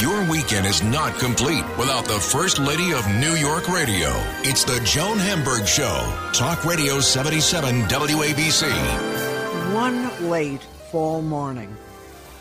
Your 0.00 0.30
weekend 0.30 0.64
is 0.64 0.80
not 0.80 1.18
complete 1.18 1.64
without 1.76 2.04
the 2.04 2.20
First 2.20 2.60
Lady 2.60 2.92
of 2.92 3.04
New 3.14 3.32
York 3.32 3.68
Radio. 3.68 4.10
It's 4.44 4.62
the 4.62 4.78
Joan 4.84 5.18
Hamburg 5.18 5.66
Show. 5.66 6.14
Talk 6.32 6.64
Radio 6.64 7.00
77 7.00 7.82
WABC. 7.82 9.74
One 9.74 10.30
late 10.30 10.62
fall 10.92 11.20
morning, 11.20 11.76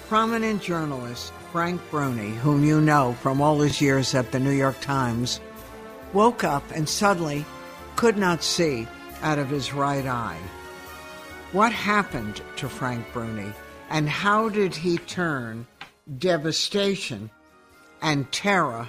prominent 0.08 0.62
journalist 0.62 1.34
Frank 1.52 1.82
Bruni, 1.90 2.30
whom 2.30 2.64
you 2.64 2.80
know 2.80 3.14
from 3.22 3.42
all 3.42 3.60
his 3.60 3.82
years 3.82 4.14
at 4.14 4.32
the 4.32 4.40
New 4.40 4.52
York 4.52 4.80
Times, 4.80 5.40
woke 6.14 6.44
up 6.44 6.64
and 6.76 6.88
suddenly 6.88 7.44
could 7.96 8.20
not 8.20 8.44
see 8.44 8.88
out 9.24 9.40
of 9.40 9.50
his 9.50 9.74
right 9.74 10.06
eye. 10.06 10.40
What 11.54 11.72
happened 11.72 12.40
to 12.58 12.70
Frank 12.70 13.12
Bruni 13.14 13.52
and 13.90 14.08
how 14.08 14.48
did 14.50 14.76
he 14.76 15.00
turn 15.00 15.66
devastation 16.20 17.32
and 18.02 18.32
terror 18.32 18.88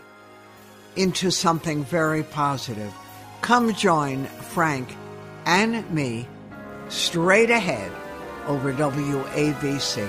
into 0.97 1.31
something 1.31 1.85
very 1.85 2.23
positive? 2.23 2.93
Come 3.41 3.73
join 3.75 4.25
Frank 4.25 4.95
and 5.47 5.89
me 5.91 6.27
straight 6.89 7.51
ahead 7.51 7.93
over 8.47 8.73
WABC. 8.73 10.09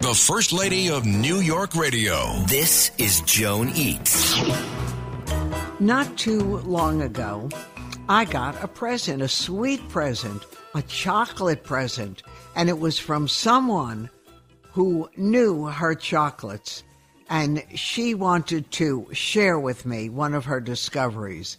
The 0.00 0.14
First 0.14 0.54
Lady 0.54 0.88
of 0.88 1.04
New 1.04 1.40
York 1.40 1.74
Radio. 1.76 2.32
This 2.46 2.90
is 2.96 3.20
Joan 3.20 3.68
Eats. 3.74 4.34
Not 5.78 6.16
too 6.16 6.56
long 6.60 7.02
ago, 7.02 7.50
I 8.08 8.24
got 8.24 8.64
a 8.64 8.66
present, 8.66 9.20
a 9.20 9.28
sweet 9.28 9.86
present, 9.90 10.46
a 10.74 10.80
chocolate 10.80 11.64
present, 11.64 12.22
and 12.56 12.70
it 12.70 12.78
was 12.78 12.98
from 12.98 13.28
someone 13.28 14.08
who 14.72 15.10
knew 15.18 15.66
her 15.66 15.94
chocolates. 15.94 16.82
And 17.28 17.62
she 17.74 18.14
wanted 18.14 18.70
to 18.72 19.06
share 19.12 19.60
with 19.60 19.84
me 19.84 20.08
one 20.08 20.32
of 20.32 20.46
her 20.46 20.62
discoveries. 20.62 21.58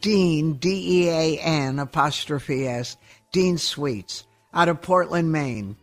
Dean, 0.00 0.54
D 0.54 1.04
E 1.04 1.08
A 1.08 1.38
N 1.38 1.78
apostrophe 1.78 2.66
S, 2.66 2.96
Dean 3.30 3.58
Sweets, 3.58 4.24
out 4.52 4.68
of 4.68 4.82
Portland, 4.82 5.30
Maine. 5.30 5.76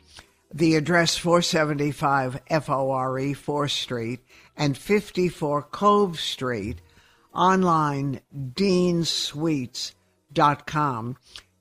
The 0.55 0.75
address 0.75 1.17
475 1.17 2.39
FORE 2.63 3.17
4th 3.17 3.71
Street 3.71 4.19
and 4.55 4.77
54 4.77 5.63
Cove 5.63 6.19
Street. 6.19 6.79
Online, 7.33 8.21
deansweets.com, 8.31 11.17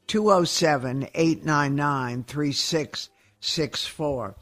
207 0.07 1.09
899 1.15 2.25
3664. 2.25 4.37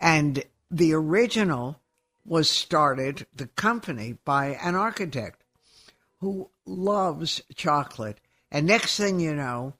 And 0.00 0.42
the 0.70 0.94
original 0.94 1.78
was 2.24 2.48
started, 2.48 3.26
the 3.36 3.48
company, 3.48 4.16
by 4.24 4.58
an 4.62 4.74
architect 4.74 5.44
who 6.20 6.48
loves 6.64 7.42
chocolate. 7.54 8.20
And 8.50 8.66
next 8.66 8.96
thing 8.96 9.20
you 9.20 9.34
know, 9.34 9.74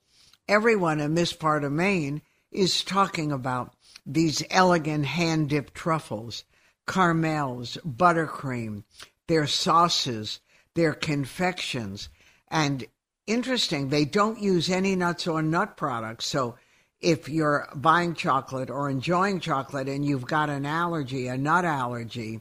everyone 0.46 1.00
in 1.00 1.14
this 1.14 1.32
part 1.32 1.64
of 1.64 1.72
Maine 1.72 2.20
is 2.50 2.84
talking 2.84 3.32
about 3.32 3.72
these 4.04 4.42
elegant 4.50 5.06
hand 5.06 5.48
dipped 5.48 5.74
truffles, 5.74 6.44
caramels, 6.86 7.78
buttercream, 7.86 8.84
their 9.28 9.46
sauces, 9.46 10.40
their 10.74 10.94
confections. 10.94 12.08
And 12.48 12.84
interesting, 13.26 13.88
they 13.88 14.04
don't 14.04 14.40
use 14.40 14.68
any 14.70 14.96
nuts 14.96 15.26
or 15.26 15.42
nut 15.42 15.76
products. 15.76 16.26
So 16.26 16.56
if 17.00 17.28
you're 17.28 17.68
buying 17.74 18.14
chocolate 18.14 18.70
or 18.70 18.88
enjoying 18.88 19.40
chocolate 19.40 19.88
and 19.88 20.04
you've 20.04 20.26
got 20.26 20.50
an 20.50 20.66
allergy, 20.66 21.26
a 21.26 21.36
nut 21.36 21.64
allergy, 21.64 22.40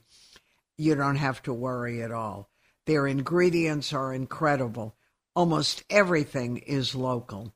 you 0.78 0.96
don't 0.96 1.16
have 1.16 1.42
to 1.44 1.54
worry 1.54 2.02
at 2.02 2.12
all. 2.12 2.50
Their 2.86 3.08
ingredients 3.08 3.94
are 3.94 4.14
incredible. 4.14 4.96
Almost 5.36 5.84
everything 5.90 6.58
is 6.58 6.96
local. 6.96 7.54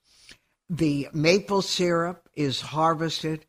The 0.70 1.10
maple 1.14 1.62
syrup 1.62 2.30
is 2.36 2.62
harvested 2.62 3.46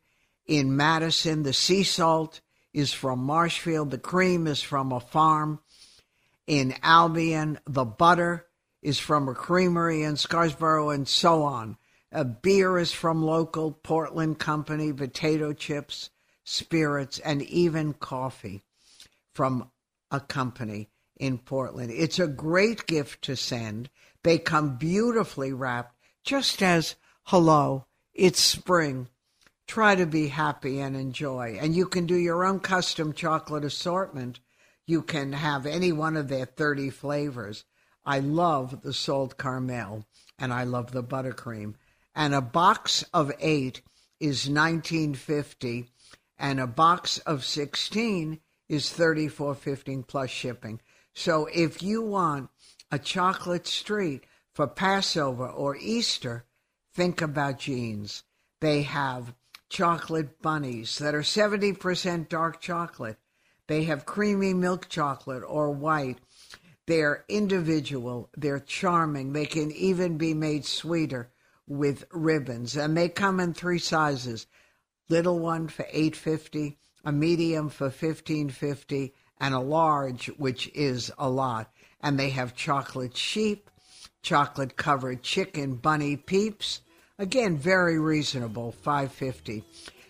in 0.47 0.75
Madison. 0.75 1.43
The 1.43 1.53
sea 1.53 1.83
salt 1.83 2.41
is 2.73 2.93
from 2.93 3.19
Marshfield. 3.19 3.91
The 3.91 3.97
cream 3.97 4.47
is 4.47 4.61
from 4.61 4.91
a 4.91 4.99
farm 4.99 5.59
in 6.47 6.75
Albion. 6.81 7.59
The 7.65 7.85
butter 7.85 8.47
is 8.81 8.99
from 8.99 9.27
a 9.27 9.33
creamery 9.33 10.03
in 10.03 10.15
Scarborough, 10.15 10.89
and 10.89 11.07
so 11.07 11.43
on. 11.43 11.77
A 12.11 12.23
beer 12.23 12.77
is 12.77 12.93
from 12.93 13.21
local 13.21 13.71
Portland 13.71 14.39
company, 14.39 14.93
potato 14.93 15.51
chips, 15.51 16.09
spirits, 16.45 17.19
and 17.19 17.41
even 17.41 17.93
coffee 17.93 18.63
from 19.33 19.69
a 20.09 20.19
company 20.19 20.89
in 21.17 21.37
Portland. 21.37 21.91
It's 21.91 22.19
a 22.19 22.27
great 22.27 22.85
gift 22.87 23.23
to 23.23 23.35
send. 23.35 23.89
They 24.23 24.37
come 24.37 24.77
beautifully 24.77 25.51
wrapped, 25.51 25.95
just 26.23 26.61
as 26.61 26.95
hello, 27.23 27.85
it's 28.13 28.39
spring 28.39 29.09
try 29.67 29.95
to 29.95 30.05
be 30.05 30.29
happy 30.29 30.79
and 30.79 30.95
enjoy. 30.95 31.57
And 31.61 31.75
you 31.75 31.85
can 31.85 32.05
do 32.05 32.15
your 32.15 32.45
own 32.45 32.59
custom 32.59 33.13
chocolate 33.13 33.65
assortment. 33.65 34.39
You 34.85 35.01
can 35.01 35.33
have 35.33 35.65
any 35.65 35.91
one 35.91 36.15
of 36.15 36.29
their 36.29 36.45
30 36.45 36.89
flavors. 36.89 37.65
I 38.05 38.19
love 38.19 38.81
the 38.81 38.93
salt 38.93 39.37
caramel 39.37 40.05
and 40.39 40.53
I 40.53 40.63
love 40.63 40.91
the 40.91 41.03
buttercream. 41.03 41.75
And 42.15 42.33
a 42.33 42.41
box 42.41 43.03
of 43.13 43.31
eight 43.39 43.81
is 44.19 44.49
1950 44.49 45.89
and 46.39 46.59
a 46.59 46.67
box 46.67 47.17
of 47.19 47.43
16 47.43 48.39
is 48.69 48.85
34.15 48.85 50.07
plus 50.07 50.29
shipping. 50.29 50.79
So 51.13 51.47
if 51.53 51.81
you 51.81 52.01
want 52.01 52.49
a 52.91 52.99
chocolate 52.99 53.67
street 53.67 54.23
for 54.53 54.67
Passover 54.67 55.47
or 55.47 55.75
Easter, 55.75 56.45
think 56.93 57.21
about 57.21 57.59
jeans. 57.59 58.23
They 58.61 58.83
have 58.83 59.33
chocolate 59.69 60.41
bunnies 60.41 60.97
that 60.99 61.15
are 61.15 61.21
70% 61.21 62.29
dark 62.29 62.61
chocolate. 62.61 63.17
They 63.67 63.83
have 63.83 64.05
creamy 64.05 64.53
milk 64.53 64.87
chocolate 64.87 65.43
or 65.45 65.71
white. 65.71 66.19
They're 66.85 67.25
individual, 67.27 68.29
they're 68.37 68.59
charming. 68.59 69.33
They 69.33 69.45
can 69.45 69.71
even 69.71 70.17
be 70.17 70.33
made 70.33 70.65
sweeter 70.65 71.29
with 71.67 72.05
ribbons 72.11 72.77
and 72.77 72.95
they 72.95 73.09
come 73.09 73.39
in 73.39 73.53
three 73.53 73.79
sizes. 73.79 74.47
Little 75.09 75.39
one 75.39 75.67
for 75.67 75.85
850, 75.89 76.77
a 77.03 77.11
medium 77.11 77.69
for 77.69 77.85
1550 77.85 79.13
and 79.39 79.53
a 79.53 79.59
large 79.59 80.27
which 80.37 80.69
is 80.73 81.11
a 81.17 81.29
lot. 81.29 81.71
And 82.01 82.17
they 82.17 82.29
have 82.29 82.55
chocolate 82.55 83.17
sheep, 83.17 83.69
chocolate 84.21 84.77
covered 84.77 85.23
chicken 85.23 85.75
bunny 85.75 86.15
peeps, 86.15 86.81
Again, 87.19 87.57
very 87.57 87.99
reasonable, 87.99 88.71
550. 88.71 89.63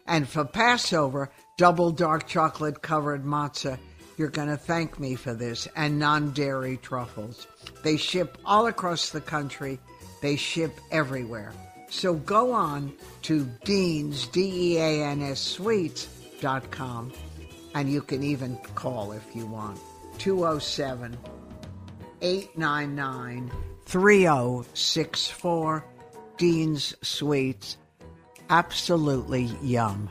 And 0.07 0.27
for 0.27 0.43
Passover, 0.43 1.31
double 1.57 1.91
dark 1.91 2.27
chocolate 2.27 2.81
covered 2.81 3.23
matzah. 3.23 3.79
You're 4.17 4.27
going 4.27 4.49
to 4.49 4.57
thank 4.57 4.99
me 4.99 5.15
for 5.15 5.33
this. 5.33 5.69
And 5.75 5.99
non 5.99 6.31
dairy 6.31 6.75
truffles. 6.77 7.47
They 7.83 7.95
ship 7.95 8.37
all 8.43 8.67
across 8.67 9.09
the 9.09 9.21
country, 9.21 9.79
they 10.21 10.35
ship 10.35 10.77
everywhere. 10.91 11.53
So 11.89 12.15
go 12.15 12.51
on 12.51 12.91
to 13.23 13.45
Dean's, 13.63 14.27
D 14.27 14.73
E 14.73 14.77
A 14.77 15.05
N 15.05 15.21
S 15.21 15.39
Sweets.com, 15.39 17.13
and 17.73 17.89
you 17.89 18.01
can 18.01 18.21
even 18.21 18.57
call 18.75 19.13
if 19.13 19.25
you 19.33 19.45
want. 19.45 19.79
207 20.17 21.17
899 22.21 23.49
3064 23.85 25.85
Dean's 26.37 26.95
Sweets. 27.01 27.77
Absolutely 28.49 29.43
yum. 29.61 30.09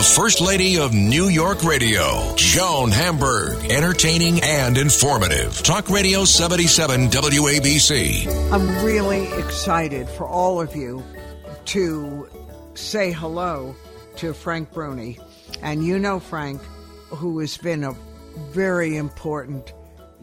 The 0.00 0.06
First 0.16 0.40
Lady 0.40 0.78
of 0.78 0.94
New 0.94 1.28
York 1.28 1.62
Radio, 1.62 2.34
Joan 2.36 2.90
Hamburg. 2.90 3.70
Entertaining 3.70 4.40
and 4.42 4.78
informative. 4.78 5.62
Talk 5.62 5.90
Radio 5.90 6.24
77 6.24 7.08
WABC. 7.08 8.26
I'm 8.50 8.84
really 8.84 9.30
excited 9.32 10.08
for 10.08 10.26
all 10.26 10.58
of 10.60 10.74
you 10.74 11.04
to 11.66 12.28
say 12.74 13.12
hello 13.12 13.74
to 14.16 14.32
Frank 14.32 14.72
Bruni. 14.72 15.18
And 15.60 15.84
you 15.84 15.98
know 15.98 16.18
Frank, 16.18 16.62
who 17.08 17.38
has 17.40 17.58
been 17.58 17.84
a 17.84 17.94
very 18.52 18.96
important 18.96 19.72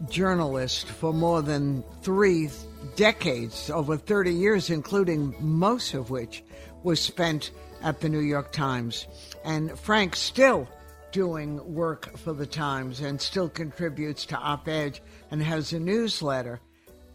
journalist 0.08 0.88
for 0.88 1.12
more 1.12 1.42
than 1.42 1.82
three 2.02 2.50
decades, 2.96 3.70
over 3.70 3.96
30 3.96 4.32
years, 4.32 4.70
including 4.70 5.34
most 5.40 5.94
of 5.94 6.10
which 6.10 6.44
was 6.82 7.00
spent 7.00 7.50
at 7.82 8.00
the 8.00 8.08
New 8.08 8.20
York 8.20 8.52
Times. 8.52 9.06
And 9.44 9.78
Frank 9.78 10.16
still 10.16 10.68
doing 11.12 11.74
work 11.74 12.16
for 12.18 12.32
the 12.32 12.46
Times 12.46 13.00
and 13.00 13.20
still 13.20 13.48
contributes 13.48 14.26
to 14.26 14.36
Op 14.36 14.68
Ed 14.68 15.00
and 15.30 15.42
has 15.42 15.72
a 15.72 15.80
newsletter, 15.80 16.60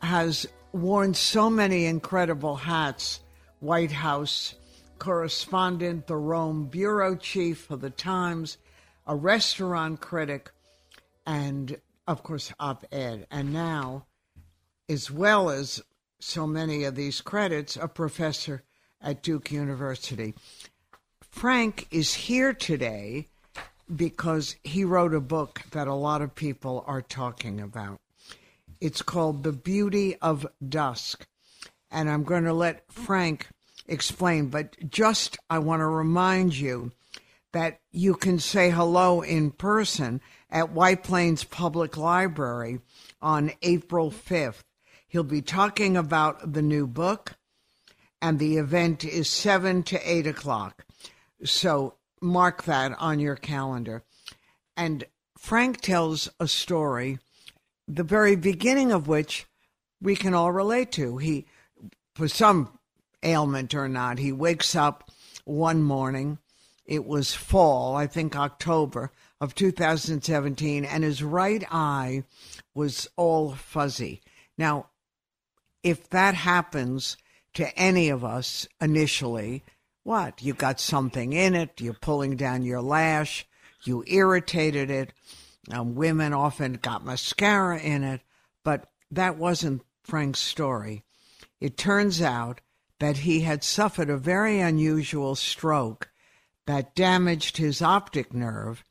has 0.01 0.47
worn 0.71 1.13
so 1.13 1.49
many 1.49 1.85
incredible 1.85 2.55
hats 2.55 3.19
White 3.59 3.91
House 3.91 4.55
correspondent, 4.99 6.07
the 6.07 6.15
Rome 6.15 6.65
bureau 6.65 7.15
chief 7.15 7.59
for 7.59 7.77
the 7.77 7.89
Times, 7.89 8.57
a 9.07 9.15
restaurant 9.15 10.01
critic, 10.01 10.51
and 11.25 11.79
of 12.07 12.23
course, 12.23 12.51
op 12.59 12.85
ed. 12.91 13.27
And 13.31 13.53
now, 13.53 14.05
as 14.89 15.09
well 15.09 15.49
as 15.49 15.81
so 16.19 16.47
many 16.47 16.83
of 16.83 16.95
these 16.95 17.21
credits, 17.21 17.75
a 17.75 17.87
professor 17.87 18.63
at 19.01 19.21
Duke 19.21 19.51
University. 19.51 20.33
Frank 21.21 21.87
is 21.91 22.13
here 22.13 22.53
today 22.53 23.27
because 23.93 24.55
he 24.63 24.85
wrote 24.85 25.13
a 25.13 25.19
book 25.19 25.61
that 25.71 25.87
a 25.87 25.93
lot 25.93 26.21
of 26.21 26.35
people 26.35 26.83
are 26.87 27.01
talking 27.01 27.59
about. 27.59 27.99
It's 28.79 29.01
called 29.01 29.43
The 29.43 29.51
Beauty 29.51 30.15
of 30.21 30.47
Dusk. 30.67 31.27
And 31.91 32.09
I'm 32.09 32.23
going 32.23 32.45
to 32.45 32.53
let 32.53 32.91
Frank 32.91 33.47
explain, 33.87 34.47
but 34.47 34.89
just 34.89 35.37
I 35.49 35.59
want 35.59 35.81
to 35.81 35.87
remind 35.87 36.55
you 36.55 36.91
that 37.51 37.79
you 37.91 38.15
can 38.15 38.39
say 38.39 38.69
hello 38.69 39.21
in 39.21 39.51
person 39.51 40.21
at 40.53 40.71
White 40.71 41.03
Plains 41.03 41.43
Public 41.43 41.97
Library 41.97 42.79
on 43.21 43.51
April 43.63 44.11
5th. 44.11 44.61
He'll 45.07 45.23
be 45.23 45.41
talking 45.41 45.97
about 45.97 46.53
the 46.53 46.61
new 46.61 46.85
book, 46.85 47.33
and 48.21 48.37
the 48.37 48.57
event 48.57 49.03
is 49.03 49.27
7 49.27 49.81
to 49.83 49.99
8 50.09 50.27
o'clock. 50.27 50.85
So 51.43 51.95
mark 52.21 52.63
that 52.65 52.93
on 52.99 53.19
your 53.19 53.35
calendar. 53.35 54.03
And 54.77 55.05
Frank 55.37 55.81
tells 55.81 56.29
a 56.39 56.47
story, 56.47 57.17
the 57.87 58.03
very 58.03 58.35
beginning 58.35 58.91
of 58.91 59.07
which 59.07 59.47
we 59.99 60.15
can 60.15 60.35
all 60.35 60.51
relate 60.51 60.91
to. 60.93 61.17
He, 61.17 61.47
for 62.13 62.27
some 62.27 62.77
ailment 63.23 63.73
or 63.73 63.89
not, 63.89 64.19
he 64.19 64.31
wakes 64.31 64.75
up 64.75 65.09
one 65.45 65.81
morning. 65.81 66.37
It 66.85 67.05
was 67.05 67.33
fall, 67.33 67.95
I 67.95 68.05
think 68.07 68.35
October 68.35 69.11
of 69.43 69.53
2017, 69.55 70.85
and 70.85 71.03
his 71.03 71.21
right 71.21 71.65
eye 71.69 72.23
was 72.73 73.09
all 73.17 73.51
fuzzy. 73.51 74.21
Now, 74.57 74.87
if 75.83 76.09
that 76.11 76.33
happens 76.33 77.17
to 77.55 77.77
any 77.77 78.07
of 78.07 78.23
us 78.23 78.69
initially, 78.79 79.61
what? 80.03 80.41
You 80.41 80.53
got 80.53 80.79
something 80.79 81.33
in 81.33 81.55
it, 81.55 81.81
you're 81.81 81.93
pulling 81.93 82.37
down 82.37 82.63
your 82.63 82.81
lash, 82.81 83.45
you 83.83 84.05
irritated 84.07 84.89
it. 84.89 85.11
Um, 85.69 85.93
women 85.93 86.31
often 86.31 86.75
got 86.75 87.03
mascara 87.03 87.81
in 87.81 88.05
it, 88.05 88.21
but 88.63 88.91
that 89.11 89.37
wasn't 89.37 89.83
Frank's 90.05 90.39
story. 90.39 91.03
It 91.59 91.75
turns 91.75 92.21
out 92.21 92.61
that 92.99 93.17
he 93.17 93.41
had 93.41 93.61
suffered 93.61 94.09
a 94.09 94.15
very 94.15 94.61
unusual 94.61 95.35
stroke 95.35 96.11
that 96.65 96.95
damaged 96.95 97.57
his 97.57 97.81
optic 97.81 98.33
nerve, 98.33 98.85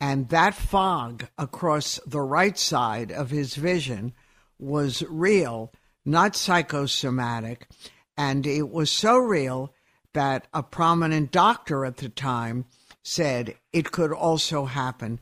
and 0.00 0.30
that 0.30 0.54
fog 0.54 1.28
across 1.36 2.00
the 2.06 2.20
right 2.20 2.58
side 2.58 3.12
of 3.12 3.30
his 3.30 3.54
vision 3.54 4.14
was 4.58 5.02
real, 5.08 5.72
not 6.04 6.34
psychosomatic, 6.34 7.68
and 8.16 8.46
it 8.46 8.70
was 8.70 8.90
so 8.90 9.18
real 9.18 9.74
that 10.14 10.46
a 10.52 10.62
prominent 10.62 11.30
doctor 11.30 11.84
at 11.84 11.98
the 11.98 12.08
time 12.08 12.64
said 13.02 13.54
it 13.72 13.92
could 13.92 14.12
also 14.12 14.64
happen 14.64 15.20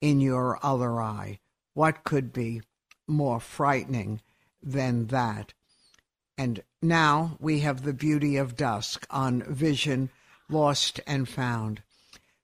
in 0.00 0.20
your 0.20 0.58
other 0.62 1.00
eye. 1.00 1.38
What 1.74 2.04
could 2.04 2.32
be 2.32 2.62
more 3.08 3.40
frightening 3.40 4.20
than 4.62 5.06
that? 5.06 5.54
And 6.38 6.62
now 6.80 7.36
we 7.40 7.60
have 7.60 7.82
the 7.82 7.92
beauty 7.92 8.36
of 8.36 8.56
dusk 8.56 9.06
on 9.10 9.42
Vision 9.42 10.10
Lost 10.48 11.00
and 11.06 11.28
Found. 11.28 11.82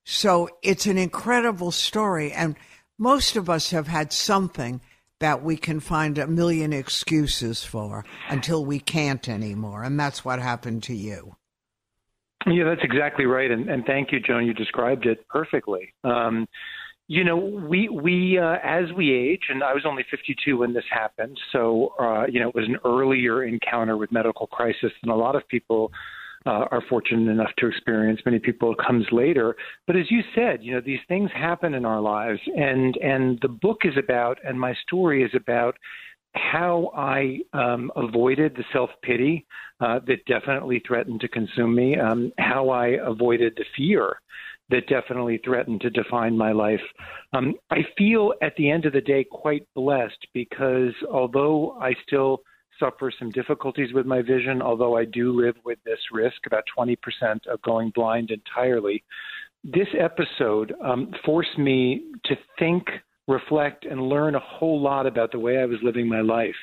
So 0.08 0.48
it's 0.62 0.86
an 0.86 0.98
incredible 0.98 1.72
story, 1.72 2.30
and 2.30 2.54
most 2.96 3.34
of 3.34 3.50
us 3.50 3.72
have 3.72 3.88
had 3.88 4.12
something 4.12 4.80
that 5.18 5.42
we 5.42 5.56
can 5.56 5.80
find 5.80 6.16
a 6.16 6.28
million 6.28 6.72
excuses 6.72 7.64
for 7.64 8.04
until 8.28 8.64
we 8.64 8.78
can't 8.78 9.28
anymore. 9.28 9.82
And 9.82 9.98
that's 9.98 10.24
what 10.24 10.38
happened 10.38 10.84
to 10.84 10.94
you. 10.94 11.34
Yeah, 12.46 12.62
that's 12.64 12.84
exactly 12.84 13.24
right. 13.24 13.50
And, 13.50 13.68
and 13.68 13.84
thank 13.84 14.12
you, 14.12 14.20
Joan. 14.20 14.46
You 14.46 14.54
described 14.54 15.06
it 15.06 15.26
perfectly. 15.28 15.92
Um, 16.04 16.46
you 17.08 17.24
know, 17.24 17.36
we 17.36 17.88
we 17.88 18.38
uh, 18.38 18.58
as 18.62 18.92
we 18.96 19.12
age, 19.12 19.42
and 19.48 19.64
I 19.64 19.74
was 19.74 19.84
only 19.84 20.04
52 20.08 20.58
when 20.58 20.72
this 20.72 20.84
happened, 20.90 21.36
so 21.52 21.94
uh, 21.98 22.26
you 22.28 22.40
know 22.40 22.48
it 22.48 22.54
was 22.54 22.66
an 22.68 22.78
earlier 22.84 23.44
encounter 23.44 23.96
with 23.96 24.12
medical 24.12 24.46
crisis 24.46 24.92
than 25.02 25.10
a 25.10 25.16
lot 25.16 25.34
of 25.34 25.46
people 25.48 25.92
uh, 26.46 26.66
are 26.70 26.82
fortunate 26.88 27.30
enough 27.30 27.50
to 27.58 27.66
experience. 27.66 28.20
Many 28.24 28.38
people 28.38 28.74
comes 28.74 29.06
later, 29.10 29.56
but 29.86 29.96
as 29.96 30.10
you 30.10 30.20
said, 30.34 30.62
you 30.62 30.72
know 30.72 30.80
these 30.80 31.00
things 31.08 31.30
happen 31.34 31.74
in 31.74 31.84
our 31.84 32.00
lives, 32.00 32.40
and 32.56 32.96
and 32.98 33.38
the 33.42 33.48
book 33.48 33.78
is 33.84 33.94
about, 33.96 34.38
and 34.44 34.58
my 34.58 34.74
story 34.86 35.22
is 35.22 35.30
about 35.34 35.76
how 36.34 36.92
I 36.94 37.38
um, 37.52 37.90
avoided 37.96 38.54
the 38.54 38.64
self 38.72 38.90
pity 39.02 39.46
uh, 39.80 40.00
that 40.06 40.24
definitely 40.26 40.82
threatened 40.86 41.20
to 41.20 41.28
consume 41.28 41.74
me, 41.74 41.98
um, 41.98 42.32
how 42.38 42.68
I 42.68 42.98
avoided 43.04 43.54
the 43.56 43.64
fear 43.76 44.16
that 44.68 44.88
definitely 44.88 45.40
threatened 45.44 45.80
to 45.80 45.90
define 45.90 46.36
my 46.36 46.52
life. 46.52 46.80
Um, 47.32 47.54
I 47.70 47.78
feel 47.96 48.32
at 48.42 48.54
the 48.56 48.68
end 48.70 48.84
of 48.84 48.92
the 48.92 49.00
day 49.00 49.24
quite 49.30 49.66
blessed 49.74 50.26
because 50.34 50.92
although 51.10 51.78
I 51.80 51.94
still 52.06 52.40
suffer 52.78 53.12
some 53.18 53.30
difficulties 53.30 53.92
with 53.92 54.06
my 54.06 54.22
vision, 54.22 54.62
although 54.62 54.96
I 54.96 55.04
do 55.04 55.32
live 55.32 55.56
with 55.64 55.78
this 55.84 55.98
risk, 56.12 56.36
about 56.46 56.64
20% 56.76 56.96
of 57.46 57.62
going 57.62 57.90
blind 57.94 58.30
entirely, 58.30 59.02
this 59.64 59.88
episode 59.98 60.74
um, 60.82 61.10
forced 61.24 61.58
me 61.58 62.04
to 62.26 62.36
think, 62.58 62.84
reflect, 63.26 63.84
and 63.84 64.00
learn 64.00 64.34
a 64.34 64.40
whole 64.40 64.80
lot 64.80 65.06
about 65.06 65.32
the 65.32 65.38
way 65.38 65.58
I 65.58 65.64
was 65.64 65.78
living 65.82 66.08
my 66.08 66.20
life 66.20 66.54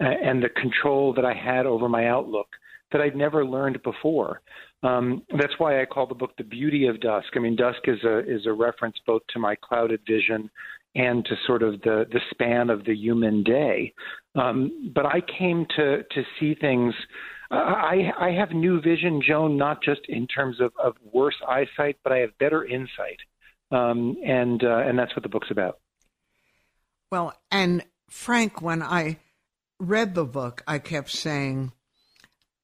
uh, 0.00 0.06
and 0.06 0.42
the 0.42 0.48
control 0.48 1.12
that 1.14 1.24
I 1.24 1.34
had 1.34 1.66
over 1.66 1.88
my 1.88 2.08
outlook 2.08 2.48
that 2.90 3.02
I'd 3.02 3.16
never 3.16 3.44
learned 3.44 3.82
before. 3.82 4.40
Um, 4.82 5.22
that's 5.38 5.52
why 5.58 5.82
I 5.82 5.84
call 5.84 6.06
the 6.06 6.14
book 6.14 6.36
"The 6.38 6.44
Beauty 6.44 6.86
of 6.86 7.00
Dusk." 7.00 7.28
I 7.34 7.40
mean, 7.40 7.56
dusk 7.56 7.80
is 7.84 8.02
a 8.04 8.20
is 8.20 8.46
a 8.46 8.52
reference 8.52 8.96
both 9.06 9.22
to 9.34 9.38
my 9.38 9.56
clouded 9.56 10.00
vision 10.06 10.48
and 10.98 11.24
to 11.24 11.36
sort 11.46 11.62
of 11.62 11.80
the 11.82 12.04
the 12.10 12.20
span 12.30 12.68
of 12.68 12.84
the 12.84 12.94
human 12.94 13.42
day. 13.44 13.94
Um, 14.34 14.92
but 14.94 15.06
I 15.06 15.20
came 15.38 15.64
to 15.76 16.02
to 16.02 16.22
see 16.38 16.54
things. 16.54 16.92
I 17.50 18.10
I 18.18 18.30
have 18.32 18.50
new 18.50 18.80
vision, 18.80 19.22
Joan, 19.26 19.56
not 19.56 19.82
just 19.82 20.00
in 20.08 20.26
terms 20.26 20.60
of, 20.60 20.72
of 20.82 20.96
worse 21.12 21.36
eyesight, 21.48 21.96
but 22.02 22.12
I 22.12 22.18
have 22.18 22.36
better 22.38 22.64
insight, 22.64 23.20
um, 23.70 24.16
and 24.26 24.62
uh, 24.62 24.78
and 24.78 24.98
that's 24.98 25.14
what 25.14 25.22
the 25.22 25.28
book's 25.28 25.50
about. 25.50 25.78
Well, 27.10 27.32
and 27.50 27.84
Frank, 28.10 28.60
when 28.60 28.82
I 28.82 29.18
read 29.78 30.14
the 30.14 30.26
book, 30.26 30.62
I 30.66 30.78
kept 30.78 31.10
saying, 31.10 31.72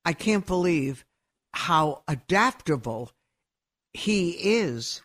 I 0.05 0.13
can't 0.13 0.45
believe 0.45 1.05
how 1.53 2.03
adaptable 2.09 3.13
he 3.95 4.31
is 4.33 5.01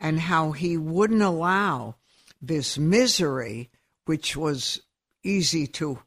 and 0.00 0.18
how 0.18 0.52
he 0.52 0.76
wouldn't 0.76 1.22
allow 1.22 1.94
this 2.40 2.78
misery 2.78 3.70
which 4.04 4.36
was 4.36 4.80
easy 5.22 5.66
to 5.66 5.98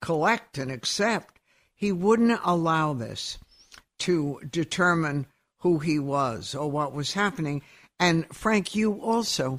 collect 0.00 0.58
and 0.58 0.70
accept, 0.70 1.38
he 1.74 1.92
wouldn't 1.92 2.40
allow 2.44 2.92
this 2.92 3.38
to 3.98 4.40
determine 4.48 5.26
who 5.58 5.78
he 5.78 5.98
was 5.98 6.54
or 6.54 6.70
what 6.70 6.92
was 6.92 7.12
happening. 7.12 7.62
And 7.98 8.26
Frank, 8.34 8.74
you 8.74 9.00
also 9.02 9.58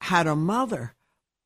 had 0.00 0.26
a 0.26 0.36
mother 0.36 0.94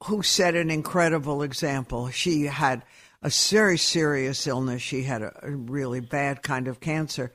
who 0.05 0.23
set 0.23 0.55
an 0.55 0.71
incredible 0.71 1.43
example. 1.43 2.11
She 2.11 2.45
had 2.45 2.85
a 3.23 3.31
very 3.31 3.79
serious 3.79 4.47
illness. 4.47 4.83
She 4.83 5.03
had 5.03 5.23
a, 5.23 5.33
really 5.43 6.01
bad 6.01 6.43
kind 6.43 6.69
of 6.69 6.81
cancer, 6.81 7.33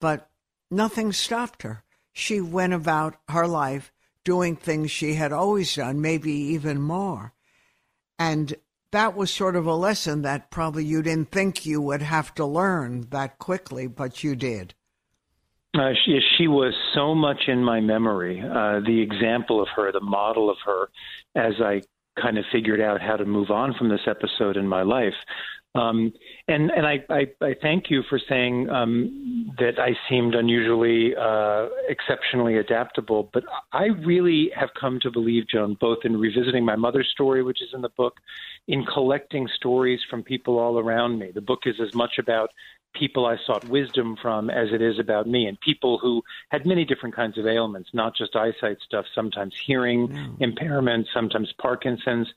but 0.00 0.28
nothing 0.70 1.12
stopped 1.12 1.62
her. 1.62 1.82
She 2.12 2.40
went 2.40 2.74
about 2.74 3.16
her 3.28 3.46
life 3.46 3.92
doing 4.24 4.56
things 4.56 4.90
she 4.90 5.14
had 5.14 5.32
always 5.32 5.74
done, 5.74 6.00
maybe 6.00 6.32
even 6.32 6.80
more. 6.80 7.32
And 8.18 8.54
that 8.92 9.16
was 9.16 9.30
sort 9.30 9.56
of 9.56 9.66
a 9.66 9.74
lesson 9.74 10.22
that 10.22 10.50
probably 10.50 10.84
you 10.84 11.02
didn't 11.02 11.30
think 11.30 11.64
you 11.64 11.80
would 11.80 12.02
have 12.02 12.34
to 12.34 12.44
learn 12.44 13.06
that 13.10 13.38
quickly, 13.38 13.86
but 13.86 14.22
you 14.24 14.34
did. 14.34 14.74
Uh, 15.72 15.92
she, 16.04 16.18
she 16.36 16.48
was 16.48 16.74
so 16.94 17.14
much 17.14 17.42
in 17.46 17.62
my 17.62 17.80
memory. 17.80 18.40
Uh, 18.40 18.80
the 18.80 19.00
example 19.00 19.62
of 19.62 19.68
her, 19.76 19.92
the 19.92 20.00
model 20.00 20.50
of 20.50 20.56
her, 20.66 20.90
as 21.36 21.54
I 21.60 21.82
kind 22.20 22.38
of 22.38 22.44
figured 22.52 22.80
out 22.80 23.00
how 23.00 23.16
to 23.16 23.24
move 23.24 23.50
on 23.50 23.74
from 23.74 23.88
this 23.88 24.06
episode 24.06 24.56
in 24.56 24.66
my 24.66 24.82
life. 24.82 25.14
Um, 25.74 26.12
and 26.48 26.70
and 26.72 26.84
I, 26.84 27.04
I, 27.08 27.26
I, 27.40 27.54
thank 27.62 27.90
you 27.90 28.02
for 28.08 28.18
saying 28.28 28.68
um, 28.70 29.52
that 29.58 29.78
I 29.78 29.90
seemed 30.08 30.34
unusually, 30.34 31.14
uh, 31.14 31.66
exceptionally 31.88 32.56
adaptable. 32.56 33.30
But 33.32 33.44
I 33.72 33.86
really 34.04 34.50
have 34.56 34.70
come 34.78 34.98
to 35.02 35.12
believe, 35.12 35.44
Joan, 35.48 35.76
both 35.80 35.98
in 36.02 36.16
revisiting 36.16 36.64
my 36.64 36.74
mother's 36.74 37.08
story, 37.12 37.44
which 37.44 37.62
is 37.62 37.68
in 37.72 37.82
the 37.82 37.88
book, 37.90 38.14
in 38.66 38.84
collecting 38.84 39.48
stories 39.54 40.00
from 40.10 40.24
people 40.24 40.58
all 40.58 40.76
around 40.80 41.20
me. 41.20 41.30
The 41.32 41.40
book 41.40 41.60
is 41.66 41.76
as 41.80 41.94
much 41.94 42.18
about 42.18 42.50
people 42.94 43.26
I 43.26 43.36
sought 43.46 43.68
wisdom 43.68 44.16
from 44.20 44.50
as 44.50 44.68
it 44.72 44.82
is 44.82 44.98
about 44.98 45.26
me, 45.26 45.46
and 45.46 45.60
people 45.60 45.98
who 45.98 46.22
had 46.50 46.66
many 46.66 46.84
different 46.84 47.14
kinds 47.14 47.38
of 47.38 47.46
ailments, 47.46 47.90
not 47.92 48.16
just 48.16 48.36
eyesight 48.36 48.78
stuff, 48.84 49.06
sometimes 49.14 49.54
hearing 49.66 50.08
mm. 50.08 50.36
impairment, 50.40 51.08
sometimes 51.12 51.52
Parkinson's. 51.60 52.28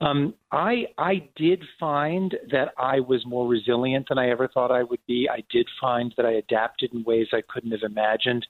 Um, 0.00 0.34
I 0.52 0.86
I 0.96 1.28
did 1.36 1.64
find 1.78 2.36
that 2.50 2.72
I 2.78 3.00
was 3.00 3.24
more 3.26 3.46
resilient 3.46 4.08
than 4.08 4.18
I 4.18 4.30
ever 4.30 4.48
thought 4.48 4.70
I 4.70 4.82
would 4.82 5.04
be. 5.06 5.28
I 5.30 5.44
did 5.50 5.68
find 5.80 6.12
that 6.16 6.26
I 6.26 6.32
adapted 6.32 6.92
in 6.94 7.04
ways 7.04 7.28
I 7.32 7.42
couldn't 7.48 7.72
have 7.72 7.82
imagined, 7.82 8.46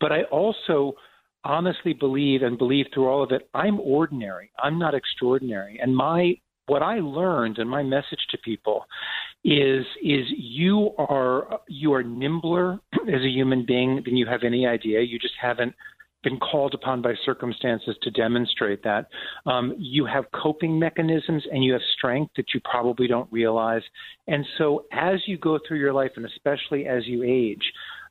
but 0.00 0.12
I 0.12 0.24
also 0.24 0.94
honestly 1.44 1.94
believe 1.94 2.42
and 2.42 2.58
believe 2.58 2.86
through 2.92 3.08
all 3.08 3.22
of 3.22 3.32
it 3.32 3.48
i'm 3.54 3.80
ordinary 3.80 4.50
i'm 4.58 4.78
not 4.78 4.94
extraordinary 4.94 5.78
and 5.80 5.96
my 5.96 6.36
what 6.70 6.82
i 6.82 6.96
learned 7.00 7.58
and 7.58 7.68
my 7.68 7.82
message 7.82 8.24
to 8.30 8.38
people 8.38 8.84
is 9.44 9.86
is 10.02 10.26
you 10.36 10.90
are 10.98 11.60
you 11.68 11.92
are 11.94 12.02
nimbler 12.02 12.78
as 13.08 13.22
a 13.22 13.28
human 13.28 13.64
being 13.66 14.02
than 14.04 14.16
you 14.16 14.26
have 14.26 14.42
any 14.44 14.66
idea. 14.66 15.00
You 15.00 15.18
just 15.18 15.34
haven't 15.40 15.74
been 16.22 16.38
called 16.38 16.74
upon 16.74 17.00
by 17.00 17.14
circumstances 17.24 17.96
to 18.02 18.10
demonstrate 18.10 18.82
that. 18.82 19.06
Um, 19.46 19.74
you 19.78 20.04
have 20.04 20.24
coping 20.34 20.78
mechanisms 20.78 21.42
and 21.50 21.64
you 21.64 21.72
have 21.72 21.80
strength 21.96 22.32
that 22.36 22.52
you 22.52 22.60
probably 22.70 23.06
don't 23.06 23.30
realize. 23.32 23.80
And 24.28 24.44
so, 24.58 24.84
as 24.92 25.20
you 25.26 25.38
go 25.38 25.58
through 25.66 25.78
your 25.78 25.94
life, 25.94 26.10
and 26.16 26.26
especially 26.26 26.86
as 26.86 27.06
you 27.06 27.22
age, 27.22 27.62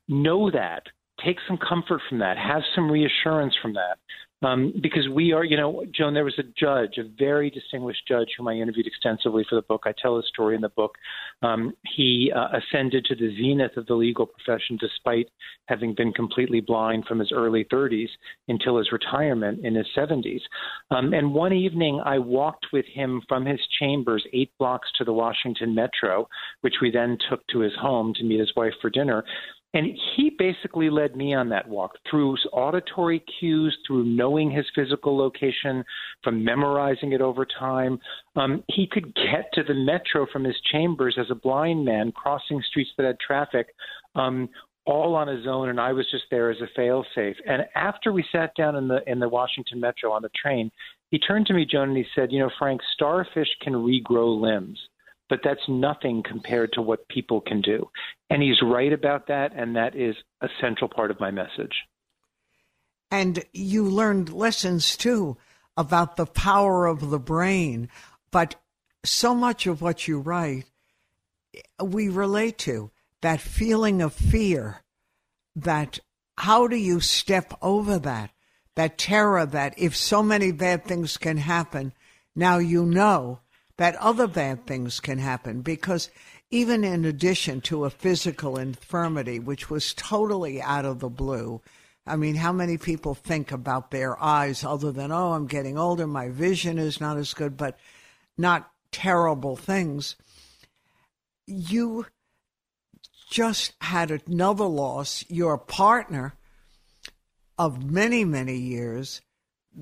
know 0.08 0.50
that. 0.50 0.84
Take 1.24 1.38
some 1.48 1.58
comfort 1.58 2.02
from 2.10 2.20
that. 2.20 2.38
Have 2.38 2.62
some 2.74 2.90
reassurance 2.90 3.54
from 3.62 3.74
that. 3.74 3.98
Um, 4.42 4.74
because 4.82 5.10
we 5.10 5.34
are, 5.34 5.44
you 5.44 5.58
know, 5.58 5.84
Joan, 5.94 6.14
there 6.14 6.24
was 6.24 6.40
a 6.40 6.44
judge, 6.58 6.98
a 6.98 7.04
very 7.18 7.50
distinguished 7.50 8.08
judge 8.08 8.30
whom 8.38 8.48
I 8.48 8.54
interviewed 8.54 8.88
extensively 8.88 9.46
for 9.50 9.56
the 9.56 9.62
book. 9.64 9.84
I 9.86 9.94
tell 10.02 10.16
his 10.16 10.28
story 10.28 10.56
in 10.56 10.62
the 10.62 10.70
book. 10.70 10.96
Um, 11.42 11.74
he 11.96 12.32
uh, 12.34 12.58
ascended 12.58 13.06
to 13.06 13.16
the 13.16 13.36
zenith 13.36 13.76
of 13.76 13.86
the 13.88 13.96
legal 13.96 14.26
profession 14.26 14.78
despite 14.80 15.30
having 15.68 15.94
been 15.94 16.14
completely 16.14 16.62
blind 16.62 17.06
from 17.06 17.20
his 17.20 17.32
early 17.34 17.66
30s 17.66 18.10
until 18.48 18.78
his 18.78 18.92
retirement 18.92 19.66
in 19.66 19.76
his 19.76 19.88
70s. 19.96 20.42
Um, 20.90 21.14
and 21.14 21.34
one 21.34 21.54
evening, 21.54 22.02
I 22.06 22.20
walked 22.20 22.68
with 22.72 22.86
him 22.86 23.22
from 23.28 23.46
his 23.46 23.60
chambers 23.78 24.26
eight 24.32 24.52
blocks 24.58 24.88
to 24.98 25.04
the 25.04 25.14
Washington 25.14 25.76
Metro, 25.76 26.30
which 26.62 26.76
we 26.82 26.92
then 26.92 27.18
took 27.30 27.46
to 27.48 27.60
his 27.60 27.74
home 27.80 28.14
to 28.16 28.24
meet 28.24 28.40
his 28.40 28.54
wife 28.56 28.74
for 28.82 28.90
dinner. 28.90 29.24
And 29.74 29.96
he 30.16 30.32
basically 30.38 30.90
led 30.90 31.16
me 31.16 31.36
on 31.36 31.50
that 31.50 31.68
walk 31.68 31.92
through 32.10 32.38
auditory 32.52 33.24
cues, 33.40 33.78
through 33.86 34.04
knowing 34.04 34.50
his 34.50 34.66
physical 34.74 35.16
location, 35.16 35.84
from 36.24 36.44
memorizing 36.44 37.12
it 37.12 37.22
over 37.22 37.46
time. 37.46 38.00
Um, 38.36 38.64
he 38.68 38.88
could 38.88 39.14
get 39.14 39.52
to 39.54 39.64
the 39.64 39.76
metro 39.76 40.26
from 40.34 40.44
his 40.44 40.60
chambers 40.72 41.18
as 41.20 41.28
a 41.30 41.36
blind 41.36 41.86
man, 41.86 42.12
crossing 42.12 42.64
streets 42.68 42.90
that 42.98 43.06
had 43.06 43.20
traffic, 43.20 43.68
um, 44.16 44.50
all 44.86 45.14
on 45.14 45.28
his 45.28 45.46
own, 45.46 45.70
and 45.70 45.80
I 45.80 45.94
was 45.94 46.10
just 46.10 46.24
there 46.32 46.50
as 46.50 46.58
a 46.62 46.80
failsafe. 46.80 47.36
And 47.46 47.64
after 47.76 48.12
we 48.12 48.26
sat 48.32 48.56
down 48.56 48.76
in 48.76 48.88
the 48.88 49.02
in 49.06 49.20
the 49.20 49.30
Washington 49.30 49.80
Metro 49.80 50.12
on 50.12 50.24
the 50.24 50.30
train, 50.30 50.72
he 51.12 51.20
turned 51.20 51.46
to 51.46 51.54
me, 51.54 51.66
Joan, 51.70 51.90
and 51.90 51.98
he 51.98 52.06
said, 52.16 52.32
"You 52.32 52.40
know, 52.40 52.50
Frank, 52.58 52.82
starfish 52.96 53.50
can 53.62 53.74
regrow 53.74 54.40
limbs." 54.42 54.80
But 55.30 55.42
that's 55.44 55.68
nothing 55.68 56.24
compared 56.28 56.74
to 56.74 56.82
what 56.82 57.08
people 57.08 57.42
can 57.42 57.62
do. 57.62 57.90
And 58.30 58.42
he's 58.42 58.62
right 58.62 58.92
about 58.92 59.28
that, 59.28 59.54
and 59.56 59.76
that 59.76 59.96
is 59.96 60.16
a 60.42 60.48
central 60.60 60.90
part 60.90 61.12
of 61.12 61.20
my 61.20 61.32
message. 61.32 61.74
And 63.12 63.44
you 63.54 63.86
learned 63.86 64.34
lessons 64.34 64.96
too 64.98 65.38
about 65.78 66.16
the 66.16 66.26
power 66.26 66.86
of 66.86 67.10
the 67.10 67.20
brain, 67.20 67.90
but 68.32 68.56
so 69.04 69.34
much 69.34 69.66
of 69.66 69.82
what 69.82 70.08
you 70.08 70.20
write 70.20 70.66
we 71.84 72.10
relate 72.10 72.58
to 72.60 72.92
that 73.22 73.42
feeling 73.42 74.02
of 74.02 74.14
fear 74.14 74.82
that 75.56 76.00
how 76.38 76.68
do 76.68 76.76
you 76.76 77.00
step 77.00 77.54
over 77.62 78.00
that 78.00 78.32
that 78.76 78.98
terror 78.98 79.46
that 79.46 79.74
if 79.78 79.96
so 79.96 80.22
many 80.24 80.52
bad 80.52 80.86
things 80.86 81.18
can 81.18 81.38
happen 81.38 81.94
now 82.36 82.58
you 82.58 82.86
know 82.86 83.40
that 83.80 83.96
other 83.96 84.28
bad 84.28 84.68
things 84.68 85.00
can 85.00 85.18
happen 85.18 85.62
because 85.62 86.10
even 86.52 86.84
in 86.84 87.06
addition 87.06 87.62
to 87.62 87.86
a 87.86 87.90
physical 87.90 88.58
infirmity, 88.58 89.40
which 89.40 89.70
was 89.70 89.94
totally 89.94 90.62
out 90.62 90.84
of 90.84 91.00
the 91.00 91.08
blue, 91.08 91.62
I 92.06 92.18
mean, 92.18 92.36
how 92.36 92.52
many 92.52 92.78
people 92.78 93.16
think 93.16 93.54
about 93.54 93.90
their 93.90 94.22
eyes 94.22 94.66
other 94.66 94.92
than, 94.92 95.14
oh, 95.14 95.32
I'm 95.32 95.48
getting 95.48 95.78
older, 95.78 96.08
my 96.08 96.28
vision 96.28 96.78
is 96.78 97.00
not 97.00 97.16
as 97.16 97.34
good, 97.34 97.56
but 97.56 97.80
not 98.38 98.70
terrible 98.92 99.56
things? 99.56 100.18
You 101.48 102.06
just 103.32 103.76
had 103.80 104.12
another 104.12 104.66
loss. 104.66 105.24
Your 105.30 105.58
partner 105.58 106.34
of 107.58 107.90
many, 107.90 108.26
many 108.26 108.58
years 108.58 109.22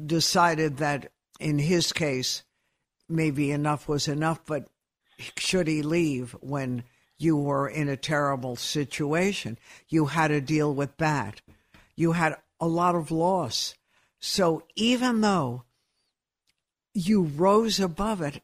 decided 0.06 0.78
that 0.78 1.12
in 1.40 1.58
his 1.58 1.92
case, 1.92 2.44
maybe 3.10 3.52
enough 3.52 3.88
was 3.88 4.08
enough, 4.08 4.42
but 4.46 4.68
should 5.38 5.68
he 5.68 5.82
leave 5.82 6.32
when 6.42 6.84
you 7.18 7.36
were 7.36 7.68
in 7.68 7.90
a 7.90 7.98
terrible 7.98 8.56
situation? 8.56 9.58
You 9.88 10.06
had 10.06 10.28
to 10.30 10.42
deal 10.42 10.74
with 10.74 10.98
that. 10.98 11.42
You 11.96 12.12
had 12.14 12.38
a 12.60 12.68
lot 12.68 12.96
of 12.96 13.12
loss. 13.12 13.76
So 14.20 14.64
even 14.76 15.22
though 15.22 15.64
you 16.94 17.24
rose 17.24 17.80
above 17.80 18.22
it, 18.22 18.42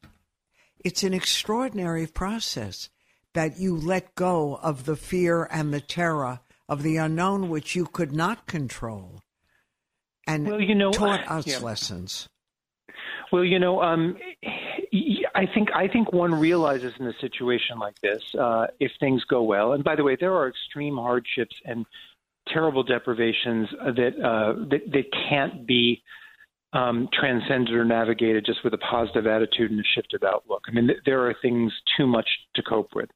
it's 0.84 1.03
an 1.03 1.13
extraordinary 1.13 2.08
process 2.08 2.89
that 3.34 3.58
you 3.58 3.75
let 3.75 4.15
go 4.15 4.60
of 4.62 4.86
the 4.86 4.96
fear 4.96 5.46
and 5.46 5.74
the 5.74 5.82
terror 5.82 6.39
of 6.70 6.84
the 6.84 6.98
unknown, 6.98 7.50
which 7.50 7.75
you 7.75 7.86
could 7.86 8.12
not 8.12 8.48
control, 8.48 9.22
and 10.25 10.48
well, 10.48 10.62
you 10.62 10.75
know, 10.75 10.91
taught 10.91 11.27
us 11.29 11.48
yeah. 11.48 11.60
lessons. 11.60 12.29
Well, 13.33 13.43
you 13.43 13.57
know, 13.57 13.81
um, 13.81 14.15
I 15.33 15.47
think 15.55 15.69
I 15.75 15.87
think 15.87 16.13
one 16.13 16.35
realizes 16.35 16.93
in 16.99 17.07
a 17.07 17.13
situation 17.19 17.79
like 17.79 17.99
this, 18.01 18.21
uh, 18.39 18.67
if 18.79 18.91
things 18.99 19.23
go 19.27 19.41
well. 19.41 19.73
And 19.73 19.83
by 19.83 19.95
the 19.95 20.03
way, 20.03 20.15
there 20.19 20.35
are 20.35 20.47
extreme 20.47 20.97
hardships 20.97 21.55
and 21.65 21.83
terrible 22.49 22.83
deprivations 22.83 23.69
that 23.71 24.11
uh, 24.23 24.53
that, 24.69 24.81
that 24.91 25.05
can't 25.27 25.65
be 25.65 26.03
um, 26.73 27.09
transcended 27.11 27.73
or 27.73 27.83
navigated 27.83 28.45
just 28.45 28.63
with 28.63 28.75
a 28.75 28.77
positive 28.77 29.25
attitude 29.25 29.71
and 29.71 29.79
a 29.79 29.83
shifted 29.95 30.23
outlook. 30.23 30.61
I 30.67 30.71
mean, 30.71 30.89
th- 30.89 30.99
there 31.07 31.27
are 31.27 31.35
things 31.41 31.73
too 31.97 32.05
much 32.05 32.27
to 32.53 32.61
cope 32.61 32.89
with. 32.93 33.09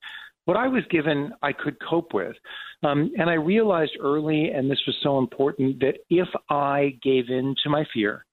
What 0.45 0.57
I 0.57 0.67
was 0.67 0.81
given, 0.89 1.31
I 1.43 1.53
could 1.53 1.77
cope 1.87 2.15
with. 2.15 2.35
Um, 2.81 3.11
and 3.19 3.29
I 3.29 3.33
realized 3.33 3.91
early, 4.01 4.49
and 4.49 4.71
this 4.71 4.81
was 4.87 4.95
so 5.03 5.19
important, 5.19 5.79
that 5.81 5.99
if 6.09 6.29
I 6.49 6.97
gave 7.03 7.29
in 7.29 7.53
to 7.63 7.69
my 7.69 7.85
fear, 7.93 8.25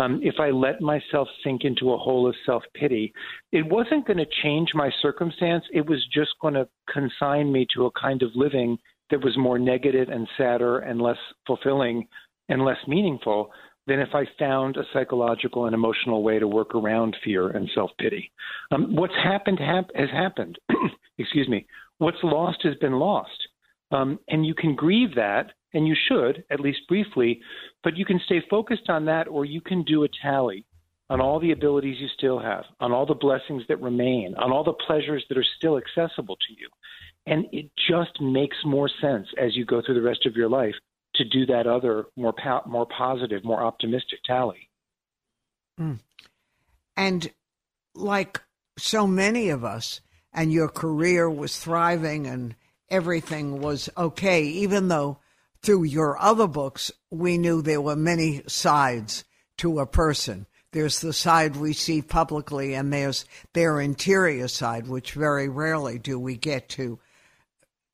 um, 0.00 0.20
if 0.22 0.36
I 0.38 0.50
let 0.50 0.80
myself 0.80 1.28
sink 1.44 1.62
into 1.64 1.92
a 1.92 1.98
hole 1.98 2.26
of 2.26 2.34
self 2.46 2.62
pity, 2.74 3.12
it 3.52 3.66
wasn't 3.66 4.06
going 4.06 4.18
to 4.18 4.26
change 4.42 4.70
my 4.74 4.90
circumstance. 5.02 5.64
It 5.72 5.88
was 5.88 6.04
just 6.12 6.30
going 6.40 6.54
to 6.54 6.68
consign 6.92 7.52
me 7.52 7.66
to 7.74 7.86
a 7.86 7.90
kind 8.00 8.22
of 8.22 8.30
living 8.34 8.78
that 9.10 9.22
was 9.22 9.36
more 9.36 9.58
negative 9.58 10.08
and 10.08 10.26
sadder 10.38 10.78
and 10.78 11.00
less 11.00 11.18
fulfilling 11.46 12.06
and 12.48 12.64
less 12.64 12.78
meaningful 12.86 13.50
than 13.86 14.00
if 14.00 14.14
I 14.14 14.24
found 14.38 14.76
a 14.76 14.84
psychological 14.92 15.66
and 15.66 15.74
emotional 15.74 16.22
way 16.22 16.38
to 16.38 16.46
work 16.46 16.74
around 16.74 17.16
fear 17.24 17.48
and 17.48 17.68
self 17.74 17.90
pity. 17.98 18.30
Um, 18.70 18.94
what's 18.94 19.14
happened 19.14 19.58
hap- 19.58 19.94
has 19.94 20.10
happened. 20.10 20.58
Excuse 21.18 21.48
me. 21.48 21.66
What's 21.98 22.22
lost 22.22 22.60
has 22.62 22.76
been 22.76 22.94
lost. 22.94 23.48
Um, 23.90 24.18
and 24.28 24.46
you 24.46 24.54
can 24.54 24.74
grieve 24.74 25.14
that, 25.16 25.52
and 25.74 25.86
you 25.86 25.96
should, 26.08 26.44
at 26.50 26.60
least 26.60 26.80
briefly, 26.88 27.40
but 27.82 27.96
you 27.96 28.04
can 28.04 28.20
stay 28.24 28.42
focused 28.48 28.88
on 28.88 29.04
that, 29.06 29.28
or 29.28 29.44
you 29.44 29.60
can 29.60 29.82
do 29.82 30.04
a 30.04 30.08
tally 30.22 30.64
on 31.08 31.20
all 31.20 31.40
the 31.40 31.50
abilities 31.50 31.96
you 31.98 32.06
still 32.16 32.38
have, 32.38 32.64
on 32.78 32.92
all 32.92 33.04
the 33.04 33.14
blessings 33.14 33.64
that 33.68 33.80
remain, 33.80 34.34
on 34.36 34.52
all 34.52 34.62
the 34.62 34.72
pleasures 34.86 35.24
that 35.28 35.36
are 35.36 35.44
still 35.58 35.76
accessible 35.76 36.36
to 36.36 36.54
you. 36.56 36.68
And 37.26 37.46
it 37.52 37.70
just 37.88 38.20
makes 38.20 38.56
more 38.64 38.88
sense 39.00 39.26
as 39.36 39.56
you 39.56 39.64
go 39.64 39.82
through 39.84 39.96
the 39.96 40.02
rest 40.02 40.24
of 40.24 40.36
your 40.36 40.48
life 40.48 40.74
to 41.16 41.24
do 41.24 41.44
that 41.46 41.66
other 41.66 42.06
more 42.16 42.32
po- 42.32 42.62
more 42.66 42.86
positive, 42.86 43.44
more 43.44 43.62
optimistic 43.62 44.20
tally. 44.24 44.70
Mm. 45.78 45.98
And 46.96 47.30
like 47.94 48.40
so 48.78 49.06
many 49.06 49.48
of 49.48 49.64
us, 49.64 50.00
and 50.32 50.52
your 50.52 50.68
career 50.68 51.28
was 51.28 51.58
thriving 51.58 52.26
and 52.26 52.54
everything 52.90 53.60
was 53.60 53.88
okay, 53.96 54.44
even 54.44 54.88
though 54.88 55.18
through 55.62 55.84
your 55.84 56.18
other 56.18 56.46
books 56.46 56.90
we 57.10 57.38
knew 57.38 57.62
there 57.62 57.80
were 57.80 57.96
many 57.96 58.42
sides 58.46 59.24
to 59.58 59.78
a 59.78 59.86
person. 59.86 60.46
There's 60.72 61.00
the 61.00 61.12
side 61.12 61.56
we 61.56 61.72
see 61.72 62.00
publicly, 62.00 62.74
and 62.74 62.92
there's 62.92 63.24
their 63.54 63.80
interior 63.80 64.48
side, 64.48 64.86
which 64.86 65.12
very 65.12 65.48
rarely 65.48 65.98
do 65.98 66.18
we 66.18 66.36
get 66.36 66.68
to 66.70 66.98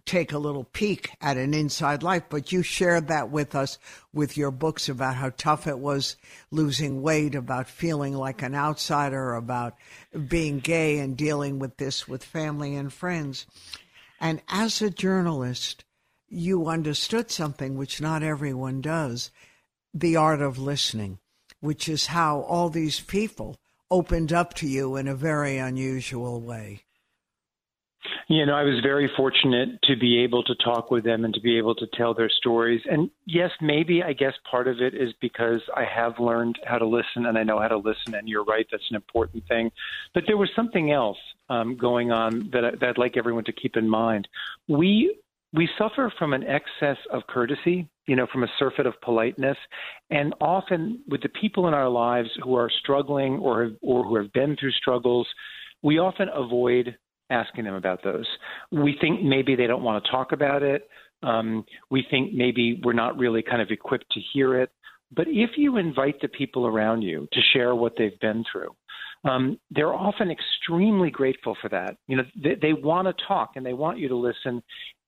take 0.04 0.32
a 0.32 0.38
little 0.38 0.64
peek 0.64 1.10
at 1.20 1.36
an 1.36 1.52
inside 1.52 2.02
life, 2.02 2.22
but 2.28 2.52
you 2.52 2.62
shared 2.62 3.08
that 3.08 3.28
with 3.28 3.54
us 3.54 3.76
with 4.12 4.36
your 4.36 4.52
books 4.52 4.88
about 4.88 5.16
how 5.16 5.30
tough 5.36 5.66
it 5.66 5.78
was 5.78 6.16
losing 6.52 7.02
weight, 7.02 7.34
about 7.34 7.68
feeling 7.68 8.14
like 8.14 8.40
an 8.40 8.54
outsider, 8.54 9.34
about 9.34 9.74
being 10.28 10.60
gay 10.60 10.98
and 10.98 11.16
dealing 11.16 11.58
with 11.58 11.76
this 11.76 12.06
with 12.06 12.22
family 12.22 12.76
and 12.76 12.92
friends. 12.92 13.46
And 14.20 14.40
as 14.48 14.80
a 14.80 14.90
journalist, 14.90 15.84
you 16.28 16.66
understood 16.66 17.30
something 17.30 17.76
which 17.76 18.00
not 18.00 18.22
everyone 18.22 18.80
does 18.80 19.30
the 19.94 20.16
art 20.16 20.40
of 20.40 20.58
listening, 20.58 21.18
which 21.60 21.88
is 21.88 22.06
how 22.06 22.40
all 22.40 22.68
these 22.68 23.00
people 23.00 23.56
opened 23.90 24.32
up 24.32 24.54
to 24.54 24.66
you 24.66 24.96
in 24.96 25.08
a 25.08 25.14
very 25.14 25.58
unusual 25.58 26.40
way. 26.40 26.85
You 28.28 28.44
know, 28.46 28.54
I 28.54 28.62
was 28.62 28.80
very 28.82 29.10
fortunate 29.16 29.80
to 29.84 29.96
be 29.96 30.18
able 30.20 30.42
to 30.44 30.54
talk 30.56 30.90
with 30.90 31.04
them 31.04 31.24
and 31.24 31.32
to 31.34 31.40
be 31.40 31.56
able 31.58 31.74
to 31.76 31.86
tell 31.94 32.14
their 32.14 32.28
stories. 32.28 32.80
And 32.90 33.10
yes, 33.24 33.50
maybe 33.60 34.02
I 34.02 34.12
guess 34.12 34.34
part 34.50 34.68
of 34.68 34.80
it 34.80 34.94
is 34.94 35.12
because 35.20 35.60
I 35.74 35.84
have 35.84 36.18
learned 36.18 36.58
how 36.64 36.78
to 36.78 36.86
listen 36.86 37.26
and 37.26 37.38
I 37.38 37.42
know 37.42 37.60
how 37.60 37.68
to 37.68 37.76
listen. 37.76 38.14
And 38.14 38.28
you're 38.28 38.44
right, 38.44 38.66
that's 38.70 38.90
an 38.90 38.96
important 38.96 39.46
thing. 39.48 39.70
But 40.14 40.24
there 40.26 40.36
was 40.36 40.50
something 40.56 40.92
else 40.92 41.18
um, 41.48 41.76
going 41.76 42.10
on 42.10 42.50
that, 42.52 42.64
I, 42.64 42.70
that 42.72 42.88
I'd 42.90 42.98
like 42.98 43.16
everyone 43.16 43.44
to 43.44 43.52
keep 43.52 43.76
in 43.76 43.88
mind. 43.88 44.28
We 44.68 45.16
we 45.52 45.68
suffer 45.78 46.12
from 46.18 46.34
an 46.34 46.44
excess 46.44 46.98
of 47.10 47.26
courtesy, 47.28 47.88
you 48.06 48.14
know, 48.16 48.26
from 48.30 48.42
a 48.42 48.48
surfeit 48.58 48.84
of 48.86 49.00
politeness, 49.00 49.56
and 50.10 50.34
often 50.40 51.02
with 51.08 51.22
the 51.22 51.30
people 51.30 51.66
in 51.68 51.72
our 51.72 51.88
lives 51.88 52.28
who 52.42 52.56
are 52.56 52.70
struggling 52.82 53.38
or 53.38 53.70
or 53.80 54.04
who 54.04 54.16
have 54.16 54.32
been 54.32 54.56
through 54.56 54.72
struggles, 54.72 55.26
we 55.82 55.98
often 55.98 56.28
avoid 56.34 56.96
asking 57.30 57.64
them 57.64 57.74
about 57.74 58.02
those. 58.04 58.26
We 58.70 58.96
think 59.00 59.22
maybe 59.22 59.56
they 59.56 59.66
don't 59.66 59.82
want 59.82 60.04
to 60.04 60.10
talk 60.10 60.32
about 60.32 60.62
it. 60.62 60.88
Um, 61.22 61.64
we 61.90 62.06
think 62.10 62.32
maybe 62.34 62.80
we're 62.84 62.92
not 62.92 63.18
really 63.18 63.42
kind 63.42 63.62
of 63.62 63.70
equipped 63.70 64.10
to 64.12 64.20
hear 64.32 64.60
it. 64.60 64.70
But 65.14 65.28
if 65.28 65.50
you 65.56 65.76
invite 65.76 66.20
the 66.20 66.28
people 66.28 66.66
around 66.66 67.02
you 67.02 67.28
to 67.32 67.40
share 67.52 67.74
what 67.74 67.94
they've 67.96 68.18
been 68.20 68.44
through, 68.50 68.74
um, 69.24 69.58
they're 69.70 69.94
often 69.94 70.30
extremely 70.30 71.10
grateful 71.10 71.56
for 71.60 71.68
that. 71.70 71.96
You 72.06 72.18
know, 72.18 72.24
they, 72.42 72.56
they 72.60 72.72
want 72.72 73.08
to 73.08 73.24
talk 73.26 73.52
and 73.56 73.64
they 73.64 73.72
want 73.72 73.98
you 73.98 74.08
to 74.08 74.16
listen, 74.16 74.62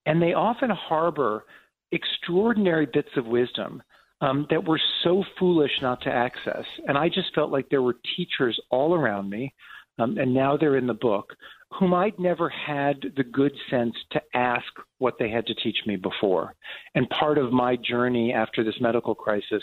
and 0.06 0.20
they 0.20 0.34
often 0.34 0.70
harbor 0.70 1.44
extraordinary 1.92 2.86
bits 2.86 3.08
of 3.16 3.26
wisdom 3.26 3.82
um, 4.20 4.46
that 4.50 4.66
were 4.66 4.80
so 5.04 5.24
foolish 5.38 5.70
not 5.82 6.00
to 6.02 6.10
access. 6.10 6.64
And 6.86 6.98
I 6.98 7.08
just 7.08 7.34
felt 7.34 7.50
like 7.50 7.68
there 7.68 7.82
were 7.82 7.96
teachers 8.16 8.58
all 8.70 8.94
around 8.94 9.30
me, 9.30 9.54
um, 9.98 10.18
and 10.18 10.32
now 10.34 10.56
they're 10.56 10.76
in 10.76 10.86
the 10.86 10.94
book 10.94 11.34
whom 11.72 11.92
I'd 11.92 12.18
never 12.18 12.48
had 12.48 13.12
the 13.16 13.24
good 13.24 13.52
sense 13.70 13.94
to 14.10 14.22
ask 14.34 14.66
what 14.98 15.14
they 15.18 15.28
had 15.28 15.46
to 15.46 15.54
teach 15.54 15.78
me 15.86 15.96
before. 15.96 16.54
And 16.94 17.08
part 17.10 17.38
of 17.38 17.52
my 17.52 17.76
journey 17.76 18.32
after 18.32 18.64
this 18.64 18.80
medical 18.80 19.14
crisis 19.14 19.62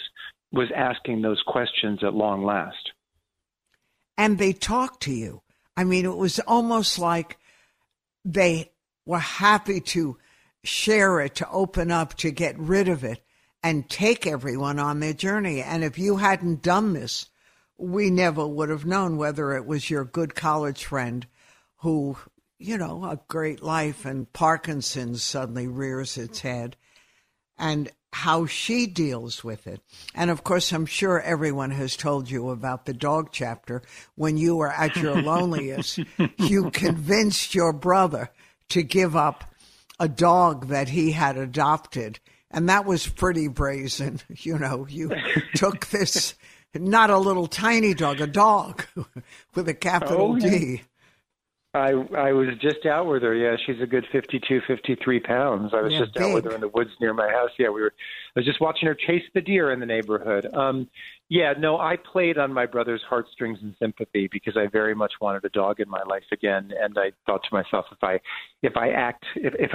was 0.51 0.69
asking 0.75 1.21
those 1.21 1.41
questions 1.47 1.99
at 2.03 2.13
long 2.13 2.43
last. 2.43 2.91
And 4.17 4.37
they 4.37 4.53
talked 4.53 5.01
to 5.03 5.11
you. 5.11 5.41
I 5.75 5.83
mean, 5.83 6.05
it 6.05 6.15
was 6.15 6.39
almost 6.39 6.99
like 6.99 7.37
they 8.23 8.71
were 9.05 9.19
happy 9.19 9.81
to 9.81 10.17
share 10.63 11.19
it, 11.19 11.35
to 11.35 11.49
open 11.49 11.91
up, 11.91 12.15
to 12.15 12.31
get 12.31 12.57
rid 12.57 12.87
of 12.87 13.03
it, 13.03 13.19
and 13.61 13.89
take 13.89 14.25
everyone 14.25 14.79
on 14.79 14.99
their 14.99 15.13
journey. 15.13 15.61
And 15.61 15.83
if 15.83 15.97
you 15.97 16.17
hadn't 16.17 16.61
done 16.61 16.93
this, 16.93 17.27
we 17.77 18.09
never 18.09 18.47
would 18.47 18.69
have 18.69 18.85
known 18.85 19.17
whether 19.17 19.53
it 19.53 19.65
was 19.65 19.89
your 19.89 20.05
good 20.05 20.33
college 20.33 20.85
friend 20.85 21.27
who, 21.77 22.17
you 22.57 22.77
know, 22.77 23.03
a 23.05 23.19
great 23.27 23.61
life 23.61 24.05
and 24.05 24.31
Parkinson's 24.31 25.23
suddenly 25.23 25.67
rears 25.67 26.17
its 26.17 26.41
head 26.41 26.75
and 27.57 27.89
how 28.15 28.45
she 28.45 28.87
deals 28.87 29.43
with 29.43 29.67
it. 29.67 29.81
And 30.13 30.29
of 30.29 30.43
course, 30.43 30.71
I'm 30.71 30.85
sure 30.85 31.19
everyone 31.19 31.71
has 31.71 31.97
told 31.97 32.29
you 32.29 32.49
about 32.49 32.85
the 32.85 32.93
dog 32.93 33.29
chapter. 33.33 33.81
When 34.15 34.37
you 34.37 34.55
were 34.55 34.71
at 34.71 34.95
your 34.95 35.21
loneliest, 35.21 35.99
you 36.37 36.71
convinced 36.71 37.53
your 37.53 37.73
brother 37.73 38.31
to 38.69 38.83
give 38.83 39.17
up 39.17 39.43
a 39.99 40.07
dog 40.07 40.67
that 40.67 40.89
he 40.89 41.11
had 41.11 41.37
adopted. 41.37 42.19
And 42.49 42.69
that 42.69 42.85
was 42.85 43.05
pretty 43.05 43.49
brazen. 43.49 44.21
You 44.29 44.59
know, 44.59 44.87
you 44.89 45.11
took 45.55 45.87
this, 45.87 46.35
not 46.73 47.09
a 47.09 47.17
little 47.17 47.47
tiny 47.47 47.93
dog, 47.93 48.21
a 48.21 48.27
dog 48.27 48.85
with 49.55 49.67
a 49.67 49.73
capital 49.73 50.33
oh, 50.33 50.39
D. 50.39 50.83
I 51.75 51.91
I 52.17 52.31
was 52.31 52.49
just 52.59 52.85
out 52.85 53.07
with 53.07 53.21
her. 53.23 53.35
Yeah, 53.35 53.57
she's 53.63 53.81
a 53.81 53.85
good 53.85 54.07
fifty 54.11 54.39
two, 54.39 54.61
fifty 54.65 54.95
three 54.95 55.19
pounds. 55.19 55.73
I 55.73 55.81
was 55.81 55.91
yeah, 55.91 55.99
just 55.99 56.13
big. 56.13 56.23
out 56.23 56.33
with 56.33 56.45
her 56.45 56.55
in 56.55 56.61
the 56.61 56.69
woods 56.69 56.91
near 57.01 57.13
my 57.13 57.29
house. 57.29 57.51
Yeah, 57.59 57.69
we 57.69 57.81
were. 57.81 57.93
I 58.35 58.41
was 58.41 58.45
just 58.45 58.59
watching 58.59 58.87
her 58.87 58.95
chase 58.95 59.23
the 59.33 59.39
deer 59.39 59.71
in 59.71 59.79
the 59.79 59.85
neighborhood. 59.85 60.53
Um, 60.53 60.89
yeah, 61.29 61.53
no, 61.57 61.79
I 61.79 61.95
played 61.95 62.37
on 62.37 62.51
my 62.53 62.65
brother's 62.65 63.01
heartstrings 63.09 63.59
and 63.61 63.73
sympathy 63.79 64.29
because 64.31 64.57
I 64.57 64.67
very 64.67 64.93
much 64.93 65.13
wanted 65.21 65.45
a 65.45 65.49
dog 65.49 65.79
in 65.79 65.89
my 65.89 66.03
life 66.03 66.25
again, 66.33 66.71
and 66.79 66.97
I 66.97 67.13
thought 67.25 67.41
to 67.43 67.49
myself, 67.53 67.85
if 67.91 68.03
I 68.03 68.19
if 68.61 68.75
I 68.75 68.89
act 68.89 69.25
if 69.35 69.53
if 69.57 69.71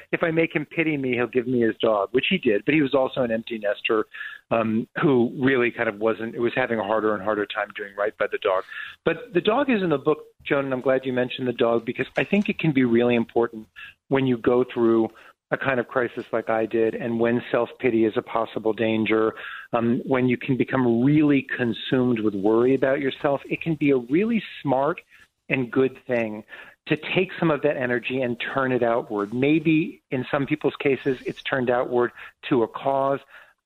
if 0.12 0.22
I 0.22 0.30
make 0.30 0.54
him 0.54 0.64
pity 0.64 0.96
me, 0.96 1.14
he'll 1.14 1.26
give 1.26 1.48
me 1.48 1.60
his 1.60 1.74
dog, 1.82 2.10
which 2.12 2.26
he 2.30 2.38
did. 2.38 2.64
But 2.64 2.74
he 2.74 2.82
was 2.82 2.94
also 2.94 3.22
an 3.22 3.32
empty 3.32 3.58
nester 3.58 4.06
um, 4.50 4.86
who 5.02 5.32
really 5.38 5.72
kind 5.72 5.88
of 5.88 5.98
wasn't. 5.98 6.36
It 6.36 6.40
was 6.40 6.52
having 6.54 6.78
a 6.78 6.84
harder 6.84 7.14
and 7.14 7.22
harder 7.22 7.46
time 7.46 7.68
doing 7.76 7.90
right 7.98 8.16
by 8.16 8.26
the 8.30 8.38
dog. 8.38 8.62
But 9.04 9.34
the 9.34 9.40
dog 9.40 9.70
is 9.70 9.82
in 9.82 9.90
the 9.90 9.98
book, 9.98 10.18
Joan, 10.44 10.66
and 10.66 10.72
I'm 10.72 10.80
glad 10.80 11.04
you 11.04 11.12
mentioned 11.12 11.48
the 11.48 11.52
dog 11.52 11.84
because 11.84 12.06
I 12.16 12.24
think 12.24 12.48
it 12.48 12.58
can 12.58 12.72
be 12.72 12.84
really 12.84 13.16
important 13.16 13.66
when 14.08 14.26
you 14.26 14.38
go 14.38 14.64
through 14.72 15.08
a 15.54 15.64
kind 15.64 15.80
of 15.80 15.88
crisis 15.88 16.24
like 16.32 16.50
I 16.50 16.66
did, 16.66 16.94
and 16.94 17.18
when 17.18 17.42
self 17.50 17.70
pity 17.78 18.04
is 18.04 18.12
a 18.16 18.22
possible 18.22 18.72
danger, 18.72 19.34
um, 19.72 20.02
when 20.04 20.28
you 20.28 20.36
can 20.36 20.56
become 20.56 21.02
really 21.02 21.46
consumed 21.56 22.20
with 22.20 22.34
worry 22.34 22.74
about 22.74 23.00
yourself, 23.00 23.40
it 23.48 23.62
can 23.62 23.76
be 23.76 23.90
a 23.90 23.96
really 23.96 24.42
smart 24.62 25.00
and 25.48 25.70
good 25.70 25.96
thing 26.06 26.44
to 26.86 26.96
take 27.14 27.30
some 27.38 27.50
of 27.50 27.62
that 27.62 27.76
energy 27.76 28.20
and 28.20 28.36
turn 28.54 28.72
it 28.72 28.82
outward. 28.82 29.32
Maybe 29.32 30.02
in 30.10 30.26
some 30.30 30.44
people's 30.46 30.76
cases, 30.80 31.18
it's 31.24 31.42
turned 31.42 31.70
outward 31.70 32.12
to 32.50 32.62
a 32.62 32.68
cause. 32.68 33.20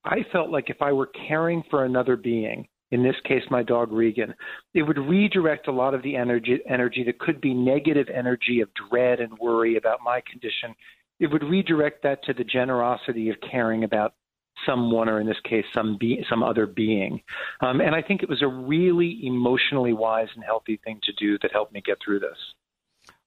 I 0.05 0.24
felt 0.31 0.51
like 0.51 0.70
if 0.70 0.81
I 0.81 0.92
were 0.92 1.11
caring 1.29 1.64
for 1.68 1.85
another 1.85 2.16
being, 2.16 2.68
in 2.90 3.03
this 3.03 3.16
case 3.24 3.42
my 3.51 3.62
dog 3.62 3.92
Regan, 3.92 4.35
it 4.74 4.83
would 4.83 4.98
redirect 4.98 5.68
a 5.68 5.72
lot 5.72 5.94
of 5.94 6.03
the 6.03 6.16
energy 6.16 6.61
energy 6.66 7.03
that 7.05 7.18
could 7.18 7.40
be 7.40 7.53
negative 7.53 8.07
energy 8.14 8.61
of 8.61 8.68
dread 8.88 9.20
and 9.20 9.37
worry 9.38 9.77
about 9.77 9.98
my 10.03 10.22
condition 10.31 10.74
it 11.20 11.28
would 11.28 11.42
redirect 11.42 12.02
that 12.02 12.24
to 12.24 12.33
the 12.33 12.44
generosity 12.44 13.31
of 13.31 13.37
caring 13.40 13.85
about 13.85 14.14
someone, 14.66 15.09
or 15.09 15.20
in 15.20 15.26
this 15.26 15.40
case, 15.44 15.64
some 15.72 15.96
be, 15.98 16.24
some 16.28 16.42
other 16.42 16.66
being. 16.66 17.22
Um, 17.61 17.81
and 17.81 17.94
I 17.94 18.02
think 18.02 18.22
it 18.22 18.28
was 18.28 18.42
a 18.42 18.48
really 18.48 19.20
emotionally 19.24 19.92
wise 19.92 20.28
and 20.35 20.44
healthy 20.44 20.81
thing 20.85 21.00
to 21.04 21.12
do 21.12 21.38
that 21.42 21.52
helped 21.52 21.72
me 21.72 21.83
get 21.85 21.98
through 22.04 22.20
this. 22.20 22.37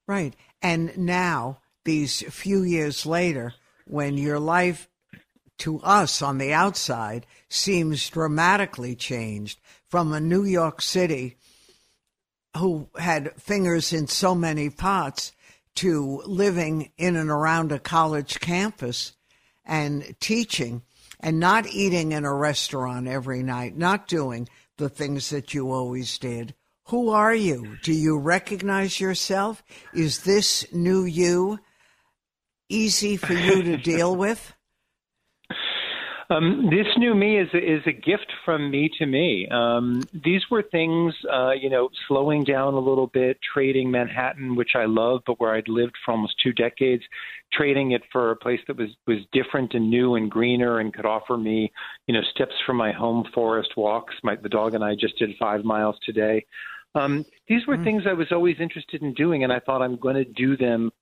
Right. 0.06 0.34
And 0.60 0.96
now, 0.98 1.58
these 1.84 2.22
few 2.22 2.62
years 2.62 3.06
later, 3.06 3.54
when 3.86 4.16
your 4.16 4.38
life 4.38 4.88
to 5.58 5.80
us 5.80 6.22
on 6.22 6.38
the 6.38 6.52
outside 6.52 7.26
seems 7.48 8.08
dramatically 8.08 8.94
changed 8.94 9.60
from 9.84 10.12
a 10.12 10.20
New 10.20 10.44
York 10.44 10.82
City 10.82 11.36
who 12.56 12.88
had 12.98 13.32
fingers 13.40 13.92
in 13.92 14.06
so 14.06 14.34
many 14.34 14.70
pots 14.70 15.32
to 15.76 16.22
living 16.26 16.92
in 16.96 17.16
and 17.16 17.30
around 17.30 17.72
a 17.72 17.78
college 17.78 18.40
campus 18.40 19.12
and 19.64 20.14
teaching 20.20 20.82
and 21.20 21.38
not 21.38 21.66
eating 21.66 22.12
in 22.12 22.24
a 22.24 22.34
restaurant 22.34 23.06
every 23.06 23.42
night, 23.42 23.76
not 23.76 24.08
doing 24.08 24.48
the 24.76 24.88
things 24.88 25.30
that 25.30 25.54
you 25.54 25.70
always 25.70 26.18
did. 26.18 26.54
Who 26.86 27.10
are 27.10 27.34
you? 27.34 27.76
Do 27.82 27.92
you 27.92 28.18
recognize 28.18 29.00
yourself? 29.00 29.62
Is 29.94 30.24
this 30.24 30.66
new 30.72 31.04
you 31.04 31.60
easy 32.68 33.16
for 33.16 33.34
you 33.34 33.62
to 33.62 33.76
deal 33.92 34.16
with? 34.16 34.52
Um, 36.32 36.70
this 36.70 36.86
new 36.96 37.14
me 37.14 37.38
is 37.38 37.48
is 37.52 37.82
a 37.86 37.92
gift 37.92 38.32
from 38.44 38.70
me 38.70 38.90
to 38.98 39.04
me. 39.04 39.46
Um, 39.50 40.02
these 40.14 40.42
were 40.50 40.62
things, 40.62 41.14
uh, 41.30 41.50
you 41.50 41.68
know, 41.68 41.90
slowing 42.08 42.44
down 42.44 42.72
a 42.72 42.78
little 42.78 43.08
bit, 43.08 43.38
trading 43.52 43.90
Manhattan, 43.90 44.54
which 44.54 44.70
I 44.74 44.86
love, 44.86 45.20
but 45.26 45.38
where 45.40 45.54
I'd 45.54 45.68
lived 45.68 45.94
for 46.04 46.12
almost 46.12 46.34
two 46.42 46.52
decades, 46.54 47.02
trading 47.52 47.92
it 47.92 48.02
for 48.10 48.30
a 48.30 48.36
place 48.36 48.60
that 48.66 48.78
was 48.78 48.88
was 49.06 49.18
different 49.32 49.74
and 49.74 49.90
new 49.90 50.14
and 50.14 50.30
greener 50.30 50.78
and 50.78 50.94
could 50.94 51.04
offer 51.04 51.36
me, 51.36 51.70
you 52.06 52.14
know, 52.14 52.22
steps 52.34 52.54
from 52.64 52.76
my 52.76 52.92
home 52.92 53.24
forest 53.34 53.76
walks. 53.76 54.14
My 54.22 54.36
the 54.36 54.48
dog 54.48 54.74
and 54.74 54.82
I 54.82 54.94
just 54.94 55.18
did 55.18 55.30
five 55.38 55.64
miles 55.64 55.96
today. 56.06 56.46
Um, 56.94 57.26
these 57.46 57.66
were 57.66 57.76
mm. 57.76 57.84
things 57.84 58.04
I 58.06 58.14
was 58.14 58.32
always 58.32 58.56
interested 58.58 59.02
in 59.02 59.12
doing, 59.12 59.44
and 59.44 59.52
I 59.52 59.60
thought 59.60 59.82
I'm 59.82 59.96
going 59.96 60.16
to 60.16 60.24
do 60.24 60.56
them 60.56 60.92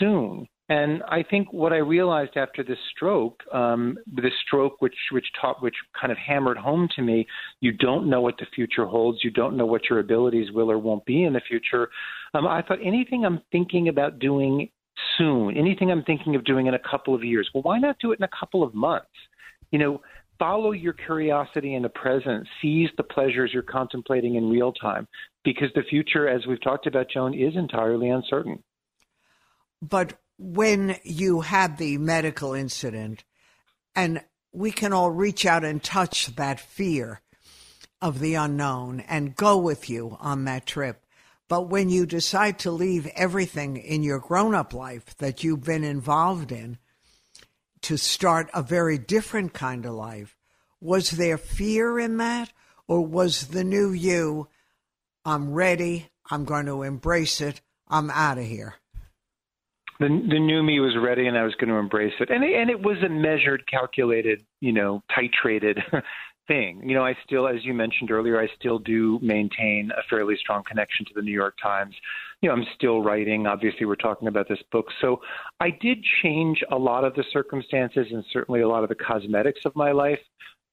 soon. 0.00 0.48
And 0.70 1.02
I 1.08 1.24
think 1.24 1.52
what 1.52 1.72
I 1.72 1.78
realized 1.78 2.36
after 2.36 2.62
this 2.62 2.78
stroke, 2.94 3.42
um, 3.52 3.98
this 4.06 4.32
stroke 4.46 4.80
which 4.80 4.94
which 5.10 5.26
taught 5.40 5.60
which 5.60 5.74
kind 6.00 6.12
of 6.12 6.18
hammered 6.18 6.56
home 6.56 6.88
to 6.94 7.02
me, 7.02 7.26
you 7.60 7.72
don't 7.72 8.08
know 8.08 8.20
what 8.20 8.38
the 8.38 8.46
future 8.54 8.86
holds. 8.86 9.24
You 9.24 9.32
don't 9.32 9.56
know 9.56 9.66
what 9.66 9.90
your 9.90 9.98
abilities 9.98 10.52
will 10.52 10.70
or 10.70 10.78
won't 10.78 11.04
be 11.04 11.24
in 11.24 11.32
the 11.32 11.40
future. 11.40 11.90
Um, 12.34 12.46
I 12.46 12.62
thought 12.62 12.78
anything 12.84 13.26
I'm 13.26 13.40
thinking 13.50 13.88
about 13.88 14.20
doing 14.20 14.70
soon, 15.18 15.56
anything 15.56 15.90
I'm 15.90 16.04
thinking 16.04 16.36
of 16.36 16.44
doing 16.44 16.68
in 16.68 16.74
a 16.74 16.78
couple 16.78 17.16
of 17.16 17.24
years, 17.24 17.50
well, 17.52 17.64
why 17.64 17.80
not 17.80 17.96
do 18.00 18.12
it 18.12 18.20
in 18.20 18.24
a 18.24 18.38
couple 18.38 18.62
of 18.62 18.72
months? 18.72 19.08
You 19.72 19.80
know, 19.80 20.00
follow 20.38 20.70
your 20.70 20.92
curiosity 20.92 21.74
in 21.74 21.82
the 21.82 21.88
present, 21.88 22.46
seize 22.62 22.90
the 22.96 23.02
pleasures 23.02 23.50
you're 23.52 23.64
contemplating 23.64 24.36
in 24.36 24.48
real 24.48 24.72
time, 24.72 25.08
because 25.42 25.68
the 25.74 25.82
future, 25.90 26.28
as 26.28 26.46
we've 26.46 26.62
talked 26.62 26.86
about, 26.86 27.10
Joan, 27.12 27.34
is 27.34 27.56
entirely 27.56 28.08
uncertain. 28.08 28.62
But 29.82 30.12
when 30.42 30.96
you 31.04 31.42
had 31.42 31.76
the 31.76 31.98
medical 31.98 32.54
incident, 32.54 33.24
and 33.94 34.24
we 34.52 34.70
can 34.72 34.90
all 34.90 35.10
reach 35.10 35.44
out 35.44 35.64
and 35.64 35.82
touch 35.82 36.34
that 36.36 36.58
fear 36.58 37.20
of 38.00 38.20
the 38.20 38.34
unknown 38.34 39.00
and 39.00 39.36
go 39.36 39.58
with 39.58 39.90
you 39.90 40.16
on 40.18 40.46
that 40.46 40.64
trip. 40.64 41.04
But 41.46 41.68
when 41.68 41.90
you 41.90 42.06
decide 42.06 42.58
to 42.60 42.70
leave 42.70 43.06
everything 43.14 43.76
in 43.76 44.02
your 44.02 44.18
grown 44.18 44.54
up 44.54 44.72
life 44.72 45.14
that 45.18 45.44
you've 45.44 45.64
been 45.64 45.84
involved 45.84 46.52
in 46.52 46.78
to 47.82 47.98
start 47.98 48.48
a 48.54 48.62
very 48.62 48.96
different 48.96 49.52
kind 49.52 49.84
of 49.84 49.92
life, 49.92 50.36
was 50.80 51.10
there 51.10 51.36
fear 51.36 52.00
in 52.00 52.16
that? 52.16 52.50
Or 52.88 53.04
was 53.04 53.48
the 53.48 53.62
new 53.62 53.92
you, 53.92 54.48
I'm 55.22 55.52
ready, 55.52 56.08
I'm 56.30 56.46
going 56.46 56.66
to 56.66 56.82
embrace 56.82 57.42
it, 57.42 57.60
I'm 57.86 58.10
out 58.10 58.38
of 58.38 58.44
here? 58.44 58.79
The 60.00 60.08
the 60.08 60.40
new 60.40 60.62
me 60.62 60.80
was 60.80 60.96
ready 61.00 61.26
and 61.26 61.38
I 61.38 61.44
was 61.44 61.54
going 61.54 61.68
to 61.68 61.76
embrace 61.76 62.14
it. 62.20 62.30
And 62.30 62.42
it, 62.42 62.54
and 62.54 62.70
it 62.70 62.82
was 62.82 62.96
a 63.04 63.08
measured, 63.08 63.64
calculated, 63.68 64.44
you 64.60 64.72
know, 64.72 65.02
titrated 65.16 65.78
thing. 66.48 66.82
You 66.84 66.96
know, 66.96 67.04
I 67.04 67.14
still, 67.24 67.46
as 67.46 67.64
you 67.64 67.74
mentioned 67.74 68.10
earlier, 68.10 68.40
I 68.40 68.48
still 68.58 68.78
do 68.78 69.20
maintain 69.22 69.92
a 69.96 70.02
fairly 70.08 70.36
strong 70.36 70.64
connection 70.66 71.04
to 71.06 71.12
the 71.14 71.22
New 71.22 71.32
York 71.32 71.54
Times. 71.62 71.94
You 72.40 72.48
know, 72.48 72.56
I'm 72.56 72.66
still 72.74 73.02
writing. 73.02 73.46
Obviously, 73.46 73.84
we're 73.84 73.94
talking 73.94 74.26
about 74.26 74.48
this 74.48 74.58
book, 74.72 74.86
so 75.00 75.20
I 75.60 75.70
did 75.70 75.98
change 76.22 76.64
a 76.72 76.76
lot 76.76 77.04
of 77.04 77.14
the 77.14 77.24
circumstances 77.30 78.06
and 78.10 78.24
certainly 78.32 78.62
a 78.62 78.68
lot 78.68 78.82
of 78.82 78.88
the 78.88 78.94
cosmetics 78.94 79.60
of 79.66 79.76
my 79.76 79.92
life. 79.92 80.20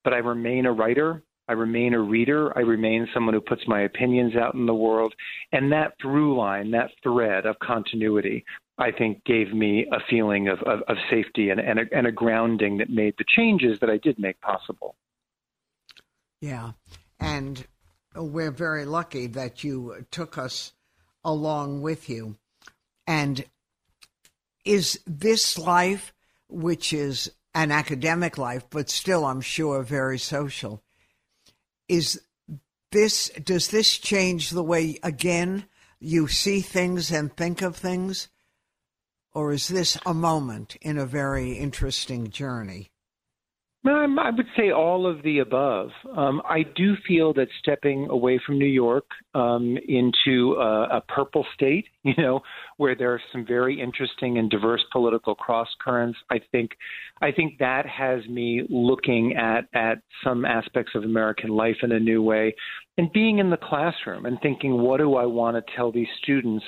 But 0.04 0.14
I 0.14 0.18
remain 0.18 0.64
a 0.64 0.72
writer. 0.72 1.22
I 1.48 1.52
remain 1.52 1.94
a 1.94 2.00
reader. 2.00 2.56
I 2.56 2.60
remain 2.60 3.08
someone 3.12 3.34
who 3.34 3.40
puts 3.40 3.66
my 3.66 3.80
opinions 3.82 4.36
out 4.36 4.54
in 4.54 4.66
the 4.66 4.74
world. 4.74 5.14
And 5.52 5.72
that 5.72 5.94
through 6.00 6.36
line, 6.36 6.70
that 6.72 6.90
thread 7.02 7.46
of 7.46 7.58
continuity, 7.58 8.44
I 8.78 8.92
think 8.92 9.24
gave 9.24 9.52
me 9.52 9.86
a 9.90 9.98
feeling 10.08 10.48
of, 10.48 10.60
of, 10.62 10.82
of 10.88 10.96
safety 11.10 11.50
and, 11.50 11.58
and 11.58 11.80
a, 11.80 11.82
and 11.92 12.06
a 12.06 12.12
grounding 12.12 12.78
that 12.78 12.90
made 12.90 13.14
the 13.18 13.24
changes 13.26 13.80
that 13.80 13.90
I 13.90 13.96
did 13.96 14.18
make 14.18 14.40
possible. 14.40 14.94
Yeah. 16.40 16.72
And 17.18 17.66
we're 18.14 18.52
very 18.52 18.84
lucky 18.84 19.26
that 19.28 19.64
you 19.64 20.06
took 20.10 20.38
us 20.38 20.72
along 21.24 21.82
with 21.82 22.08
you. 22.08 22.36
And 23.06 23.44
is 24.64 25.00
this 25.06 25.58
life, 25.58 26.12
which 26.48 26.92
is 26.92 27.32
an 27.54 27.72
academic 27.72 28.38
life, 28.38 28.66
but 28.70 28.90
still, 28.90 29.24
I'm 29.24 29.40
sure, 29.40 29.82
very 29.82 30.18
social, 30.18 30.82
is 31.88 32.20
this, 32.92 33.28
does 33.30 33.68
this 33.68 33.98
change 33.98 34.50
the 34.50 34.62
way, 34.62 34.98
again, 35.02 35.64
you 36.00 36.28
see 36.28 36.60
things 36.60 37.10
and 37.10 37.34
think 37.36 37.62
of 37.62 37.76
things? 37.76 38.28
or 39.38 39.52
is 39.52 39.68
this 39.68 39.96
a 40.04 40.12
moment 40.12 40.76
in 40.80 40.98
a 40.98 41.06
very 41.06 41.52
interesting 41.52 42.28
journey? 42.28 42.90
I 43.86 44.30
would 44.30 44.46
say 44.56 44.70
all 44.70 45.06
of 45.06 45.22
the 45.22 45.38
above. 45.38 45.90
Um, 46.16 46.42
I 46.48 46.64
do 46.74 46.94
feel 47.06 47.32
that 47.34 47.48
stepping 47.60 48.08
away 48.10 48.40
from 48.44 48.58
New 48.58 48.66
York 48.66 49.04
um, 49.34 49.78
into 49.88 50.54
a, 50.54 50.96
a, 50.96 51.02
purple 51.08 51.46
state, 51.54 51.86
you 52.02 52.14
know, 52.18 52.40
where 52.76 52.94
there 52.94 53.12
are 53.14 53.22
some 53.32 53.46
very 53.46 53.80
interesting 53.80 54.38
and 54.38 54.50
diverse 54.50 54.84
political 54.92 55.34
cross 55.34 55.68
currents, 55.82 56.18
I 56.30 56.40
think, 56.50 56.72
I 57.22 57.32
think 57.32 57.58
that 57.58 57.86
has 57.86 58.26
me 58.26 58.62
looking 58.68 59.34
at 59.36 59.68
at 59.74 59.98
some 60.24 60.44
aspects 60.44 60.92
of 60.94 61.04
American 61.04 61.50
life 61.50 61.76
in 61.82 61.92
a 61.92 62.00
new 62.00 62.22
way, 62.22 62.54
and 62.96 63.12
being 63.12 63.38
in 63.38 63.50
the 63.50 63.56
classroom 63.56 64.26
and 64.26 64.38
thinking, 64.42 64.82
what 64.82 64.98
do 64.98 65.14
I 65.14 65.26
want 65.26 65.56
to 65.56 65.74
tell 65.76 65.92
these 65.92 66.08
students 66.22 66.64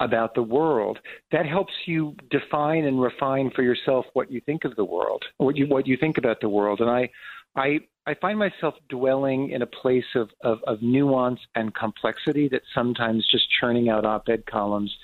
about 0.00 0.34
the 0.34 0.42
world, 0.42 0.98
that 1.32 1.46
helps 1.46 1.72
you 1.86 2.14
define 2.30 2.84
and 2.84 3.00
refine 3.00 3.50
for 3.54 3.62
yourself 3.62 4.06
what 4.12 4.30
you 4.30 4.40
think 4.46 4.64
of 4.64 4.76
the 4.76 4.84
world, 4.84 5.24
what 5.38 5.56
you 5.56 5.66
what 5.66 5.86
you 5.86 5.96
think 5.96 6.18
about 6.18 6.40
the 6.40 6.48
world. 6.48 6.80
And 6.80 6.90
I 6.90 7.10
I 7.56 7.80
I 8.06 8.14
find 8.14 8.38
myself 8.38 8.74
dwelling 8.88 9.50
in 9.50 9.60
a 9.60 9.66
place 9.66 10.04
of, 10.14 10.30
of, 10.42 10.60
of 10.66 10.80
nuance 10.80 11.40
and 11.54 11.74
complexity 11.74 12.48
that 12.48 12.62
sometimes 12.74 13.26
just 13.30 13.44
churning 13.60 13.90
out 13.90 14.06
op-ed 14.06 14.46
columns 14.46 14.94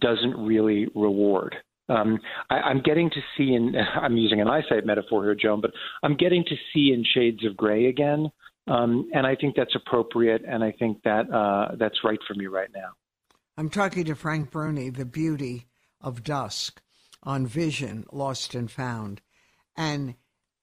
doesn't 0.00 0.34
really 0.34 0.86
reward. 0.94 1.54
Um, 1.90 2.18
I, 2.48 2.56
I'm 2.56 2.80
getting 2.80 3.10
to 3.10 3.20
see 3.36 3.54
in 3.54 3.74
I'm 4.00 4.16
using 4.16 4.40
an 4.40 4.48
eyesight 4.48 4.86
metaphor 4.86 5.24
here, 5.24 5.34
Joan, 5.34 5.60
but 5.60 5.72
I'm 6.02 6.16
getting 6.16 6.44
to 6.44 6.56
see 6.72 6.92
in 6.92 7.04
shades 7.04 7.44
of 7.44 7.56
gray 7.56 7.86
again, 7.86 8.30
um, 8.66 9.10
and 9.12 9.26
I 9.26 9.34
think 9.34 9.56
that's 9.56 9.74
appropriate, 9.74 10.42
and 10.46 10.62
I 10.62 10.72
think 10.72 11.02
that 11.04 11.30
uh, 11.30 11.74
that's 11.78 12.04
right 12.04 12.18
for 12.26 12.34
me 12.34 12.46
right 12.46 12.68
now. 12.74 12.90
I'm 13.58 13.70
talking 13.70 14.04
to 14.04 14.14
Frank 14.14 14.52
Bruni, 14.52 14.88
The 14.88 15.04
Beauty 15.04 15.66
of 16.00 16.22
Dusk 16.22 16.80
on 17.24 17.44
Vision, 17.44 18.06
Lost 18.12 18.54
and 18.54 18.70
Found. 18.70 19.20
And 19.76 20.14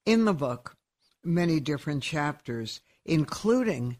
in 0.05 0.23
the 0.23 0.33
book, 0.33 0.77
many 1.21 1.59
different 1.59 2.03
chapters, 2.03 2.79
including 3.03 3.97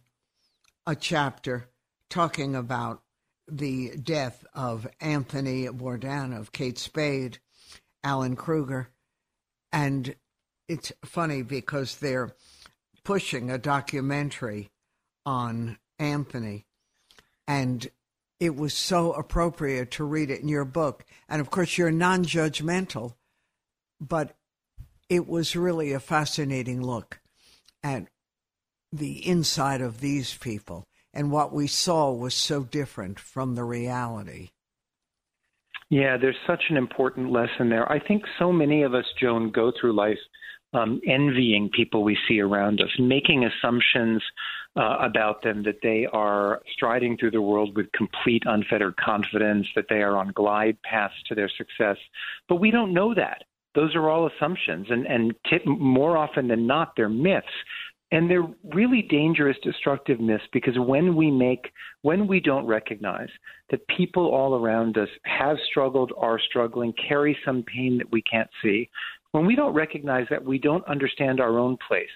a 0.88 0.95
chapter 0.95 1.67
talking 2.10 2.55
about 2.55 3.01
the 3.49 3.97
death 3.97 4.45
of 4.53 4.88
Anthony 5.01 5.65
Bourdain, 5.65 6.34
of 6.34 6.53
Kate 6.53 6.77
Spade, 6.77 7.39
Alan 8.01 8.38
Krueger. 8.38 8.91
And 9.73 10.15
it's 10.69 10.93
funny 11.03 11.41
because 11.41 11.97
they're 11.97 12.34
pushing 13.03 13.51
a 13.51 13.58
documentary 13.58 14.71
on 15.25 15.79
Anthony. 15.99 16.65
And 17.45 17.91
it 18.39 18.55
was 18.55 18.73
so 18.73 19.13
appropriate 19.13 19.91
to 19.91 20.03
read 20.03 20.29
it 20.29 20.41
in 20.41 20.47
your 20.47 20.65
book. 20.65 21.05
And 21.29 21.41
of 21.41 21.49
course, 21.49 21.77
you're 21.77 21.91
non 21.91 22.23
judgmental, 22.23 23.13
but 23.99 24.35
it 25.09 25.27
was 25.27 25.55
really 25.55 25.93
a 25.93 25.99
fascinating 25.99 26.81
look 26.81 27.19
at 27.83 28.07
the 28.91 29.27
inside 29.27 29.81
of 29.81 30.01
these 30.01 30.35
people. 30.35 30.85
And 31.13 31.31
what 31.31 31.53
we 31.53 31.67
saw 31.67 32.11
was 32.11 32.33
so 32.33 32.63
different 32.63 33.19
from 33.19 33.55
the 33.55 33.63
reality. 33.63 34.49
Yeah, 35.89 36.17
there's 36.17 36.35
such 36.47 36.63
an 36.69 36.77
important 36.77 37.31
lesson 37.31 37.69
there. 37.69 37.89
I 37.89 37.99
think 37.99 38.23
so 38.39 38.51
many 38.51 38.83
of 38.83 38.93
us, 38.93 39.05
Joan, 39.19 39.51
go 39.51 39.71
through 39.79 39.95
life 39.95 40.17
um, 40.73 40.99
envying 41.07 41.69
people 41.69 42.03
we 42.03 42.17
see 42.27 42.41
around 42.41 42.81
us, 42.81 42.89
making 42.99 43.45
assumptions 43.45 44.21
uh, 44.77 44.97
about 44.99 45.41
them 45.41 45.63
that 45.63 45.79
they 45.81 46.05
are 46.11 46.61
striding 46.73 47.17
through 47.17 47.31
the 47.31 47.41
world 47.41 47.75
with 47.75 47.91
complete 47.93 48.43
unfettered 48.45 48.97
confidence, 48.97 49.67
that 49.75 49.85
they 49.89 50.01
are 50.01 50.17
on 50.17 50.31
glide 50.33 50.77
paths 50.83 51.13
to 51.27 51.35
their 51.35 51.49
success. 51.49 51.97
But 52.49 52.55
we 52.55 52.71
don't 52.71 52.93
know 52.93 53.13
that. 53.13 53.43
Those 53.73 53.95
are 53.95 54.09
all 54.09 54.27
assumptions, 54.27 54.88
and, 54.89 55.05
and 55.05 55.33
t- 55.49 55.59
more 55.65 56.17
often 56.17 56.47
than 56.47 56.65
not, 56.65 56.93
they're 56.95 57.09
myths. 57.09 57.47
And 58.11 58.29
they're 58.29 58.47
really 58.73 59.01
dangerous, 59.01 59.57
destructive 59.63 60.19
myths 60.19 60.43
because 60.53 60.77
when 60.77 61.15
we 61.15 61.31
make, 61.31 61.71
when 62.03 62.27
we 62.27 62.39
don't 62.39 62.65
recognize 62.65 63.29
that 63.71 63.85
people 63.88 64.27
all 64.27 64.55
around 64.55 64.97
us 64.97 65.09
have 65.23 65.57
struggled, 65.69 66.13
are 66.15 66.39
struggling, 66.39 66.93
carry 67.07 67.35
some 67.43 67.63
pain 67.63 67.97
that 67.97 68.11
we 68.11 68.21
can't 68.21 68.49
see, 68.61 68.89
when 69.31 69.45
we 69.45 69.55
don't 69.55 69.73
recognize 69.73 70.27
that 70.29 70.45
we 70.45 70.59
don't 70.59 70.88
understand 70.88 71.41
our 71.41 71.57
own 71.57 71.77
place 71.88 72.07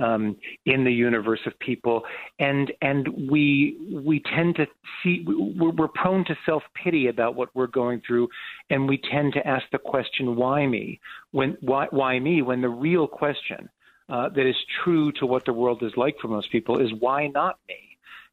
um, 0.00 0.36
in 0.66 0.84
the 0.84 0.92
universe 0.92 1.40
of 1.46 1.58
people, 1.60 2.02
and 2.38 2.72
and 2.82 3.08
we 3.30 3.76
we 4.04 4.20
tend 4.34 4.56
to 4.56 4.66
see 5.02 5.24
we're, 5.26 5.70
we're 5.70 5.88
prone 5.88 6.24
to 6.26 6.36
self 6.44 6.62
pity 6.74 7.08
about 7.08 7.36
what 7.36 7.54
we're 7.54 7.66
going 7.66 8.02
through, 8.06 8.28
and 8.70 8.88
we 8.88 8.98
tend 8.98 9.32
to 9.34 9.46
ask 9.46 9.64
the 9.70 9.78
question 9.78 10.36
why 10.36 10.66
me? 10.66 11.00
When 11.30 11.56
why 11.60 11.86
why 11.90 12.18
me? 12.18 12.42
When 12.42 12.60
the 12.60 12.68
real 12.68 13.06
question 13.06 13.68
uh, 14.08 14.28
that 14.30 14.46
is 14.46 14.56
true 14.82 15.12
to 15.12 15.26
what 15.26 15.44
the 15.44 15.52
world 15.52 15.82
is 15.82 15.92
like 15.96 16.16
for 16.20 16.28
most 16.28 16.50
people 16.50 16.80
is 16.80 16.92
why 16.98 17.28
not 17.28 17.58
me? 17.68 17.76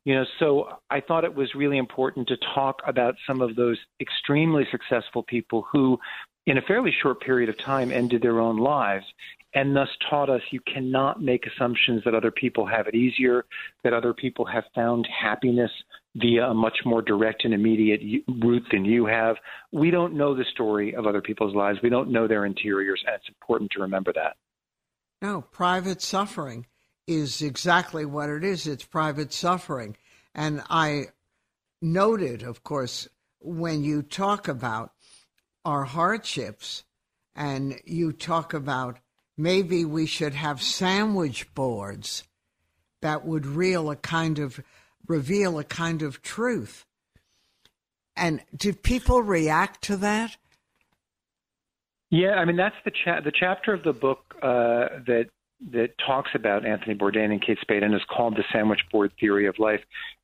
You 0.04 0.16
know 0.16 0.26
so 0.40 0.80
i 0.90 1.00
thought 1.00 1.26
it 1.26 1.36
was 1.36 1.54
really 1.54 1.78
important 1.78 2.28
to 2.30 2.38
talk 2.56 2.82
about 2.88 3.14
some 3.28 3.40
of 3.40 3.56
those 3.56 3.78
extremely 4.00 4.66
successful 4.72 5.22
people 5.22 5.68
who 5.72 6.00
in 6.48 6.58
a 6.58 6.62
fairly 6.64 6.92
short 6.92 7.22
period 7.22 7.50
of 7.50 7.58
time 7.60 7.92
ended 7.92 8.24
their 8.24 8.40
own 8.40 8.58
lives 8.58 9.06
and 9.54 9.76
thus 9.76 9.90
taught 10.10 10.30
us 10.30 10.42
you 10.52 10.62
cannot 10.62 11.22
make 11.22 11.46
assumptions 11.46 12.02
that 12.06 12.16
other 12.16 12.32
people 12.32 12.66
have 12.66 12.88
it 12.88 12.96
easier, 12.96 13.46
that 13.84 13.94
other 13.94 14.14
people 14.14 14.46
have 14.46 14.64
found 14.74 15.08
happiness 15.08 15.72
via 16.16 16.48
a 16.48 16.54
much 16.54 16.78
more 16.86 17.02
direct 17.02 17.46
and 17.46 17.54
immediate 17.54 18.02
route 18.28 18.66
than 18.72 18.86
you 18.86 19.06
have. 19.06 19.36
We 19.72 19.92
don't 19.92 20.14
know 20.14 20.36
the 20.36 20.46
story 20.52 20.96
of 20.96 21.06
other 21.08 21.22
people's 21.22 21.56
lives. 21.56 21.80
We 21.82 21.90
don't 21.90 22.12
know 22.12 22.28
their 22.28 22.46
interiors, 22.46 23.02
and 23.06 23.16
it's 23.16 23.30
important 23.30 23.72
to 23.72 23.82
remember 23.82 24.14
that. 24.14 24.36
No, 25.22 25.42
private 25.42 26.02
suffering 26.02 26.66
is 27.08 27.42
exactly 27.42 28.06
what 28.06 28.30
it 28.30 28.44
is. 28.44 28.68
It's 28.68 28.84
private 28.84 29.34
suffering. 29.34 29.98
And 30.34 30.64
I 30.70 31.08
noted, 31.82 32.44
of 32.44 32.64
course, 32.64 33.08
when 33.40 33.84
you 33.84 34.02
talk 34.02 34.48
about 34.48 34.94
our 35.66 35.84
hardships 35.84 36.84
and 37.36 37.80
you 37.86 38.12
talk 38.12 38.54
about 38.54 39.00
maybe 39.42 39.86
we 39.86 40.06
should 40.06 40.34
have 40.34 40.62
sandwich 40.62 41.54
boards 41.54 42.24
that 43.02 43.26
would 43.26 43.46
reveal 43.46 43.90
a 43.90 43.96
kind 43.96 44.40
of 44.40 44.60
reveal 45.08 45.58
a 45.58 45.64
kind 45.64 46.02
of 46.02 46.22
truth. 46.22 46.86
And 48.16 48.42
did 48.56 48.84
people 48.84 49.24
react 49.24 49.84
to 49.86 49.98
that? 49.98 50.38
Yeah, 52.10 52.36
I 52.36 52.46
mean 52.46 52.58
that's 52.58 52.76
the 52.86 52.92
cha- 52.92 53.22
the 53.22 53.32
chapter 53.32 53.74
of 53.74 53.84
the 53.84 53.94
book 53.94 54.20
uh, 54.42 55.00
that 55.08 55.28
that 55.72 55.90
talks 56.06 56.32
about 56.34 56.66
Anthony 56.66 56.96
Bourdain 56.96 57.32
and 57.32 57.42
Kate 57.42 57.58
Spade 57.62 57.84
and 57.84 57.94
is 57.94 58.02
called 58.10 58.36
the 58.36 58.44
sandwich 58.52 58.82
board 58.92 59.12
theory 59.20 59.48
of 59.48 59.58
life. 59.60 59.80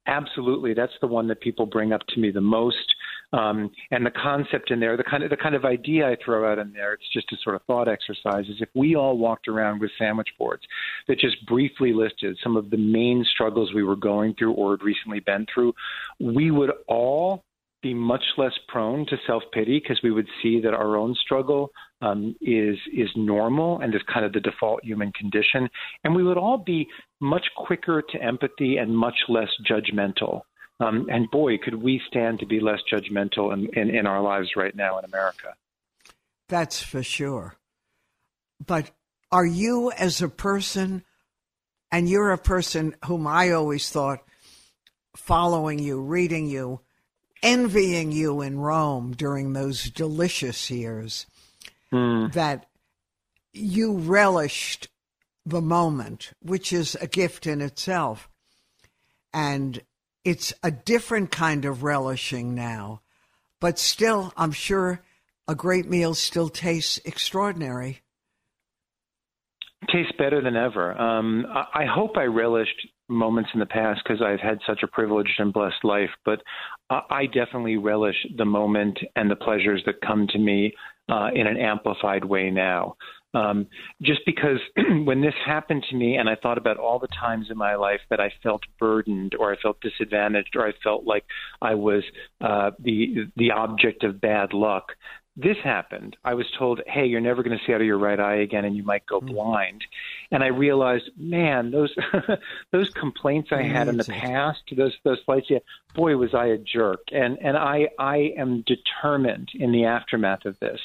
Absolutely, 0.05 0.73
that's 0.73 0.93
the 0.99 1.07
one 1.07 1.27
that 1.27 1.41
people 1.41 1.65
bring 1.65 1.93
up 1.93 2.01
to 2.09 2.19
me 2.19 2.31
the 2.31 2.41
most. 2.41 2.93
Um, 3.33 3.71
and 3.91 4.05
the 4.05 4.11
concept 4.11 4.71
in 4.71 4.79
there, 4.79 4.95
the 4.95 5.03
kind 5.03 5.21
of 5.21 5.29
the 5.29 5.37
kind 5.37 5.53
of 5.53 5.65
idea 5.65 6.07
I 6.07 6.15
throw 6.23 6.49
out 6.49 6.59
in 6.59 6.71
there, 6.71 6.93
it's 6.93 7.11
just 7.11 7.31
a 7.33 7.37
sort 7.43 7.57
of 7.57 7.61
thought 7.63 7.89
exercise. 7.89 8.45
Is 8.47 8.61
if 8.61 8.69
we 8.73 8.95
all 8.95 9.17
walked 9.17 9.49
around 9.49 9.81
with 9.81 9.91
sandwich 9.97 10.29
boards 10.39 10.63
that 11.07 11.19
just 11.19 11.45
briefly 11.45 11.91
listed 11.91 12.37
some 12.41 12.55
of 12.55 12.69
the 12.69 12.77
main 12.77 13.25
struggles 13.29 13.73
we 13.73 13.83
were 13.83 13.97
going 13.97 14.33
through 14.35 14.53
or 14.53 14.71
had 14.71 14.83
recently 14.83 15.19
been 15.19 15.45
through, 15.53 15.73
we 16.21 16.51
would 16.51 16.71
all 16.87 17.43
be 17.81 17.93
much 17.93 18.23
less 18.37 18.53
prone 18.69 19.05
to 19.07 19.17
self 19.27 19.43
pity 19.51 19.79
because 19.79 19.99
we 20.01 20.11
would 20.11 20.27
see 20.41 20.61
that 20.61 20.73
our 20.73 20.95
own 20.95 21.13
struggle 21.15 21.71
um, 22.01 22.33
is 22.41 22.77
is 22.95 23.09
normal 23.15 23.79
and 23.79 23.93
is 23.93 24.01
kind 24.11 24.25
of 24.25 24.31
the 24.33 24.39
default 24.39 24.83
human 24.83 25.11
condition, 25.11 25.69
and 26.03 26.15
we 26.15 26.23
would 26.23 26.37
all 26.37 26.57
be 26.57 26.87
much 27.19 27.45
quicker 27.57 28.01
to 28.01 28.21
empathy 28.21 28.77
and 28.77 28.97
much 28.97 29.17
less 29.27 29.49
judgmental. 29.69 30.41
Um, 30.79 31.07
and 31.09 31.29
boy, 31.31 31.57
could 31.57 31.81
we 31.81 32.01
stand 32.07 32.39
to 32.39 32.45
be 32.45 32.59
less 32.59 32.79
judgmental 32.91 33.51
in, 33.51 33.67
in, 33.79 33.95
in 33.95 34.05
our 34.05 34.21
lives 34.21 34.49
right 34.55 34.75
now 34.75 34.99
in 34.99 35.05
America. 35.05 35.55
That's 36.49 36.81
for 36.81 37.01
sure. 37.01 37.55
But 38.65 38.91
are 39.31 39.45
you, 39.45 39.91
as 39.91 40.21
a 40.21 40.29
person, 40.29 41.03
and 41.91 42.07
you're 42.07 42.31
a 42.31 42.37
person 42.37 42.95
whom 43.05 43.25
I 43.27 43.51
always 43.51 43.89
thought 43.89 44.23
following 45.15 45.79
you, 45.79 45.99
reading 45.99 46.47
you, 46.47 46.81
envying 47.41 48.11
you 48.11 48.41
in 48.41 48.59
Rome 48.59 49.13
during 49.13 49.53
those 49.53 49.89
delicious 49.89 50.69
years, 50.69 51.25
mm. 51.91 52.31
that 52.33 52.67
you 53.53 53.93
relished 53.97 54.89
the 55.45 55.61
moment, 55.61 56.33
which 56.41 56.71
is 56.71 56.95
a 57.01 57.07
gift 57.07 57.47
in 57.47 57.61
itself. 57.61 58.29
And 59.33 59.81
it's 60.23 60.53
a 60.63 60.71
different 60.71 61.31
kind 61.31 61.65
of 61.65 61.83
relishing 61.83 62.55
now. 62.55 63.01
But 63.59 63.79
still, 63.79 64.33
I'm 64.37 64.51
sure 64.51 65.01
a 65.47 65.55
great 65.55 65.89
meal 65.89 66.13
still 66.13 66.49
tastes 66.49 66.99
extraordinary. 67.05 68.01
Tastes 69.91 70.11
better 70.17 70.41
than 70.41 70.55
ever. 70.55 70.99
Um, 70.99 71.45
I, 71.49 71.83
I 71.83 71.85
hope 71.85 72.17
I 72.17 72.23
relished 72.23 72.87
moments 73.09 73.49
in 73.53 73.59
the 73.59 73.65
past 73.65 74.01
because 74.03 74.21
I've 74.21 74.39
had 74.39 74.59
such 74.67 74.83
a 74.83 74.87
privileged 74.87 75.39
and 75.39 75.53
blessed 75.53 75.83
life, 75.83 76.09
but 76.25 76.41
I 76.89 77.25
definitely 77.25 77.77
relish 77.77 78.15
the 78.35 78.45
moment 78.45 78.99
and 79.15 79.31
the 79.31 79.35
pleasures 79.35 79.81
that 79.85 80.01
come 80.05 80.27
to 80.27 80.37
me 80.37 80.73
uh, 81.09 81.29
in 81.33 81.47
an 81.47 81.57
amplified 81.57 82.25
way 82.25 82.49
now. 82.49 82.95
Um, 83.37 83.67
just 84.01 84.21
because 84.25 84.59
when 85.03 85.21
this 85.21 85.33
happened 85.45 85.85
to 85.89 85.95
me, 85.95 86.17
and 86.17 86.29
I 86.29 86.35
thought 86.35 86.57
about 86.57 86.77
all 86.77 86.97
the 86.97 87.07
times 87.07 87.47
in 87.51 87.57
my 87.57 87.75
life 87.75 88.01
that 88.09 88.19
I 88.19 88.31
felt 88.41 88.63
burdened, 88.79 89.35
or 89.35 89.53
I 89.53 89.57
felt 89.57 89.79
disadvantaged, 89.81 90.55
or 90.55 90.67
I 90.67 90.71
felt 90.83 91.05
like 91.05 91.25
I 91.61 91.75
was 91.75 92.03
uh, 92.41 92.71
the 92.79 93.27
the 93.35 93.51
object 93.51 94.03
of 94.03 94.19
bad 94.19 94.53
luck. 94.53 94.93
This 95.39 95.57
happened. 95.63 96.17
I 96.25 96.33
was 96.33 96.47
told, 96.57 96.81
"Hey, 96.87 97.05
you're 97.05 97.21
never 97.21 97.43
going 97.43 97.55
to 97.55 97.63
see 97.63 97.73
out 97.73 97.81
of 97.81 97.85
your 97.85 97.99
right 97.99 98.19
eye 98.19 98.37
again, 98.37 98.65
and 98.65 98.75
you 98.75 98.83
might 98.83 99.05
go 99.05 99.19
mm-hmm. 99.19 99.35
blind." 99.35 99.83
And 100.31 100.43
I 100.43 100.47
realized, 100.47 101.11
man, 101.15 101.69
those 101.69 101.93
those 102.71 102.89
complaints 102.89 103.49
I 103.51 103.61
had 103.61 103.87
in 103.87 103.97
the 103.97 104.03
past, 104.03 104.63
those 104.75 104.95
those 105.03 105.19
flights, 105.25 105.47
yeah, 105.51 105.59
boy, 105.93 106.17
was 106.17 106.33
I 106.33 106.47
a 106.47 106.57
jerk. 106.57 107.01
And 107.11 107.37
and 107.39 107.55
I 107.55 107.89
I 107.99 108.33
am 108.35 108.63
determined 108.65 109.49
in 109.53 109.71
the 109.71 109.85
aftermath 109.85 110.45
of 110.45 110.59
this 110.59 110.79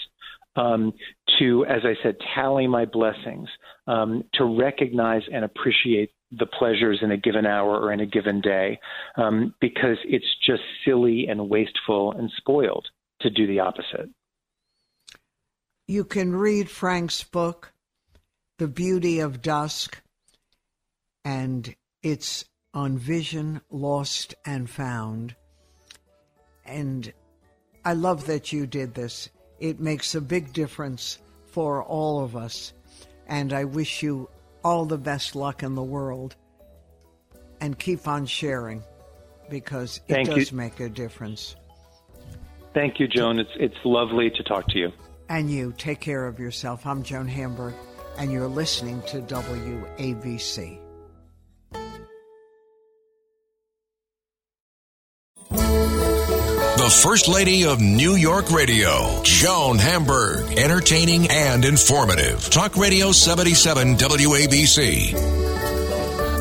um, 0.57 0.93
to, 1.39 1.65
as 1.67 1.83
I 1.85 1.95
said, 2.03 2.17
tally 2.35 2.67
my 2.67 2.85
blessings, 2.85 3.49
um, 3.87 4.25
to 4.35 4.45
recognize 4.45 5.23
and 5.33 5.45
appreciate 5.45 6.11
the 6.39 6.47
pleasures 6.47 7.01
in 7.03 7.11
a 7.11 7.17
given 7.17 7.47
hour 7.47 7.79
or 7.79 7.93
in 7.93 8.01
a 8.01 8.07
given 8.07 8.41
day, 8.41 8.79
um, 9.17 9.55
because 9.61 9.99
it's 10.05 10.27
just 10.47 10.63
silly 10.85 11.27
and 11.29 11.49
wasteful 11.49 12.13
and 12.13 12.31
spoiled 12.37 12.87
to 13.21 13.31
do 13.31 13.47
the 13.47 13.61
opposite. 13.61 14.09
You 15.89 16.05
can 16.05 16.35
read 16.35 16.71
Frank's 16.71 17.23
book, 17.23 17.73
The 18.59 18.69
Beauty 18.69 19.21
of 19.21 19.43
Dusk, 19.43 20.01
and 21.25 21.75
it's 22.03 22.45
on 22.73 22.97
Vision 22.97 23.61
Lost 23.71 24.35
and 24.47 24.71
Found. 24.71 25.35
And 26.65 27.13
I 27.85 27.93
love 27.93 28.27
that 28.27 28.53
you 28.53 28.67
did 28.67 28.95
this. 28.95 29.29
It 29.63 29.79
makes 29.79 30.17
a 30.17 30.21
big 30.21 30.53
difference 30.53 31.21
for 31.47 31.85
all 31.85 32.25
of 32.25 32.35
us. 32.35 32.73
And 33.29 33.53
I 33.53 33.63
wish 33.63 34.03
you 34.03 34.29
all 34.65 34.87
the 34.87 34.99
best 34.99 35.37
luck 35.37 35.63
in 35.63 35.77
the 35.77 35.83
world. 35.85 36.35
And 37.61 37.79
keep 37.79 38.09
on 38.09 38.27
sharing 38.27 38.83
because 39.49 40.01
it 40.09 40.15
Thank 40.15 40.31
does 40.31 40.51
you. 40.51 40.57
make 40.57 40.81
a 40.81 40.89
difference. 40.89 41.55
Thank 42.75 42.99
you, 42.99 43.07
Joan. 43.07 43.39
It's, 43.39 43.53
it's 43.55 43.77
lovely 43.85 44.31
to 44.31 44.43
talk 44.43 44.67
to 44.71 44.79
you. 44.81 44.91
And 45.29 45.49
you 45.49 45.73
take 45.79 46.01
care 46.01 46.27
of 46.27 46.41
yourself. 46.41 46.85
I'm 46.85 47.05
Joan 47.05 47.29
Hamburg, 47.29 47.75
and 48.19 48.33
you're 48.33 48.49
listening 48.49 49.01
to 49.03 49.21
WABC. 49.23 50.81
The 56.83 56.91
First 56.91 57.29
Lady 57.29 57.65
of 57.65 57.81
New 57.81 58.17
York 58.17 58.51
Radio, 58.51 59.23
Joan 59.23 59.79
Hamburg. 59.79 60.59
Entertaining 60.59 61.31
and 61.31 61.65
informative. 61.65 62.51
Talk 62.51 62.77
Radio 62.77 63.13
77 63.13 63.95
WABC. 63.95 65.13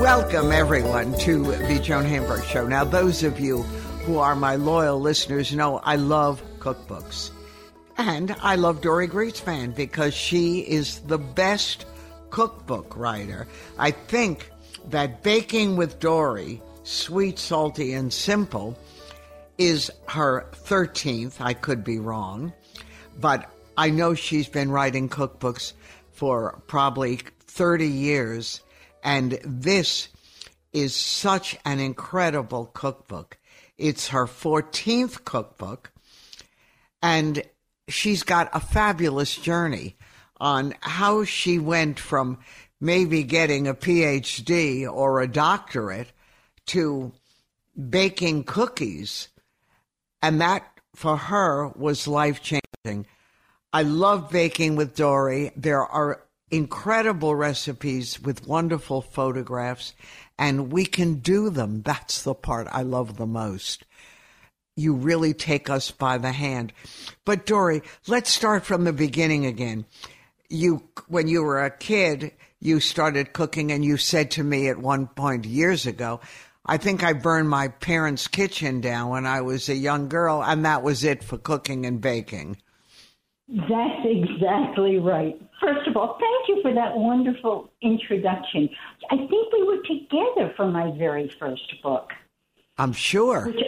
Welcome, 0.01 0.51
everyone, 0.51 1.15
to 1.19 1.43
the 1.43 1.80
Joan 1.80 2.06
Hamburg 2.06 2.43
Show. 2.45 2.67
Now, 2.67 2.84
those 2.84 3.21
of 3.21 3.39
you 3.39 3.62
who 4.08 4.17
are 4.17 4.36
my 4.36 4.56
loyal 4.56 4.99
listeners 4.99 5.54
know 5.54 5.77
I 5.77 5.97
love 5.97 6.41
cookbooks. 6.58 7.30
And 7.99 8.36
I 8.41 8.56
love 8.56 8.82
Dorie 8.82 9.08
Greenspan 9.08 9.75
because 9.75 10.15
she 10.15 10.62
is 10.62 11.01
the 11.01 11.19
best 11.19 11.86
cookbook 12.32 12.97
writer. 12.97 13.47
I 13.77 13.91
think 13.91 14.49
that 14.89 15.21
Baking 15.21 15.77
with 15.77 15.99
Dorie, 15.99 16.63
sweet, 16.82 17.38
salty, 17.38 17.93
and 17.93 18.12
simple, 18.12 18.75
is 19.62 19.91
her 20.08 20.47
13th. 20.54 21.39
I 21.39 21.54
could 21.54 21.84
be 21.84 22.00
wrong, 22.00 22.52
but 23.19 23.47
I 23.78 23.91
know 23.91 24.15
she's 24.15 24.50
been 24.50 24.71
writing 24.71 25.08
cookbooks 25.08 25.74
for 26.12 26.63
probably 26.65 27.19
30 27.45 27.88
years, 27.88 28.62
and 29.04 29.39
this 29.43 30.08
is 30.74 30.95
such 30.95 31.58
an 31.63 31.80
incredible 31.80 32.65
cookbook. 32.74 33.38
It's 33.78 34.08
her 34.08 34.26
14th 34.26 35.26
cookbook, 35.26 35.91
and 37.04 37.43
she's 37.88 38.24
got 38.24 38.50
a 38.54 38.60
fabulous 38.60 39.36
journey 39.36 39.95
on 40.38 40.74
how 40.82 41.24
she 41.24 41.60
went 41.60 42.00
from 42.00 42.39
maybe 42.80 43.21
getting 43.21 43.67
a 43.67 43.76
PhD 43.76 44.91
or 44.91 45.21
a 45.21 45.28
doctorate 45.32 46.12
to 46.67 47.12
baking 47.89 48.43
cookies. 48.43 49.28
And 50.21 50.41
that 50.41 50.63
for 50.95 51.17
her 51.17 51.69
was 51.69 52.07
life 52.07 52.41
changing. 52.41 53.05
I 53.73 53.84
love 53.84 54.29
baking 54.31 54.75
with 54.75 54.95
Dorie. 54.95 55.51
There 55.55 55.84
are 55.86 56.23
incredible 56.51 57.34
recipes 57.34 58.21
with 58.21 58.45
wonderful 58.45 59.01
photographs, 59.01 59.93
and 60.38 60.71
we 60.71 60.86
can 60.86 61.15
do 61.15 61.49
them. 61.49 61.81
That's 61.81 62.23
the 62.23 62.34
part 62.36 62.67
I 62.71 62.84
love 62.84 63.17
the 63.17 63.25
most. 63.25 63.86
You 64.75 64.93
really 64.93 65.34
take 65.34 65.69
us 65.69 65.91
by 65.91 66.17
the 66.17 66.31
hand. 66.31 66.73
But 67.25 67.45
Dorie, 67.45 67.84
let's 68.07 68.31
start 68.31 68.65
from 68.65 68.84
the 68.84 68.93
beginning 68.93 69.45
again. 69.45 69.86
You, 70.49 70.84
when 71.07 71.27
you 71.27 71.43
were 71.43 71.63
a 71.63 71.71
kid, 71.71 72.34
you 72.60 72.79
started 72.79 73.34
cooking, 73.34 73.71
and 73.71 73.84
you 73.84 73.97
said 73.97 74.31
to 74.31 74.43
me 74.43 74.67
at 74.67 74.77
one 74.77 75.07
point 75.07 75.45
years 75.45 75.86
ago, 75.86 76.19
I 76.65 76.78
think 76.78 77.04
I 77.04 77.13
burned 77.13 77.50
my 77.50 77.69
parents' 77.69 78.28
kitchen 78.28 78.82
down 78.82 79.10
when 79.10 79.26
I 79.26 79.41
was 79.41 79.67
a 79.67 79.76
young 79.76 80.10
girl, 80.10 80.43
and 80.43 80.63
that 80.65 80.84
was 80.84 81.04
it 81.04 81.24
for 81.24 81.38
cooking 81.38 81.86
and 81.86 82.00
baking. 82.00 82.58
That's 83.47 84.06
exactly 84.06 84.97
right. 85.00 85.41
First 85.60 85.88
of 85.88 85.97
all, 85.97 86.17
thank 86.19 86.47
you 86.47 86.62
for 86.62 86.74
that 86.74 86.95
wonderful 86.95 87.69
introduction. 87.82 88.69
I 89.10 89.17
think 89.17 89.52
we 89.52 89.63
were 89.63 89.82
together 89.84 90.54
for 90.56 90.67
my 90.67 90.95
very 90.97 91.30
first 91.38 91.74
book. 91.84 92.12
I'm 92.78 92.93
sure. 92.93 93.47
Which, 93.47 93.60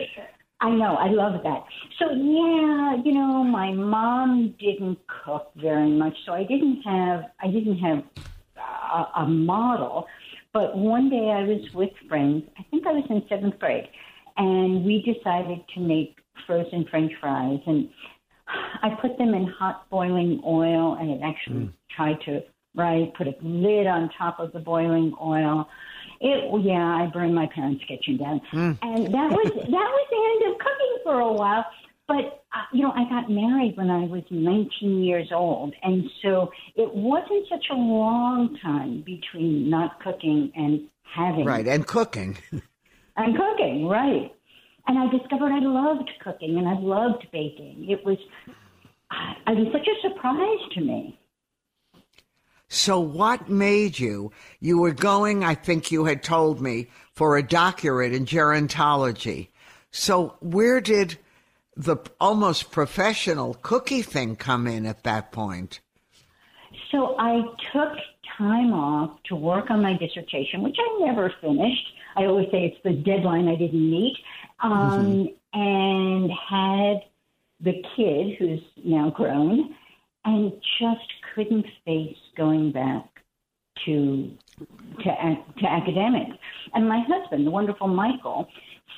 I 0.62 0.70
know, 0.70 0.96
I 0.96 1.10
love 1.10 1.44
that. 1.44 1.64
So, 2.00 2.12
yeah, 2.12 2.96
you 3.04 3.12
know, 3.12 3.44
my 3.44 3.74
mom 3.74 4.56
didn't 4.58 5.00
cook 5.26 5.52
very 5.58 5.92
much, 5.92 6.16
so 6.26 6.32
I 6.32 6.44
didn't 6.44 6.82
have 6.84 7.26
I 7.42 7.48
didn't 7.48 7.80
have 7.80 8.04
a, 8.56 9.22
a 9.22 9.28
model. 9.28 10.08
But 10.54 10.78
one 10.78 11.10
day 11.10 11.32
I 11.32 11.44
was 11.44 11.62
with 11.74 11.92
friends. 12.08 12.44
I 12.58 12.64
think 12.70 12.86
I 12.86 12.92
was 12.92 13.04
in 13.10 13.24
seventh 13.28 13.60
grade, 13.60 13.90
and 14.38 14.86
we 14.86 15.02
decided 15.02 15.60
to 15.74 15.80
make 15.80 16.18
frozen 16.46 16.86
French 16.90 17.12
fries 17.20 17.60
and 17.66 17.90
I 18.48 18.90
put 19.02 19.18
them 19.18 19.34
in 19.34 19.48
hot 19.48 19.90
boiling 19.90 20.42
oil 20.46 20.98
and 21.00 21.10
it 21.10 21.22
actually 21.24 21.66
mm. 21.66 21.74
tried 21.96 22.20
to 22.26 22.42
right 22.76 23.14
put 23.16 23.28
a 23.28 23.36
lid 23.42 23.88
on 23.88 24.10
top 24.18 24.40
of 24.40 24.52
the 24.52 24.60
boiling 24.60 25.14
oil. 25.22 25.68
It 26.20 26.44
yeah, 26.64 26.98
I 26.98 27.08
burned 27.08 27.36
my 27.36 27.48
parents' 27.54 27.84
kitchen 27.88 28.18
down, 28.18 28.42
mm. 28.52 28.78
and 28.82 29.06
that 29.06 29.32
was 29.32 29.52
that 29.54 29.68
was 29.70 30.08
the 30.10 30.46
end 30.46 30.54
of 30.54 30.60
cooking 30.60 30.98
for 31.04 31.20
a 31.20 31.32
while. 31.34 31.66
But 32.08 32.44
uh, 32.54 32.66
you 32.74 32.84
know, 32.84 32.92
I 32.92 33.10
got 33.10 33.30
married 33.30 33.78
when 33.78 33.90
I 33.90 34.06
was 34.06 34.24
19 34.30 35.04
years 35.04 35.30
old, 35.34 35.74
and 35.84 36.04
so 36.22 36.52
it 36.76 36.94
wasn't 36.94 37.48
such 37.50 37.66
a 37.72 37.76
long 37.76 38.58
time 38.62 39.04
between 39.06 39.70
not 39.70 40.00
cooking 40.02 40.52
and 40.56 40.82
having 41.04 41.46
right 41.46 41.68
and 41.68 41.86
cooking 41.86 42.38
and 43.16 43.38
cooking 43.38 43.88
right 43.88 44.32
and 44.88 45.00
I 45.00 45.08
discovered 45.10 45.52
I 45.52 45.60
loved 45.60 46.10
cooking 46.24 46.58
and 46.58 46.68
I 46.68 46.78
loved 46.78 47.26
baking. 47.32 47.88
It 47.90 48.06
was, 48.06 48.18
it 49.48 49.58
was 49.58 49.68
such 49.72 49.88
a 49.88 50.10
surprise 50.10 50.60
to 50.74 50.82
me. 50.82 51.20
So, 52.68 53.00
what 53.00 53.50
made 53.50 54.00
you? 54.00 54.32
You 54.60 54.80
were 54.80 54.94
going, 54.94 55.44
I 55.44 55.54
think 55.54 55.92
you 55.92 56.06
had 56.06 56.24
told 56.24 56.60
me, 56.60 56.90
for 57.14 57.38
a 57.38 57.48
doctorate 57.48 58.14
in 58.14 58.26
gerontology. 58.26 59.50
So, 59.92 60.38
where 60.40 60.82
did 60.82 61.20
the 61.76 61.98
almost 62.20 62.72
professional 62.72 63.56
cookie 63.56 64.02
thing 64.02 64.36
come 64.36 64.68
in 64.68 64.86
at 64.86 65.04
that 65.04 65.32
point? 65.32 65.80
So, 66.92 67.16
I 67.18 67.42
took 67.72 67.98
time 68.38 68.74
off 68.74 69.12
to 69.26 69.36
work 69.36 69.70
on 69.70 69.82
my 69.82 69.98
dissertation, 69.98 70.62
which 70.62 70.78
I 70.80 71.06
never 71.06 71.34
finished. 71.42 71.88
I 72.16 72.26
always 72.26 72.50
say 72.52 72.66
it's 72.66 72.84
the 72.84 72.94
deadline 72.94 73.48
I 73.48 73.56
didn't 73.56 73.90
meet 73.90 74.18
um, 74.60 75.28
mm-hmm. 75.54 75.60
and 75.60 76.32
had 76.32 77.02
the 77.60 77.82
kid 77.96 78.36
who's 78.38 78.62
now 78.84 79.10
grown 79.10 79.76
and 80.26 80.52
just 80.80 81.12
couldn't 81.34 81.66
face 81.86 82.18
going 82.38 82.72
back 82.72 83.06
to 83.86 84.32
to 85.00 85.36
to 85.60 85.66
academics. 85.68 86.38
And 86.74 86.88
my 86.88 87.04
husband, 87.08 87.48
the 87.48 87.52
wonderful 87.52 87.88
Michael, 87.88 88.48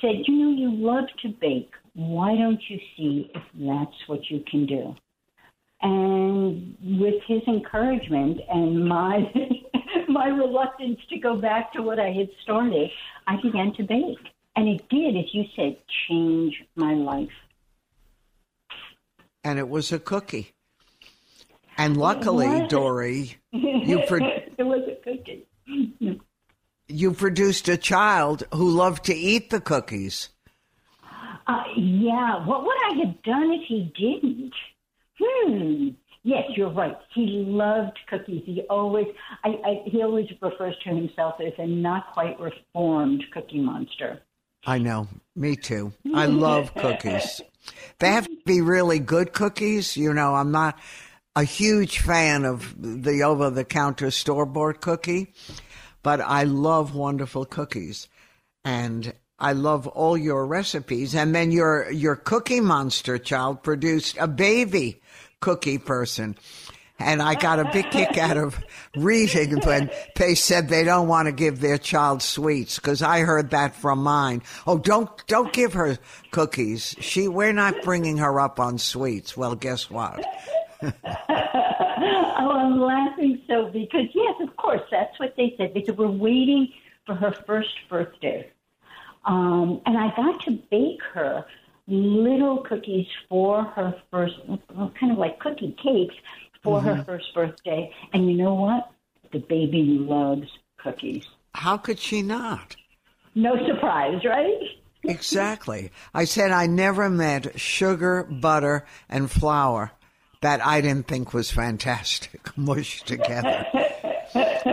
said, 0.01 0.15
"You 0.27 0.35
know, 0.35 0.51
you 0.51 0.71
love 0.71 1.05
to 1.21 1.29
bake. 1.29 1.71
Why 1.95 2.35
don't 2.35 2.61
you 2.69 2.79
see 2.95 3.31
if 3.33 3.43
that's 3.53 4.07
what 4.07 4.29
you 4.29 4.43
can 4.49 4.65
do?" 4.65 4.95
And 5.81 6.75
with 6.81 7.21
his 7.27 7.41
encouragement 7.47 8.39
and 8.49 8.87
my 8.87 9.31
my 10.07 10.27
reluctance 10.27 10.99
to 11.09 11.19
go 11.19 11.35
back 11.35 11.73
to 11.73 11.81
what 11.81 11.99
I 11.99 12.11
had 12.11 12.29
started, 12.43 12.89
I 13.27 13.35
began 13.41 13.73
to 13.75 13.83
bake. 13.83 14.19
And 14.55 14.69
it 14.69 14.87
did, 14.89 15.17
as 15.17 15.25
you 15.33 15.43
said, 15.55 15.77
change 16.07 16.63
my 16.75 16.93
life. 16.93 17.29
And 19.43 19.59
it 19.59 19.67
was 19.67 19.91
a 19.91 19.99
cookie. 19.99 20.53
And 21.77 21.97
luckily, 21.97 22.67
Dorie, 22.67 23.35
you 23.51 24.01
pro- 24.07 24.25
it 24.25 24.63
was 24.63 24.87
a 24.89 24.95
cookie. 25.03 25.45
you 26.87 27.11
produced 27.11 27.67
a 27.67 27.77
child 27.77 28.43
who 28.53 28.69
loved 28.69 29.05
to 29.05 29.13
eat 29.13 29.49
the 29.49 29.59
cookies. 29.59 30.29
Uh, 31.47 31.63
yeah. 31.77 32.45
What 32.45 32.63
would 32.63 32.77
I 32.91 33.05
have 33.05 33.21
done 33.23 33.51
if 33.53 33.67
he 33.67 33.93
didn't? 33.95 34.53
Hmm. 35.19 35.89
Yes, 36.23 36.45
you're 36.55 36.71
right. 36.71 36.97
He 37.13 37.45
loved 37.47 37.99
cookies. 38.09 38.41
He 38.45 38.63
always, 38.67 39.05
I, 39.43 39.49
I, 39.49 39.81
he 39.85 40.01
always 40.01 40.25
refers 40.41 40.75
to 40.83 40.89
himself 40.89 41.35
as 41.39 41.53
a 41.59 41.67
not 41.67 42.11
quite 42.13 42.39
reformed 42.39 43.23
cookie 43.31 43.61
monster. 43.61 44.21
I 44.65 44.79
know. 44.79 45.07
Me 45.35 45.55
too. 45.55 45.93
I 46.15 46.25
love 46.25 46.73
cookies. 46.73 47.41
They 47.99 48.09
have 48.09 48.25
to 48.25 48.37
be 48.43 48.61
really 48.61 48.97
good 48.97 49.33
cookies. 49.33 49.95
You 49.95 50.15
know, 50.15 50.33
I'm 50.33 50.51
not 50.51 50.79
a 51.35 51.43
huge 51.43 51.99
fan 51.99 52.43
of 52.43 52.73
the 52.77 53.21
over 53.21 53.51
the 53.51 53.65
counter 53.65 54.09
store 54.09 54.47
bought 54.47 54.81
cookie, 54.81 55.33
but 56.01 56.21
I 56.21 56.43
love 56.43 56.95
wonderful 56.95 57.45
cookies. 57.45 58.07
And 58.63 59.13
I 59.37 59.53
love 59.53 59.87
all 59.87 60.17
your 60.17 60.45
recipes. 60.45 61.15
And 61.15 61.35
then 61.35 61.51
your 61.51 61.91
your 61.91 62.15
cookie 62.15 62.61
monster 62.61 63.17
child 63.17 63.63
produced 63.63 64.17
a 64.19 64.27
baby 64.27 65.01
cookie 65.39 65.77
person. 65.77 66.35
And 66.97 67.21
I 67.21 67.35
got 67.35 67.59
a 67.59 67.69
big 67.73 67.91
kick 67.91 68.17
out 68.17 68.37
of 68.37 68.57
reading 68.95 69.59
when 69.59 69.91
they 70.15 70.33
said 70.33 70.69
they 70.69 70.85
don't 70.85 71.09
want 71.09 71.25
to 71.25 71.33
give 71.33 71.59
their 71.59 71.77
child 71.77 72.21
sweets 72.21 72.77
because 72.77 73.01
I 73.01 73.19
heard 73.19 73.49
that 73.49 73.75
from 73.75 74.01
mine. 74.01 74.43
Oh, 74.65 74.77
don't 74.77 75.09
don't 75.27 75.51
give 75.51 75.73
her 75.73 75.97
cookies. 76.31 76.95
She 77.01 77.27
we're 77.27 77.51
not 77.51 77.81
bringing 77.83 78.17
her 78.19 78.39
up 78.39 78.61
on 78.61 78.77
sweets. 78.77 79.35
Well, 79.35 79.55
guess 79.55 79.89
what? 79.89 80.23
oh, 80.83 82.51
I'm 82.51 82.79
laughing 82.79 83.41
so 83.47 83.65
because 83.67 84.07
yes, 84.13 84.35
of 84.41 84.55
course, 84.55 84.81
that's 84.89 85.19
what 85.19 85.35
they 85.35 85.53
said. 85.57 85.73
They 85.73 85.83
said 85.83 85.97
we're 85.97 86.07
waiting 86.07 86.71
for 87.05 87.15
her 87.15 87.33
first 87.45 87.75
birthday, 87.89 88.49
um, 89.25 89.81
and 89.85 89.97
I 89.97 90.13
got 90.15 90.43
to 90.45 90.51
bake 90.69 91.01
her 91.13 91.45
little 91.87 92.63
cookies 92.63 93.07
for 93.29 93.63
her 93.63 93.95
first, 94.11 94.35
kind 94.99 95.11
of 95.11 95.17
like 95.17 95.39
cookie 95.39 95.75
cakes 95.81 96.15
for 96.63 96.79
mm-hmm. 96.79 96.87
her 96.87 97.03
first 97.03 97.33
birthday. 97.33 97.91
And 98.13 98.29
you 98.29 98.37
know 98.37 98.53
what? 98.53 98.91
The 99.31 99.39
baby 99.39 99.83
loves 99.99 100.47
cookies. 100.77 101.25
How 101.53 101.77
could 101.77 101.99
she 101.99 102.21
not? 102.21 102.75
No 103.33 103.55
surprise, 103.67 104.23
right? 104.25 104.59
exactly. 105.03 105.91
I 106.13 106.25
said 106.25 106.51
I 106.51 106.67
never 106.67 107.09
met 107.09 107.59
sugar, 107.59 108.23
butter, 108.23 108.85
and 109.09 109.29
flour 109.29 109.91
that 110.41 110.65
I 110.65 110.81
didn't 110.81 111.07
think 111.07 111.33
was 111.33 111.51
fantastic 111.51 112.55
mushed 112.57 113.07
together 113.07 113.65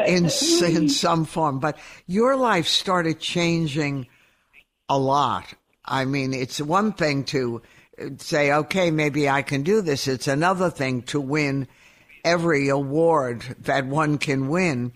in 0.07 0.31
in 0.62 0.88
some 0.88 1.25
form. 1.25 1.59
But 1.59 1.79
your 2.07 2.37
life 2.37 2.67
started 2.67 3.21
changing 3.21 4.07
a 4.89 4.99
lot. 4.99 5.55
I 5.85 6.05
mean, 6.05 6.33
it's 6.33 6.61
one 6.61 6.93
thing 6.93 7.24
to 7.24 7.62
say, 8.18 8.53
okay, 8.53 8.91
maybe 8.91 9.28
I 9.28 9.43
can 9.43 9.62
do 9.62 9.80
this. 9.83 10.09
It's 10.09 10.28
another 10.28 10.70
thing 10.70 11.03
to 11.03 11.20
win 11.20 11.68
every 12.24 12.68
award 12.68 13.43
that 13.61 13.87
one 13.87 14.18
can 14.18 14.49
win 14.49 14.93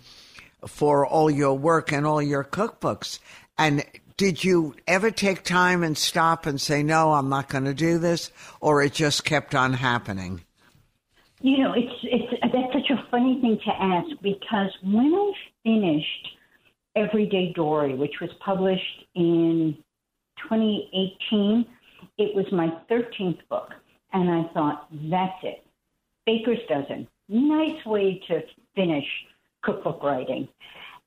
for 0.67 1.07
all 1.07 1.31
your 1.31 1.55
work 1.55 1.93
and 1.93 2.07
all 2.07 2.23
your 2.23 2.45
cookbooks. 2.45 3.19
And 3.59 3.85
did 4.17 4.43
you 4.43 4.75
ever 4.87 5.11
take 5.11 5.43
time 5.43 5.83
and 5.83 5.97
stop 5.97 6.47
and 6.47 6.61
say, 6.61 6.83
no, 6.83 7.13
I'm 7.13 7.29
not 7.29 7.49
going 7.49 7.65
to 7.65 7.75
do 7.75 7.99
this? 7.99 8.31
Or 8.61 8.83
it 8.83 8.95
just 8.95 9.25
kept 9.25 9.55
on 9.55 9.75
happening? 9.75 10.43
You 11.41 11.59
know, 11.59 11.73
it's, 11.75 11.93
it's, 12.03 12.43
that's 12.43 12.73
such 12.73 12.91
a 12.91 13.11
funny 13.11 13.41
thing 13.41 13.59
to 13.65 13.71
ask 13.71 14.09
because 14.23 14.71
when 14.83 15.15
I 15.15 15.33
finished 15.63 16.36
Everyday 16.97 17.53
Dorie, 17.55 17.95
which 17.95 18.15
was 18.21 18.31
published 18.45 19.05
in 19.15 19.77
2018, 20.43 21.67
it 22.19 22.35
was 22.35 22.47
my 22.51 22.73
13th 22.91 23.39
book. 23.49 23.73
And 24.13 24.31
I 24.31 24.51
thought, 24.55 24.89
that's 25.11 25.39
it. 25.43 25.65
Baker's 26.25 26.59
Dozen 26.69 27.07
nice 27.29 27.85
way 27.85 28.21
to 28.29 28.43
finish 28.75 29.07
cookbook 29.63 30.03
writing. 30.03 30.49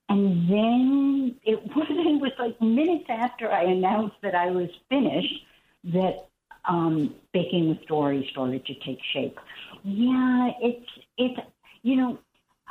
And 0.09 0.49
then 0.49 1.35
it 1.43 1.59
wasn't 1.75 1.99
it 1.99 2.21
was 2.21 2.31
like 2.39 2.59
minutes 2.61 3.05
after 3.09 3.51
I 3.51 3.63
announced 3.63 4.15
that 4.23 4.35
I 4.35 4.51
was 4.51 4.69
finished 4.89 5.45
that 5.85 6.27
um, 6.67 7.15
baking 7.33 7.69
with 7.69 7.85
Dorie 7.87 8.27
started 8.31 8.65
to 8.65 8.73
take 8.85 8.99
shape. 9.13 9.39
Yeah, 9.83 10.51
it's 10.61 10.89
it's 11.17 11.39
you 11.83 11.95
know 11.95 12.19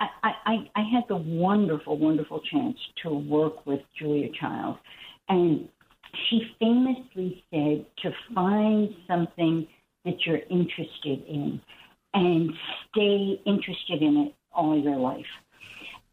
I, 0.01 0.33
I 0.47 0.71
I 0.77 0.83
had 0.83 1.05
the 1.09 1.17
wonderful 1.17 1.99
wonderful 1.99 2.41
chance 2.41 2.79
to 3.03 3.11
work 3.11 3.67
with 3.67 3.81
Julia 3.99 4.29
Child, 4.39 4.77
and 5.29 5.69
she 6.29 6.43
famously 6.59 7.45
said 7.51 7.87
to 8.03 8.13
find 8.35 8.95
something 9.07 9.67
that 10.05 10.25
you're 10.25 10.41
interested 10.51 11.25
in 11.27 11.61
and 12.15 12.53
stay 12.91 13.41
interested 13.45 14.03
in 14.03 14.17
it 14.17 14.35
all 14.53 14.79
your 14.79 14.97
life. 14.97 15.27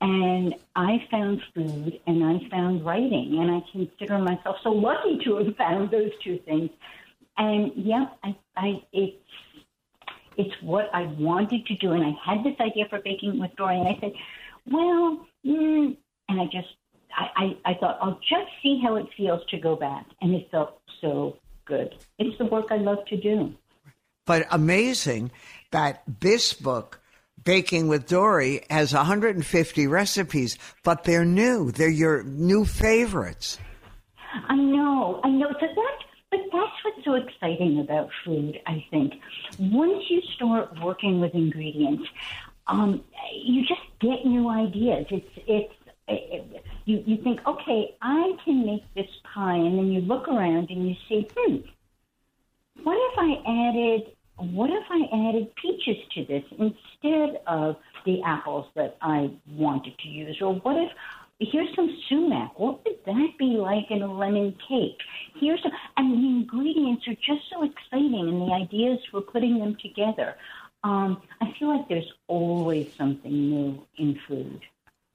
And 0.01 0.55
I 0.75 0.97
found 1.09 1.41
food 1.53 1.99
and 2.05 2.23
I 2.23 2.49
found 2.49 2.85
writing, 2.85 3.37
and 3.39 3.49
I 3.51 3.61
consider 3.71 4.19
myself 4.19 4.57
so 4.63 4.69
lucky 4.71 5.19
to 5.23 5.37
have 5.37 5.55
found 5.55 5.91
those 5.91 6.11
two 6.23 6.39
things. 6.45 6.69
And 7.37 7.71
yeah, 7.75 8.07
I, 8.23 8.35
I 8.57 8.83
it's 8.91 9.17
it's 10.37 10.53
what 10.61 10.89
I 10.93 11.03
wanted 11.19 11.65
to 11.67 11.75
do, 11.75 11.91
and 11.93 12.03
I 12.03 12.11
had 12.25 12.43
this 12.43 12.55
idea 12.59 12.85
for 12.89 12.99
baking 12.99 13.39
with 13.39 13.51
Dorie, 13.55 13.79
and 13.79 13.87
I 13.87 13.97
said, 13.99 14.13
well, 14.71 15.25
mm, 15.45 15.95
and 16.29 16.41
I 16.41 16.45
just 16.45 16.67
I, 17.17 17.55
I, 17.65 17.71
I 17.71 17.73
thought 17.75 17.97
I'll 18.01 18.19
just 18.19 18.51
see 18.61 18.79
how 18.83 18.95
it 18.95 19.05
feels 19.15 19.41
to 19.49 19.57
go 19.57 19.75
back, 19.75 20.05
and 20.21 20.33
it 20.33 20.49
felt 20.51 20.79
so 21.01 21.37
good. 21.65 21.95
It's 22.19 22.37
the 22.37 22.45
work 22.45 22.67
I 22.71 22.77
love 22.77 23.05
to 23.07 23.17
do. 23.17 23.53
But 24.25 24.47
amazing 24.51 25.31
that 25.71 26.03
this 26.19 26.53
book, 26.53 26.99
Baking 27.43 27.87
with 27.87 28.07
Dorie, 28.07 28.65
has 28.69 28.93
150 28.93 29.87
recipes, 29.87 30.57
but 30.83 31.03
they're 31.03 31.25
new. 31.25 31.71
They're 31.71 31.89
your 31.89 32.23
new 32.23 32.65
favorites. 32.65 33.59
I 34.49 34.55
know, 34.55 35.21
I 35.23 35.29
know. 35.29 35.47
So 35.59 35.67
that's 35.67 36.04
but 36.31 36.39
that's 36.51 36.71
what's 36.83 37.05
so 37.05 37.13
exciting 37.13 37.79
about 37.79 38.09
food. 38.23 38.59
I 38.65 38.85
think 38.91 39.13
once 39.59 40.03
you 40.09 40.21
start 40.35 40.79
working 40.81 41.21
with 41.21 41.33
ingredients, 41.33 42.03
um, 42.67 43.03
you 43.33 43.61
just 43.61 43.81
get 43.99 44.25
new 44.25 44.49
ideas. 44.49 45.05
It's 45.09 45.29
it's 45.47 45.73
it, 46.07 46.63
you 46.85 47.03
you 47.05 47.17
think, 47.23 47.39
okay, 47.45 47.95
I 48.01 48.33
can 48.43 48.65
make 48.65 48.83
this 48.95 49.09
pie, 49.33 49.55
and 49.55 49.77
then 49.77 49.91
you 49.91 50.01
look 50.01 50.27
around 50.27 50.69
and 50.69 50.87
you 50.87 50.95
see, 51.07 51.27
hmm, 51.35 51.57
what 52.83 52.97
if 53.11 53.17
I 53.17 53.69
added 53.69 54.15
what 54.37 54.69
if 54.69 54.83
I 54.89 55.29
added 55.29 55.55
peaches 55.55 55.97
to 56.13 56.25
this 56.25 56.43
instead 56.51 57.41
of 57.47 57.77
the 58.05 58.21
apples 58.23 58.65
that 58.75 58.97
I 59.01 59.31
wanted 59.49 59.97
to 59.99 60.07
use? 60.07 60.37
Or 60.41 60.55
what 60.55 60.75
if 60.75 60.91
here's 61.39 61.73
some 61.75 61.89
sumac? 62.09 62.57
What 62.59 62.83
would 62.85 62.97
that 63.05 63.29
be 63.37 63.57
like 63.57 63.89
in 63.89 64.01
a 64.01 64.11
lemon 64.11 64.55
cake? 64.67 64.97
Here's 65.39 65.61
some, 65.61 65.71
and 65.97 66.11
the 66.11 66.27
ingredients 66.27 67.07
are 67.07 67.15
just 67.15 67.49
so 67.51 67.63
exciting, 67.63 68.27
and 68.27 68.41
the 68.41 68.53
ideas 68.53 68.99
for 69.11 69.21
putting 69.21 69.59
them 69.59 69.75
together. 69.81 70.35
Um, 70.83 71.21
I 71.41 71.53
feel 71.57 71.75
like 71.75 71.89
there's 71.89 72.11
always 72.27 72.93
something 72.95 73.31
new 73.31 73.85
in 73.97 74.19
food. 74.27 74.61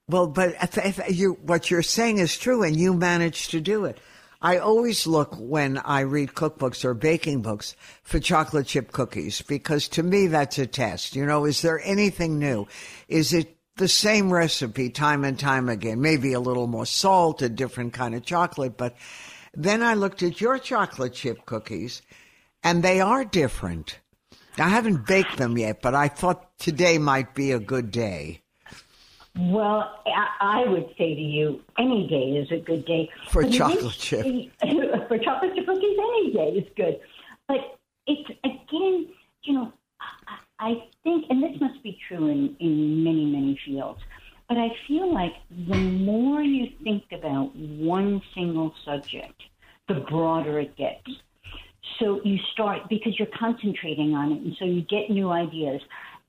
Well, 0.09 0.27
but 0.27 0.57
if, 0.61 0.99
if 0.99 1.17
you, 1.17 1.35
what 1.43 1.71
you're 1.71 1.83
saying 1.83 2.19
is 2.19 2.37
true, 2.37 2.63
and 2.63 2.77
you 2.77 2.95
managed 2.95 3.51
to 3.53 3.61
do 3.61 3.85
it. 3.85 3.99
I 4.43 4.57
always 4.57 5.07
look 5.07 5.37
when 5.39 5.77
I 5.77 6.01
read 6.01 6.31
cookbooks 6.31 6.83
or 6.85 6.95
baking 6.95 7.43
books 7.43 7.77
for 8.03 8.19
chocolate 8.19 8.67
chip 8.67 8.91
cookies 8.91 9.43
because 9.43 9.87
to 9.89 10.03
me 10.03 10.29
that's 10.29 10.59
a 10.59 10.67
test. 10.67 11.15
You 11.15 11.27
know, 11.27 11.45
is 11.45 11.61
there 11.61 11.79
anything 11.85 12.39
new? 12.39 12.67
Is 13.07 13.35
it 13.35 13.55
the 13.81 13.89
same 13.89 14.33
recipe 14.33 14.91
time 14.91 15.25
and 15.25 15.37
time 15.37 15.69
again? 15.69 16.01
Maybe 16.01 16.33
a 16.33 16.41
little 16.41 16.69
more 16.69 16.87
salt, 16.87 17.43
a 17.43 17.49
different 17.49 17.93
kind 17.93 18.15
of 18.15 18.23
chocolate, 18.23 18.77
but 18.77 18.95
then 19.53 19.83
I 19.83 19.95
looked 19.95 20.23
at 20.23 20.41
your 20.41 20.59
chocolate 20.59 21.15
chip 21.15 21.45
cookies 21.47 22.03
and 22.63 22.83
they 22.83 23.01
are 23.01 23.25
different. 23.25 23.99
I 24.59 24.69
haven't 24.69 25.07
baked 25.07 25.39
them 25.39 25.59
yet, 25.59 25.81
but 25.83 25.95
I 25.95 26.09
thought 26.09 26.57
today 26.59 26.99
might 26.99 27.35
be 27.35 27.51
a 27.51 27.59
good 27.59 27.91
day. 27.91 28.43
Well, 29.37 30.03
I 30.41 30.65
would 30.67 30.89
say 30.99 31.15
to 31.15 31.21
you, 31.21 31.63
any 31.79 32.07
day 32.07 32.37
is 32.39 32.51
a 32.51 32.59
good 32.59 32.85
day 32.85 33.09
for 33.29 33.43
but 33.43 33.53
chocolate 33.53 33.95
chip. 33.95 34.25
for 35.09 35.19
chocolate 35.19 35.55
chip 35.55 35.67
cookies, 35.67 35.99
any 35.99 36.33
day 36.33 36.49
is 36.59 36.69
good. 36.77 37.01
But 37.49 37.79
it's 38.07 38.29
again, 38.45 39.09
you 39.45 39.55
know, 39.55 39.73
I 40.61 40.75
think, 41.03 41.25
and 41.31 41.43
this 41.43 41.59
must 41.61 41.83
be 41.83 41.99
true 42.07 42.29
in, 42.29 42.55
in 42.61 43.03
many, 43.03 43.25
many 43.25 43.59
fields. 43.65 43.99
But 44.47 44.59
I 44.59 44.69
feel 44.87 45.13
like 45.13 45.33
the 45.69 45.77
more 45.77 46.43
you 46.43 46.67
think 46.85 47.05
about 47.13 47.55
one 47.57 48.21
single 48.35 48.75
subject, 48.85 49.41
the 49.89 50.05
broader 50.11 50.61
it 50.61 50.77
gets. 50.77 51.09
So 51.99 52.21
you 52.25 52.39
start 52.53 52.83
because 52.89 53.19
you're 53.19 53.29
concentrating 53.39 54.15
on 54.15 54.33
it, 54.33 54.43
and 54.43 54.55
so 54.59 54.67
you 54.67 54.83
get 54.83 55.11
new 55.11 55.31
ideas. 55.31 55.81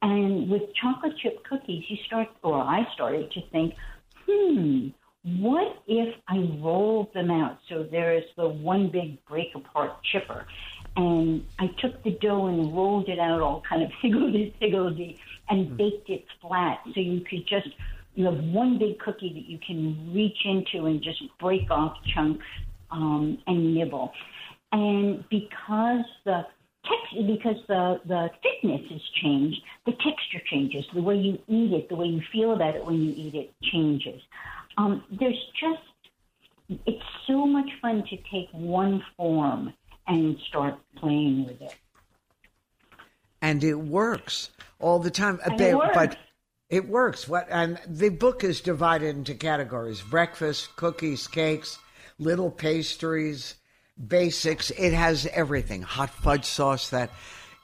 And 0.02 0.50
with 0.50 0.64
chocolate 0.82 1.14
chip 1.22 1.44
cookies, 1.44 1.84
you 1.90 1.98
start, 2.06 2.30
or 2.42 2.56
I 2.56 2.88
started 2.94 3.32
to 3.32 3.42
think, 3.52 3.74
hmm, 4.26 4.88
what 5.24 5.82
if 5.88 6.16
I 6.28 6.38
rolled 6.62 7.14
them 7.14 7.30
out? 7.30 7.60
So 7.70 7.84
there 7.84 8.16
is 8.16 8.24
the 8.38 8.48
one 8.48 8.90
big 8.92 9.24
break 9.26 9.50
apart 9.56 9.92
chipper. 10.12 10.46
And 10.96 11.46
I 11.60 11.68
took 11.80 12.04
the 12.04 12.12
dough 12.22 12.48
and 12.48 12.76
rolled 12.76 13.08
it 13.08 13.20
out 13.20 13.42
all 13.42 13.64
kind 13.68 13.84
of 13.84 13.92
higgledy 14.02 14.56
piggledy 14.60 15.20
and 15.50 15.68
mm. 15.68 15.78
baked 15.78 16.10
it 16.10 16.26
flat. 16.42 16.80
So 16.94 17.00
you 17.00 17.22
could 17.22 17.48
just, 17.48 17.70
you 18.16 18.26
have 18.26 18.44
one 18.44 18.78
big 18.78 19.00
cookie 19.00 19.34
that 19.34 19.50
you 19.50 19.60
can 19.66 20.14
reach 20.14 20.38
into 20.46 20.88
and 20.88 21.02
just 21.02 21.22
break 21.40 21.70
off 21.72 21.98
chunks 22.14 22.46
um, 22.92 23.38
and 23.48 23.74
nibble. 23.74 24.12
And 24.72 25.24
because 25.30 26.06
the 26.26 26.46
text 26.84 27.28
because 27.28 27.58
the 27.68 28.02
the 28.06 28.30
thickness 28.42 28.82
has 28.90 29.02
changed, 29.22 29.62
the 29.86 29.92
texture 29.94 30.44
changes. 30.50 30.86
The 30.94 31.02
way 31.02 31.16
you 31.16 31.40
eat 31.48 31.74
it, 31.74 31.90
the 31.90 31.96
way 31.96 32.08
you 32.08 32.22
feel 32.32 32.54
about 32.54 32.76
it 32.76 32.86
when 32.86 33.02
you 33.02 33.14
eat 33.16 33.36
it 33.36 33.54
changes. 33.72 34.22
Um, 34.78 35.04
there's 35.20 35.40
just 35.60 36.80
it's 36.86 37.04
so 37.28 37.46
much 37.46 37.70
fun 37.82 38.04
to 38.10 38.18
take 38.32 38.50
one 38.52 39.04
form 39.18 39.74
and 40.12 40.38
start 40.48 40.76
playing 40.98 41.46
with 41.46 41.62
it. 41.62 41.76
And 43.42 43.64
it 43.64 43.76
works 43.76 44.50
all 44.80 45.00
the 45.00 45.12
time. 45.12 45.40
And 45.44 45.60
it 45.60 45.76
works. 45.76 45.92
But 45.94 46.18
it 46.70 46.88
works. 46.88 47.28
What 47.28 47.48
and 47.50 47.80
the 47.88 48.10
book 48.10 48.44
is 48.44 48.62
divided 48.62 49.16
into 49.16 49.34
categories: 49.34 50.02
breakfast, 50.02 50.76
cookies, 50.76 51.28
cakes, 51.28 51.80
little 52.20 52.52
pastries 52.52 53.56
basics. 54.08 54.72
It 54.72 54.94
has 54.94 55.28
everything. 55.28 55.82
Hot 55.82 56.10
fudge 56.10 56.46
sauce 56.46 56.90
that 56.90 57.12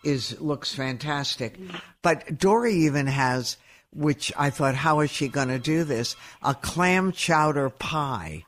is 0.03 0.39
looks 0.39 0.73
fantastic. 0.73 1.57
Mm-hmm. 1.57 1.77
But 2.01 2.37
Dorie 2.37 2.73
even 2.73 3.07
has, 3.07 3.57
which 3.91 4.31
I 4.37 4.49
thought, 4.49 4.75
how 4.75 4.99
is 5.01 5.09
she 5.09 5.27
going 5.27 5.49
to 5.49 5.59
do 5.59 5.83
this? 5.83 6.15
A 6.41 6.53
clam 6.53 7.11
chowder 7.11 7.69
pie. 7.69 8.45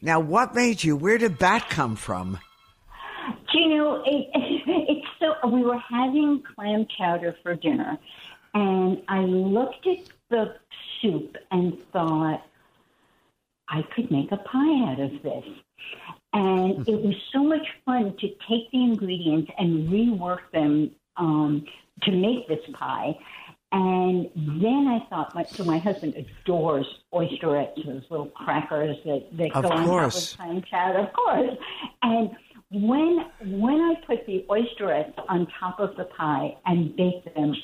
Now, 0.00 0.20
what 0.20 0.54
made 0.54 0.84
you? 0.84 0.94
Where 0.96 1.18
did 1.18 1.38
that 1.38 1.70
come 1.70 1.96
from? 1.96 2.38
You 3.56 3.68
know, 3.68 4.02
it, 4.04 4.28
it's 4.34 5.06
so. 5.18 5.48
We 5.48 5.62
were 5.62 5.78
having 5.78 6.42
clam 6.54 6.86
chowder 6.98 7.34
for 7.42 7.54
dinner, 7.54 7.96
and 8.52 9.02
I 9.08 9.20
looked 9.20 9.86
at 9.86 9.98
the 10.28 10.56
soup 11.00 11.36
and 11.50 11.78
thought, 11.90 12.42
I 13.68 13.82
could 13.94 14.10
make 14.10 14.30
a 14.30 14.36
pie 14.36 14.92
out 14.92 15.00
of 15.00 15.22
this. 15.22 15.44
And 16.34 16.86
it 16.86 17.02
was 17.02 17.14
so 17.32 17.42
much 17.42 17.66
fun 17.86 18.14
to 18.18 18.28
take 18.46 18.70
the 18.72 18.84
ingredients 18.84 19.50
and 19.58 19.88
rework 19.88 20.50
them 20.52 20.90
um, 21.16 21.64
to 22.02 22.12
make 22.12 22.46
this 22.48 22.60
pie. 22.74 23.18
And 23.72 24.30
then 24.34 24.86
I 24.86 25.06
thought, 25.08 25.34
my, 25.34 25.44
so 25.44 25.64
my 25.64 25.78
husband 25.78 26.14
adores 26.14 26.86
oysterettes, 27.12 27.86
those 27.86 28.02
little 28.10 28.26
crackers 28.26 28.96
that, 29.04 29.28
that 29.32 29.56
of 29.56 29.62
go 29.62 29.70
on 29.70 29.86
top 29.86 30.14
of 30.14 30.36
clam 30.36 30.62
chowder, 30.62 30.98
of 30.98 31.12
course. 31.14 31.56
And 32.02 32.30
when 32.70 33.26
when 33.44 33.80
I 33.80 33.94
put 34.06 34.26
the 34.26 34.44
oysterettes 34.50 35.14
on 35.28 35.46
top 35.60 35.78
of 35.78 35.96
the 35.96 36.04
pie 36.04 36.56
and 36.66 36.96
baked 36.96 37.32
them, 37.34 37.54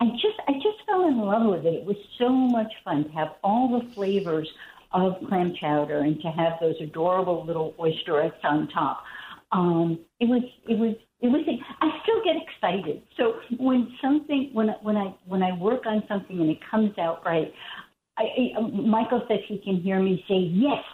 I 0.00 0.06
just 0.12 0.38
I 0.46 0.52
just 0.54 0.84
fell 0.86 1.08
in 1.08 1.18
love 1.18 1.48
with 1.48 1.64
it. 1.64 1.74
It 1.74 1.84
was 1.84 1.96
so 2.18 2.28
much 2.28 2.72
fun 2.84 3.04
to 3.04 3.10
have 3.10 3.28
all 3.42 3.80
the 3.80 3.94
flavors 3.94 4.50
of 4.92 5.14
clam 5.28 5.54
chowder 5.58 6.00
and 6.00 6.20
to 6.20 6.28
have 6.28 6.54
those 6.60 6.74
adorable 6.80 7.44
little 7.46 7.74
oysterettes 7.78 8.44
on 8.44 8.68
top. 8.68 9.04
Um, 9.52 10.00
it 10.20 10.26
was 10.26 10.42
it 10.68 10.78
was 10.78 10.96
it 11.20 11.28
was 11.28 11.42
I 11.80 11.90
still 12.02 12.22
get 12.22 12.36
excited. 12.36 13.02
So 13.16 13.40
when 13.58 13.94
something 14.02 14.50
when 14.52 14.68
when 14.82 14.96
I 14.96 15.14
when 15.26 15.42
I 15.42 15.56
work 15.56 15.86
on 15.86 16.02
something 16.08 16.38
and 16.40 16.50
it 16.50 16.58
comes 16.70 16.98
out 16.98 17.24
right, 17.24 17.52
I, 18.18 18.24
I, 18.58 18.60
Michael 18.60 19.24
says 19.28 19.38
he 19.46 19.58
can 19.58 19.76
hear 19.76 19.98
me 19.98 20.22
say 20.28 20.36
yes 20.36 20.84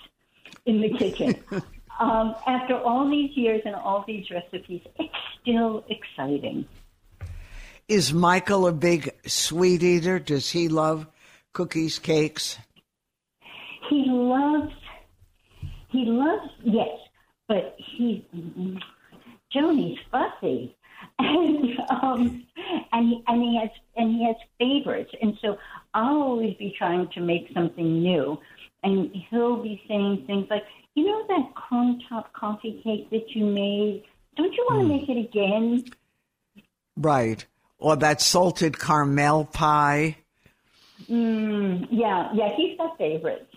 in 0.64 0.80
the 0.80 0.90
kitchen. 0.96 1.42
um, 1.99 2.34
after 2.46 2.76
all 2.76 3.09
these 3.11 3.36
years 3.36 3.62
and 3.64 3.74
all 3.74 4.05
these 4.07 4.30
recipes, 4.30 4.82
it's 4.99 5.14
still 5.40 5.84
exciting. 5.88 6.66
Is 7.88 8.12
Michael 8.12 8.66
a 8.66 8.72
big 8.72 9.11
sweet 9.26 9.82
eater? 9.82 10.18
Does 10.18 10.51
he 10.51 10.68
love 10.68 11.07
cookies, 11.53 11.99
cakes? 11.99 12.59
He 13.88 14.05
loves, 14.07 14.74
he 15.88 16.05
loves, 16.05 16.51
yes, 16.62 16.90
but 17.49 17.74
he, 17.78 18.26
Joni's 19.53 19.99
fussy. 20.11 20.74
And 21.20 21.78
um, 21.90 22.46
and 22.92 23.09
he, 23.09 23.22
and 23.26 23.42
he 23.42 23.59
has 23.61 23.70
and 23.96 24.14
he 24.14 24.24
has 24.24 24.36
favorites, 24.59 25.11
and 25.20 25.36
so 25.40 25.57
I'll 25.94 26.22
always 26.22 26.57
be 26.57 26.74
trying 26.76 27.09
to 27.14 27.20
make 27.20 27.51
something 27.55 28.03
new, 28.03 28.38
and 28.82 29.10
he'll 29.30 29.62
be 29.62 29.82
saying 29.88 30.24
things 30.26 30.46
like, 30.50 30.64
"You 30.94 31.04
know 31.06 31.26
that 31.28 31.54
corn 31.54 32.00
top 32.08 32.32
coffee 32.32 32.80
cake 32.82 33.10
that 33.10 33.34
you 33.34 33.46
made? 33.46 34.04
Don't 34.36 34.52
you 34.54 34.66
want 34.70 34.82
to 34.82 34.88
make 34.88 35.08
it 35.08 35.18
again?" 35.18 35.84
Right. 36.96 37.44
Or 37.78 37.96
that 37.96 38.20
salted 38.20 38.78
caramel 38.78 39.44
pie. 39.44 40.16
Mm, 41.08 41.86
yeah, 41.90 42.30
yeah, 42.34 42.54
he's 42.56 42.76
got 42.76 42.98
favorites. 42.98 43.54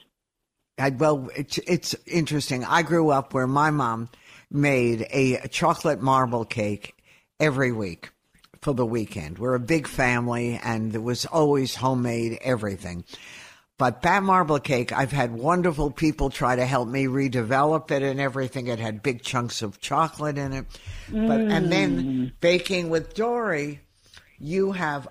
I, 0.78 0.90
well, 0.90 1.30
it's, 1.36 1.58
it's 1.60 1.96
interesting. 2.06 2.64
I 2.64 2.84
grew 2.84 3.10
up 3.10 3.34
where 3.34 3.48
my 3.48 3.72
mom 3.72 4.10
made 4.50 5.08
a 5.10 5.48
chocolate 5.48 6.02
marble 6.02 6.46
cake 6.46 6.96
every 7.40 7.72
week 7.72 8.10
for 8.62 8.74
the 8.74 8.86
weekend. 8.86 9.40
We're 9.40 9.56
a 9.56 9.60
big 9.60 9.88
family 9.88 10.60
and 10.64 10.92
there 10.92 11.02
was 11.02 11.26
always 11.26 11.76
homemade 11.76 12.38
everything. 12.42 13.04
But 13.78 14.04
that 14.04 14.22
marble 14.22 14.60
cake, 14.60 14.92
I've 14.92 15.12
had 15.12 15.32
wonderful 15.32 15.90
people 15.90 16.30
try 16.30 16.56
to 16.56 16.66
help 16.66 16.88
me 16.88 17.06
redevelop 17.06 17.90
it 17.90 18.04
and 18.04 18.20
everything. 18.20 18.68
It 18.68 18.80
had 18.80 19.02
big 19.02 19.24
chunks 19.24 19.64
of 19.64 19.82
chocolate 19.82 20.38
in 20.38 20.54
it. 20.54 20.66
But 21.10 21.42
and 21.42 21.72
then 21.72 22.04
mm. 22.04 22.32
baking 22.42 22.92
with 22.92 23.16
Dorie, 23.16 23.80
you 24.38 24.74
have 24.74 25.08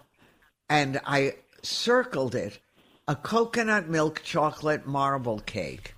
and 0.71 1.01
I 1.05 1.35
circled 1.63 2.35
it, 2.35 2.61
a 3.09 3.17
coconut 3.17 3.89
milk 3.89 4.23
chocolate 4.23 4.87
marble 4.87 5.41
cake. 5.41 5.95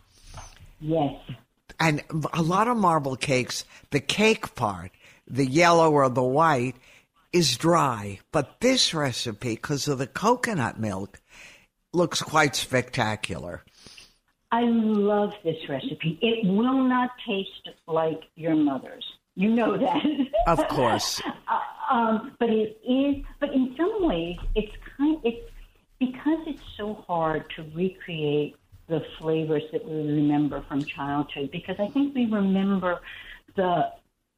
Yes. 0.81 1.15
And 1.79 2.03
a 2.33 2.43
lot 2.43 2.69
of 2.69 2.77
marble 2.77 3.17
cakes, 3.17 3.65
the 3.91 4.01
cake 4.01 4.55
part, 4.55 4.93
the 5.27 5.47
yellow 5.47 5.93
or 5.93 6.09
the 6.09 6.23
white, 6.23 6.77
is 7.33 7.57
dry. 7.57 8.21
But 8.33 8.61
this 8.61 8.95
recipe, 8.95 9.57
because 9.57 9.89
of 9.89 9.99
the 9.99 10.07
coconut 10.07 10.81
milk, 10.81 11.21
looks 11.93 12.23
quite 12.23 12.57
spectacular. 12.57 13.65
I 14.51 14.63
love 14.65 15.33
this 15.45 15.57
recipe. 15.69 16.19
It 16.21 16.47
will 16.47 16.85
not 16.85 17.11
taste 17.27 17.71
like 17.87 18.23
your 18.35 18.55
mother's. 18.55 19.05
You 19.35 19.49
know 19.49 19.79
that. 19.79 20.05
Of 20.47 20.69
course. 20.69 21.21
Uh, 21.49 21.95
um, 21.95 22.33
but 22.39 22.49
it 22.49 22.81
is. 22.89 23.23
But 23.39 23.53
in 23.53 23.75
some 23.77 24.07
ways, 24.07 24.39
it's 24.55 24.73
kind. 24.97 25.19
It's 25.25 25.51
because 25.99 26.39
it's 26.47 26.63
so 26.79 26.95
hard 27.07 27.45
to 27.57 27.65
recreate 27.75 28.57
the 28.87 29.05
flavors 29.19 29.65
that 29.73 29.85
we 29.87 29.97
remember 29.97 30.65
from 30.69 30.83
childhood. 30.85 31.51
Because 31.51 31.77
I 31.79 31.89
think 31.89 32.15
we 32.15 32.25
remember 32.27 33.01
the 33.57 33.91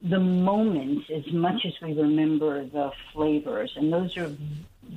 the 0.03 0.19
moments 0.19 1.09
as 1.15 1.33
much 1.33 1.65
as 1.65 1.75
we 1.81 1.93
remember 1.93 2.65
the 2.65 2.91
flavors, 3.13 3.73
and 3.77 3.93
those 3.93 4.17
are 4.17 4.35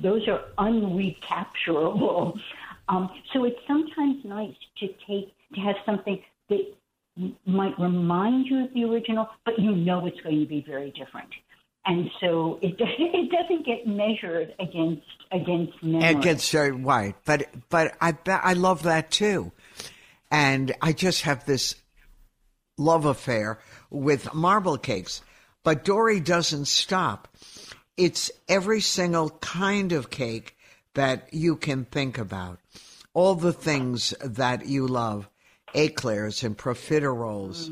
those 0.02 0.26
are 0.28 0.42
unrecapturable. 0.58 2.38
Um, 2.90 3.10
so 3.34 3.44
it's 3.44 3.58
sometimes 3.66 4.24
nice 4.24 4.54
to 4.78 4.86
take 5.06 5.34
to 5.54 5.60
have 5.60 5.76
something 5.84 6.22
that 6.48 6.74
might 7.46 7.78
remind 7.78 8.46
you 8.46 8.64
of 8.64 8.72
the 8.72 8.84
original, 8.84 9.28
but 9.44 9.58
you 9.58 9.72
know 9.72 10.06
it's 10.06 10.20
going 10.20 10.40
to 10.40 10.46
be 10.46 10.64
very 10.66 10.90
different. 10.92 11.28
And 11.84 12.10
so 12.20 12.58
it 12.62 12.76
it 12.78 13.30
doesn't 13.30 13.66
get 13.66 13.86
measured 13.86 14.54
against 14.60 15.06
against 15.32 15.82
memory. 15.82 16.08
Against 16.08 16.54
uh, 16.54 16.68
white, 16.68 17.16
but 17.24 17.48
but 17.68 17.94
I 18.00 18.16
I 18.26 18.52
love 18.54 18.82
that 18.84 19.10
too, 19.10 19.52
and 20.30 20.74
I 20.82 20.92
just 20.92 21.22
have 21.22 21.44
this 21.44 21.74
love 22.76 23.04
affair 23.04 23.58
with 23.90 24.32
marble 24.34 24.78
cakes. 24.78 25.22
But 25.64 25.84
Dorie 25.84 26.20
doesn't 26.20 26.66
stop. 26.66 27.28
It's 27.98 28.30
every 28.48 28.80
single 28.80 29.30
kind 29.40 29.92
of 29.92 30.08
cake 30.08 30.56
that 30.94 31.28
you 31.32 31.56
can 31.56 31.84
think 31.84 32.16
about. 32.16 32.60
All 33.12 33.34
the 33.34 33.52
things 33.52 34.14
that 34.24 34.66
you 34.66 34.86
love 34.86 35.28
eclairs 35.74 36.42
and 36.42 36.56
profiteroles 36.56 37.70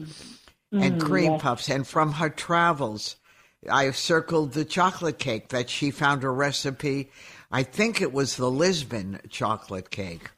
and 0.73 1.01
cream 1.01 1.39
puffs. 1.39 1.71
And 1.71 1.87
from 1.87 2.13
her 2.13 2.29
travels, 2.29 3.17
I 3.71 3.91
circled 3.93 4.53
the 4.53 4.65
chocolate 4.65 5.19
cake 5.19 5.49
that 5.49 5.71
she 5.71 5.91
found 5.91 6.25
a 6.25 6.31
recipe. 6.31 7.11
I 7.51 7.63
think 7.63 8.01
it 8.01 8.13
was 8.13 8.37
the 8.37 8.51
Lisbon 8.51 9.21
chocolate 9.31 9.91
cake. 9.91 10.31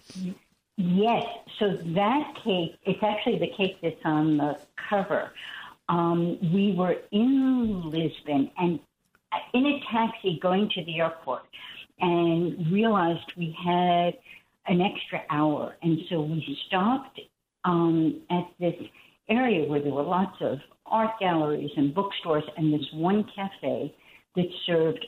Yes. 0.77 1.25
So 1.59 1.77
that 1.95 2.35
cake, 2.45 2.77
it's 2.85 3.03
actually 3.03 3.39
the 3.39 3.51
cake 3.57 3.79
that's 3.83 3.97
on 4.05 4.37
the 4.37 4.59
cover. 4.89 5.33
Um, 5.89 6.39
we 6.53 6.75
were 6.77 6.97
in 7.11 7.91
Lisbon 7.91 8.51
and 8.59 8.79
in 9.55 9.67
a 9.67 9.81
taxi 9.91 10.39
going 10.41 10.71
to 10.75 10.85
the 10.85 11.01
airport 11.01 11.43
and 12.01 12.71
realized 12.71 13.33
we 13.37 13.57
had 13.65 14.15
an 14.67 14.81
extra 14.81 15.23
hour. 15.31 15.77
And 15.83 15.99
so 16.09 16.21
we 16.21 16.59
stopped 16.67 17.21
um, 17.65 18.21
at 18.31 18.47
this 18.61 18.75
area 19.29 19.69
where 19.69 19.81
there 19.81 19.93
were 19.93 20.03
lots 20.03 20.37
of 20.41 20.59
art 20.87 21.19
galleries 21.21 21.71
and 21.77 21.95
bookstores 21.95 22.45
and 22.57 22.73
this 22.73 22.87
one 22.93 23.25
cafe 23.35 23.95
that 24.37 24.47
served 24.67 25.05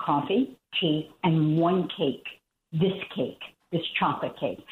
coffee, 0.00 0.56
tea, 0.80 1.10
and 1.22 1.58
one 1.58 1.88
cake, 1.96 2.26
this 2.72 2.92
cake, 3.14 3.40
this 3.70 3.82
chocolate 3.98 4.38
cake. 4.38 4.64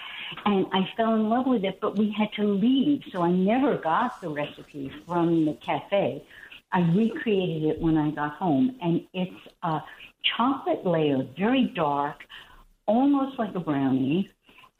And 0.44 0.66
I 0.72 0.88
fell 0.96 1.14
in 1.14 1.28
love 1.28 1.46
with 1.46 1.64
it, 1.64 1.78
but 1.80 1.96
we 1.96 2.14
had 2.16 2.32
to 2.34 2.44
leave, 2.44 3.02
so 3.12 3.22
I 3.22 3.30
never 3.30 3.76
got 3.76 4.20
the 4.20 4.28
recipe 4.28 4.90
from 5.06 5.44
the 5.44 5.56
cafe. 5.64 6.24
I 6.72 6.80
recreated 6.80 7.64
it 7.64 7.80
when 7.80 7.96
I 7.96 8.10
got 8.10 8.34
home, 8.34 8.76
and 8.82 9.00
it's 9.14 9.48
a 9.62 9.78
chocolate 10.36 10.86
layer, 10.86 11.26
very 11.38 11.72
dark, 11.74 12.16
almost 12.86 13.38
like 13.38 13.54
a 13.54 13.60
brownie, 13.60 14.30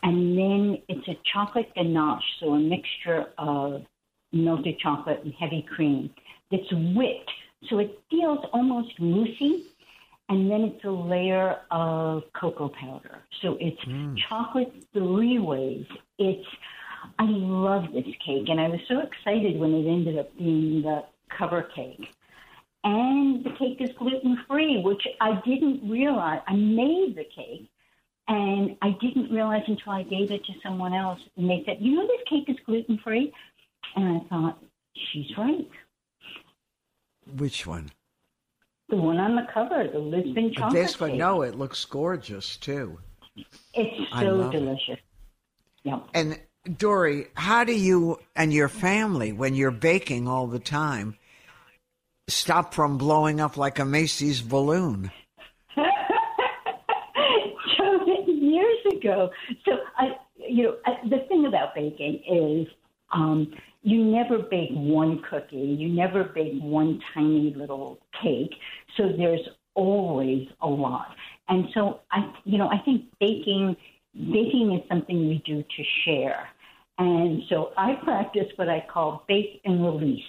and 0.02 0.36
then 0.36 0.78
it's 0.88 1.08
a 1.08 1.18
chocolate 1.32 1.72
ganache, 1.74 2.22
so 2.40 2.54
a 2.54 2.58
mixture 2.58 3.26
of 3.38 3.82
melted 4.32 4.78
chocolate 4.78 5.20
and 5.24 5.32
heavy 5.34 5.66
cream 5.74 6.10
that's 6.50 6.70
whipped. 6.70 7.30
So 7.68 7.78
it 7.78 7.98
feels 8.10 8.38
almost 8.52 8.98
moussey. 9.00 9.64
And 10.30 10.50
then 10.50 10.60
it's 10.60 10.84
a 10.84 10.90
layer 10.90 11.56
of 11.70 12.22
cocoa 12.38 12.68
powder. 12.68 13.20
So 13.40 13.56
it's 13.60 13.80
hmm. 13.84 14.14
chocolate 14.28 14.72
three 14.92 15.38
ways. 15.38 15.86
It's, 16.18 16.46
I 17.18 17.24
love 17.24 17.84
this 17.94 18.04
cake. 18.26 18.48
And 18.48 18.60
I 18.60 18.68
was 18.68 18.80
so 18.88 19.00
excited 19.00 19.58
when 19.58 19.72
it 19.72 19.86
ended 19.88 20.18
up 20.18 20.36
being 20.36 20.82
the 20.82 21.04
cover 21.36 21.62
cake. 21.74 22.08
And 22.84 23.44
the 23.44 23.50
cake 23.58 23.78
is 23.80 23.90
gluten 23.98 24.38
free, 24.48 24.80
which 24.82 25.02
I 25.20 25.40
didn't 25.44 25.88
realize. 25.90 26.40
I 26.46 26.54
made 26.54 27.16
the 27.16 27.24
cake 27.24 27.68
and 28.28 28.76
I 28.82 28.96
didn't 29.00 29.32
realize 29.32 29.62
until 29.66 29.92
I 29.92 30.02
gave 30.04 30.30
it 30.30 30.44
to 30.44 30.52
someone 30.62 30.94
else. 30.94 31.18
And 31.36 31.48
they 31.50 31.62
said, 31.66 31.78
You 31.80 31.96
know, 31.96 32.06
this 32.06 32.20
cake 32.28 32.48
is 32.48 32.56
gluten 32.64 32.98
free? 33.02 33.32
And 33.96 34.20
I 34.22 34.28
thought, 34.28 34.58
She's 35.12 35.36
right. 35.36 35.68
Which 37.36 37.66
one? 37.66 37.90
The 38.88 38.96
one 38.96 39.18
on 39.18 39.36
the 39.36 39.46
cover, 39.52 39.86
the 39.92 39.98
Lisbon 39.98 40.52
chocolate 40.54 40.72
This 40.72 40.98
one, 40.98 41.10
cake. 41.10 41.18
no, 41.18 41.42
it 41.42 41.54
looks 41.54 41.84
gorgeous 41.84 42.56
too. 42.56 42.98
It's 43.74 44.10
so 44.12 44.48
it. 44.48 44.52
delicious. 44.52 44.98
Yeah. 45.84 46.00
And 46.14 46.40
Dorie, 46.76 47.26
how 47.34 47.64
do 47.64 47.72
you 47.72 48.18
and 48.36 48.52
your 48.52 48.68
family, 48.68 49.32
when 49.32 49.54
you're 49.54 49.70
baking 49.70 50.28
all 50.28 50.46
the 50.46 50.58
time, 50.58 51.16
stop 52.28 52.74
from 52.74 52.98
blowing 52.98 53.40
up 53.40 53.56
like 53.56 53.78
a 53.78 53.84
Macy's 53.84 54.42
balloon? 54.42 55.10
so 55.76 55.84
years 58.26 58.78
ago. 58.92 59.30
So 59.64 59.72
I, 59.96 60.16
you 60.36 60.64
know, 60.64 60.76
I, 60.86 61.08
the 61.08 61.24
thing 61.28 61.46
about 61.46 61.74
baking 61.74 62.22
is 62.28 62.66
um, 63.12 63.54
you 63.82 64.04
never 64.04 64.38
bake 64.38 64.70
one 64.72 65.22
cookie. 65.28 65.56
You 65.56 65.88
never 65.88 66.24
bake 66.24 66.60
one 66.60 67.00
tiny 67.14 67.54
little 67.56 67.98
cake. 68.22 68.54
So 68.96 69.12
there's 69.16 69.46
always 69.74 70.48
a 70.60 70.66
lot. 70.66 71.14
And 71.48 71.66
so 71.72 72.00
I, 72.10 72.32
you 72.44 72.58
know, 72.58 72.68
I 72.68 72.78
think 72.84 73.04
baking, 73.20 73.76
baking 74.14 74.78
is 74.80 74.88
something 74.88 75.28
we 75.28 75.42
do 75.46 75.62
to 75.62 75.84
share. 76.04 76.48
And 76.98 77.42
so 77.48 77.72
I 77.76 77.94
practice 78.02 78.48
what 78.56 78.68
I 78.68 78.84
call 78.90 79.24
bake 79.28 79.60
and 79.64 79.84
release. 79.84 80.24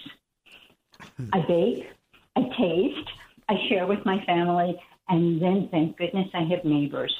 Hmm. 1.17 1.29
I 1.33 1.41
bake, 1.47 1.87
I 2.35 2.41
taste, 2.57 3.09
I 3.49 3.55
share 3.67 3.87
with 3.87 4.05
my 4.05 4.23
family, 4.25 4.79
and 5.07 5.41
then 5.41 5.69
thank 5.71 5.97
goodness 5.97 6.29
I 6.33 6.43
have 6.43 6.63
neighbors. 6.63 7.15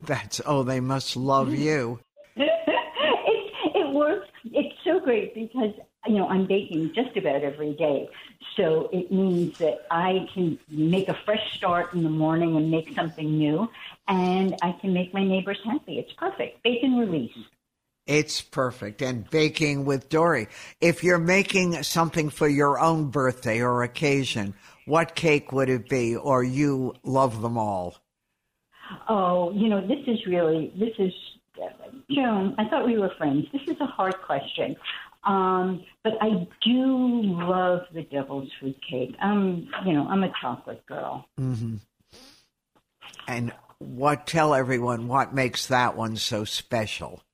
That's 0.00 0.42
oh, 0.44 0.62
they 0.62 0.80
must 0.80 1.16
love 1.16 1.48
mm-hmm. 1.48 1.62
you. 1.62 2.00
it, 2.36 3.52
it 3.74 3.94
works. 3.94 4.28
It's 4.44 4.74
so 4.84 5.00
great 5.00 5.34
because 5.34 5.72
you 6.06 6.14
know, 6.14 6.28
I'm 6.28 6.46
baking 6.46 6.92
just 6.94 7.16
about 7.16 7.42
every 7.42 7.72
day. 7.74 8.08
So 8.56 8.88
it 8.92 9.10
means 9.10 9.58
that 9.58 9.86
I 9.90 10.26
can 10.32 10.58
make 10.68 11.08
a 11.08 11.18
fresh 11.24 11.54
start 11.54 11.92
in 11.94 12.02
the 12.02 12.10
morning 12.10 12.56
and 12.56 12.70
make 12.70 12.94
something 12.94 13.36
new, 13.36 13.68
and 14.08 14.56
I 14.62 14.72
can 14.80 14.92
make 14.92 15.12
my 15.12 15.24
neighbors 15.24 15.58
happy. 15.64 15.98
It's 15.98 16.12
perfect. 16.12 16.62
Bake 16.62 16.82
and 16.82 16.98
release. 16.98 17.36
It's 18.06 18.40
perfect. 18.40 19.02
And 19.02 19.28
baking 19.30 19.84
with 19.84 20.08
Dorie. 20.08 20.48
If 20.80 21.02
you're 21.02 21.18
making 21.18 21.82
something 21.82 22.30
for 22.30 22.48
your 22.48 22.78
own 22.78 23.10
birthday 23.10 23.60
or 23.60 23.82
occasion, 23.82 24.54
what 24.84 25.16
cake 25.16 25.50
would 25.50 25.68
it 25.68 25.88
be? 25.88 26.14
Or 26.14 26.44
you 26.44 26.94
love 27.02 27.42
them 27.42 27.58
all? 27.58 27.96
Oh, 29.08 29.52
you 29.52 29.68
know, 29.68 29.80
this 29.80 29.98
is 30.06 30.24
really, 30.26 30.72
this 30.78 30.94
is, 30.98 31.12
Joan, 32.08 32.54
I 32.58 32.68
thought 32.68 32.86
we 32.86 32.98
were 32.98 33.10
friends. 33.18 33.46
This 33.52 33.62
is 33.66 33.80
a 33.80 33.86
hard 33.86 34.16
question. 34.22 34.76
Um, 35.24 35.84
but 36.04 36.12
I 36.20 36.46
do 36.62 37.22
love 37.22 37.80
the 37.92 38.02
devil's 38.02 38.48
food 38.60 38.76
cake. 38.88 39.16
I'm, 39.20 39.68
you 39.84 39.92
know, 39.92 40.06
I'm 40.06 40.22
a 40.22 40.32
chocolate 40.40 40.86
girl. 40.86 41.26
Mm-hmm. 41.40 41.76
And 43.26 43.52
what, 43.78 44.28
tell 44.28 44.54
everyone 44.54 45.08
what 45.08 45.34
makes 45.34 45.66
that 45.66 45.96
one 45.96 46.14
so 46.14 46.44
special? 46.44 47.24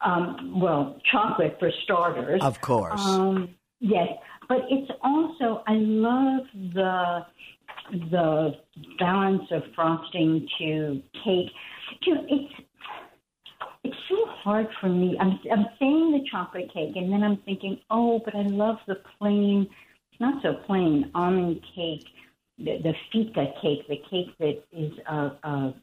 Um, 0.00 0.60
well, 0.60 1.00
chocolate 1.10 1.56
for 1.58 1.70
starters. 1.84 2.40
Of 2.42 2.60
course. 2.60 3.04
Um, 3.04 3.54
yes, 3.80 4.08
but 4.48 4.58
it's 4.70 4.90
also 5.02 5.62
I 5.66 5.74
love 5.74 6.46
the 6.74 7.26
the 8.10 8.52
balance 8.98 9.44
of 9.50 9.62
frosting 9.74 10.46
to 10.58 11.02
cake. 11.24 11.50
You 12.02 12.14
know, 12.14 12.26
it's 12.28 12.54
it's 13.84 13.96
so 14.08 14.26
hard 14.26 14.68
for 14.80 14.88
me. 14.88 15.16
I'm 15.20 15.38
I'm 15.50 15.66
saying 15.78 16.12
the 16.12 16.28
chocolate 16.30 16.72
cake, 16.72 16.96
and 16.96 17.12
then 17.12 17.22
I'm 17.22 17.38
thinking, 17.38 17.78
oh, 17.90 18.20
but 18.24 18.34
I 18.34 18.42
love 18.42 18.76
the 18.86 18.96
plain, 19.18 19.68
not 20.20 20.42
so 20.42 20.54
plain 20.66 21.10
almond 21.14 21.60
cake, 21.74 22.06
the, 22.58 22.78
the 22.82 22.92
fika 23.12 23.46
cake, 23.62 23.86
the 23.88 24.00
cake 24.10 24.34
that 24.38 24.62
is 24.72 24.92
a, 25.08 25.32
a, 25.42 25.74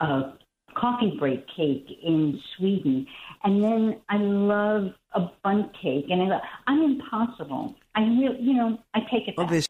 a 0.00 0.32
coffee 0.74 1.16
break 1.18 1.46
cake 1.54 1.86
in 2.02 2.40
Sweden. 2.56 3.06
And 3.42 3.62
then 3.62 4.00
I 4.08 4.16
love 4.16 4.92
a 5.12 5.30
Bundt 5.42 5.72
cake, 5.80 6.06
and 6.10 6.22
I 6.22 6.26
love, 6.26 6.42
I'm 6.66 6.82
impossible. 6.82 7.74
I 7.94 8.00
really, 8.00 8.40
you 8.40 8.54
know, 8.54 8.78
I 8.94 9.00
take 9.00 9.28
it. 9.28 9.34
Well, 9.36 9.46
this, 9.46 9.68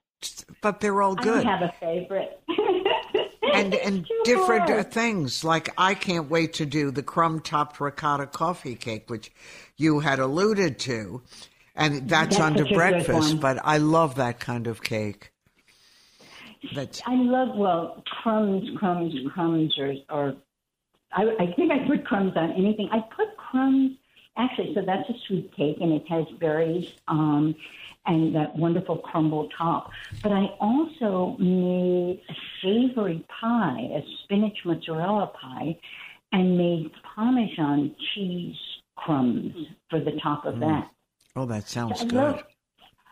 but 0.60 0.80
they're 0.80 1.02
all 1.02 1.14
good. 1.14 1.44
I 1.44 1.58
have 1.58 1.62
a 1.62 1.74
favorite. 1.80 2.40
and 3.54 3.74
and 3.74 4.06
different 4.24 4.70
uh, 4.70 4.82
things. 4.82 5.44
Like 5.44 5.70
I 5.78 5.94
can't 5.94 6.30
wait 6.30 6.54
to 6.54 6.66
do 6.66 6.90
the 6.90 7.02
crumb 7.02 7.40
topped 7.40 7.80
ricotta 7.80 8.26
coffee 8.26 8.74
cake, 8.74 9.08
which 9.08 9.32
you 9.76 10.00
had 10.00 10.18
alluded 10.18 10.78
to, 10.80 11.22
and 11.74 12.08
that's, 12.08 12.36
that's 12.36 12.40
under 12.40 12.64
breakfast. 12.64 13.40
But 13.40 13.58
I 13.62 13.78
love 13.78 14.16
that 14.16 14.40
kind 14.40 14.66
of 14.66 14.82
cake. 14.82 15.32
That's 16.74 17.02
I 17.06 17.14
love 17.14 17.56
well 17.56 18.02
crumbs, 18.22 18.68
crumbs, 18.78 19.14
crumbs, 19.32 19.74
or, 19.78 19.94
or 20.10 20.34
I, 21.14 21.34
I 21.38 21.52
think 21.54 21.72
I 21.72 21.86
put 21.86 22.04
crumbs 22.04 22.32
on 22.36 22.52
anything. 22.52 22.88
I 22.92 23.00
put 23.16 23.36
crumbs 23.36 23.96
actually. 24.36 24.74
So 24.74 24.82
that's 24.84 25.08
a 25.08 25.14
sweet 25.26 25.54
cake, 25.56 25.78
and 25.80 25.92
it 25.92 26.06
has 26.08 26.26
berries. 26.40 26.92
Um, 27.08 27.54
and 28.06 28.34
that 28.34 28.54
wonderful 28.54 28.98
crumble 28.98 29.48
top. 29.56 29.90
But 30.22 30.32
I 30.32 30.46
also 30.60 31.36
made 31.38 32.20
a 32.28 32.34
savory 32.62 33.24
pie, 33.40 33.80
a 33.94 34.02
spinach 34.22 34.58
mozzarella 34.64 35.28
pie, 35.28 35.78
and 36.32 36.58
made 36.58 36.90
Parmesan 37.14 37.94
cheese 38.12 38.56
crumbs 38.96 39.54
for 39.88 40.00
the 40.00 40.12
top 40.22 40.44
of 40.44 40.56
mm. 40.56 40.60
that. 40.60 40.90
Oh, 41.36 41.46
that 41.46 41.68
sounds 41.68 42.00
so 42.00 42.06
good. 42.06 42.14
Love, 42.16 42.42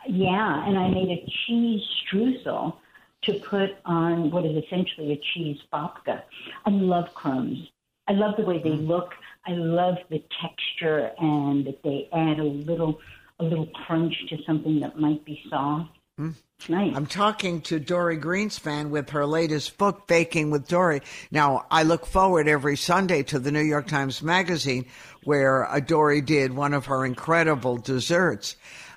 yeah, 0.08 0.66
and 0.66 0.78
I 0.78 0.88
made 0.88 1.08
a 1.08 1.32
cheese 1.46 1.82
streusel 2.04 2.76
to 3.22 3.34
put 3.34 3.70
on 3.84 4.30
what 4.30 4.44
is 4.44 4.62
essentially 4.64 5.12
a 5.12 5.20
cheese 5.32 5.58
babka. 5.72 6.22
I 6.66 6.70
love 6.70 7.14
crumbs. 7.14 7.68
I 8.12 8.14
love 8.14 8.36
the 8.36 8.44
way 8.44 8.58
they 8.58 8.70
mm. 8.70 8.86
look. 8.86 9.10
I 9.46 9.52
love 9.52 9.94
the 10.10 10.22
texture 10.40 11.10
and 11.18 11.66
that 11.66 11.82
they 11.82 12.08
add 12.12 12.38
a 12.38 12.44
little 12.44 13.00
a 13.40 13.44
little 13.44 13.66
crunch 13.86 14.14
to 14.28 14.36
something 14.46 14.80
that 14.80 14.98
might 14.98 15.24
be 15.24 15.40
soft. 15.48 15.90
Mm. 16.20 16.34
Nice. 16.68 16.94
I'm 16.94 17.06
talking 17.06 17.60
to 17.62 17.80
Dorie 17.80 18.18
Greenspan 18.18 18.90
with 18.90 19.10
her 19.10 19.26
latest 19.26 19.78
book, 19.78 20.06
Baking 20.06 20.50
with 20.50 20.68
Dorie. 20.68 21.00
Now, 21.32 21.66
I 21.70 21.82
look 21.82 22.06
forward 22.06 22.46
every 22.46 22.76
Sunday 22.76 23.24
to 23.24 23.40
the 23.40 23.50
New 23.50 23.62
York 23.62 23.88
Times 23.88 24.22
Magazine, 24.22 24.86
where 25.24 25.68
uh, 25.68 25.80
Dorie 25.80 26.20
did 26.20 26.52
one 26.52 26.74
of 26.74 26.86
her 26.86 27.04
incredible 27.04 27.78
desserts. 27.78 28.54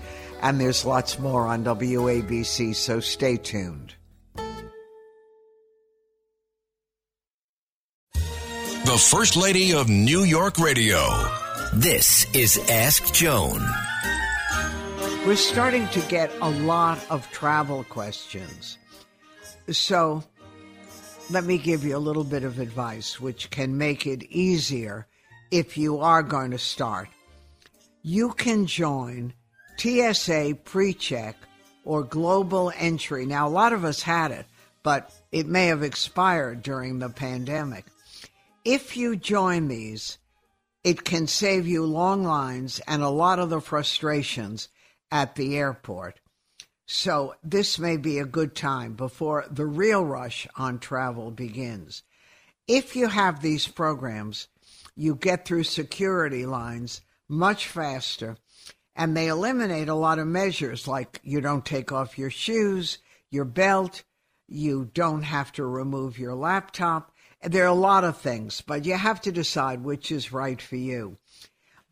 and 0.42 0.60
there's 0.60 0.84
lots 0.84 1.18
more 1.18 1.46
on 1.46 1.64
WABC, 1.64 2.74
so 2.74 3.00
stay 3.00 3.36
tuned. 3.36 3.94
The 8.94 9.00
First 9.00 9.34
Lady 9.34 9.74
of 9.74 9.88
New 9.88 10.22
York 10.22 10.56
Radio. 10.56 11.00
This 11.72 12.32
is 12.32 12.58
Ask 12.70 13.12
Joan. 13.12 13.60
We're 15.26 15.34
starting 15.34 15.88
to 15.88 16.00
get 16.02 16.30
a 16.40 16.48
lot 16.48 17.04
of 17.10 17.28
travel 17.32 17.82
questions. 17.82 18.78
So 19.68 20.22
let 21.28 21.42
me 21.42 21.58
give 21.58 21.82
you 21.82 21.96
a 21.96 21.98
little 21.98 22.22
bit 22.22 22.44
of 22.44 22.60
advice 22.60 23.20
which 23.20 23.50
can 23.50 23.76
make 23.76 24.06
it 24.06 24.22
easier 24.30 25.08
if 25.50 25.76
you 25.76 25.98
are 25.98 26.22
going 26.22 26.52
to 26.52 26.58
start. 26.58 27.08
You 28.04 28.30
can 28.34 28.64
join 28.64 29.34
TSA 29.76 30.58
PreCheck 30.64 31.34
or 31.84 32.04
Global 32.04 32.72
Entry. 32.76 33.26
Now, 33.26 33.48
a 33.48 33.50
lot 33.50 33.72
of 33.72 33.84
us 33.84 34.02
had 34.02 34.30
it, 34.30 34.46
but 34.84 35.10
it 35.32 35.48
may 35.48 35.66
have 35.66 35.82
expired 35.82 36.62
during 36.62 37.00
the 37.00 37.08
pandemic. 37.08 37.86
If 38.64 38.96
you 38.96 39.16
join 39.16 39.68
these, 39.68 40.18
it 40.82 41.04
can 41.04 41.26
save 41.26 41.66
you 41.66 41.84
long 41.84 42.24
lines 42.24 42.80
and 42.86 43.02
a 43.02 43.08
lot 43.08 43.38
of 43.38 43.50
the 43.50 43.60
frustrations 43.60 44.68
at 45.10 45.34
the 45.34 45.56
airport. 45.56 46.20
So 46.86 47.34
this 47.42 47.78
may 47.78 47.96
be 47.96 48.18
a 48.18 48.26
good 48.26 48.54
time 48.54 48.94
before 48.94 49.46
the 49.50 49.66
real 49.66 50.04
rush 50.04 50.46
on 50.56 50.78
travel 50.78 51.30
begins. 51.30 52.02
If 52.66 52.96
you 52.96 53.08
have 53.08 53.40
these 53.40 53.68
programs, 53.68 54.48
you 54.96 55.14
get 55.14 55.46
through 55.46 55.64
security 55.64 56.46
lines 56.46 57.00
much 57.28 57.66
faster 57.68 58.36
And 58.96 59.16
they 59.16 59.28
eliminate 59.28 59.88
a 59.88 59.94
lot 59.94 60.18
of 60.18 60.26
measures 60.26 60.86
like 60.86 61.20
you 61.24 61.40
don't 61.40 61.64
take 61.64 61.90
off 61.92 62.18
your 62.18 62.30
shoes, 62.30 62.98
your 63.30 63.44
belt, 63.44 64.04
you 64.46 64.90
don't 64.94 65.22
have 65.22 65.50
to 65.52 65.64
remove 65.64 66.18
your 66.18 66.34
laptop. 66.34 67.13
There 67.44 67.64
are 67.64 67.66
a 67.66 67.74
lot 67.74 68.04
of 68.04 68.16
things, 68.16 68.62
but 68.62 68.86
you 68.86 68.94
have 68.94 69.20
to 69.22 69.32
decide 69.32 69.84
which 69.84 70.10
is 70.10 70.32
right 70.32 70.60
for 70.60 70.76
you. 70.76 71.18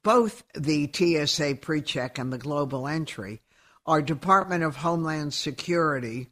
Both 0.03 0.45
the 0.55 0.87
TSA 0.87 1.57
PreCheck 1.57 2.19
and 2.19 2.33
the 2.33 2.39
Global 2.39 2.89
Entry 2.89 3.43
are 3.85 4.01
Department 4.01 4.65
of 4.65 4.77
Homeland 4.77 5.35
Security 5.35 6.29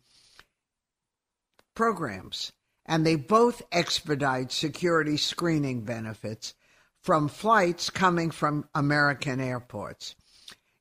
programs, 1.74 2.52
and 2.86 3.04
they 3.04 3.16
both 3.16 3.62
expedite 3.70 4.52
security 4.52 5.16
screening 5.16 5.82
benefits 5.82 6.54
from 7.02 7.28
flights 7.28 7.90
coming 7.90 8.30
from 8.30 8.68
American 8.74 9.40
airports. 9.40 10.14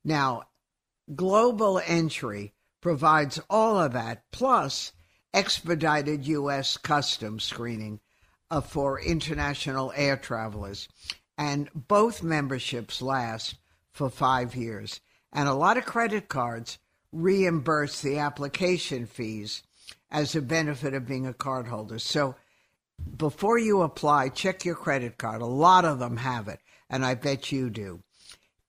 Now, 0.04 0.44
Global 1.14 1.80
Entry 1.84 2.54
provides 2.80 3.40
all 3.50 3.78
of 3.78 3.92
that, 3.92 4.24
plus 4.32 4.92
expedited 5.34 6.26
U.S. 6.26 6.76
customs 6.76 7.44
screening 7.44 8.00
uh, 8.50 8.60
for 8.60 9.00
international 9.00 9.92
air 9.94 10.16
travelers. 10.16 10.88
And 11.38 11.70
both 11.74 12.22
memberships 12.22 13.00
last 13.00 13.56
for 13.92 14.10
five 14.10 14.54
years. 14.54 15.00
And 15.32 15.48
a 15.48 15.54
lot 15.54 15.76
of 15.76 15.86
credit 15.86 16.28
cards 16.28 16.78
reimburse 17.12 18.02
the 18.02 18.18
application 18.18 19.06
fees 19.06 19.62
as 20.10 20.34
a 20.34 20.42
benefit 20.42 20.94
of 20.94 21.06
being 21.06 21.26
a 21.26 21.32
cardholder. 21.32 22.00
So 22.00 22.34
before 23.16 23.58
you 23.58 23.82
apply, 23.82 24.28
check 24.30 24.64
your 24.64 24.74
credit 24.74 25.18
card. 25.18 25.40
A 25.40 25.46
lot 25.46 25.84
of 25.84 25.98
them 25.98 26.18
have 26.18 26.48
it, 26.48 26.60
and 26.88 27.04
I 27.04 27.14
bet 27.14 27.50
you 27.50 27.70
do. 27.70 28.02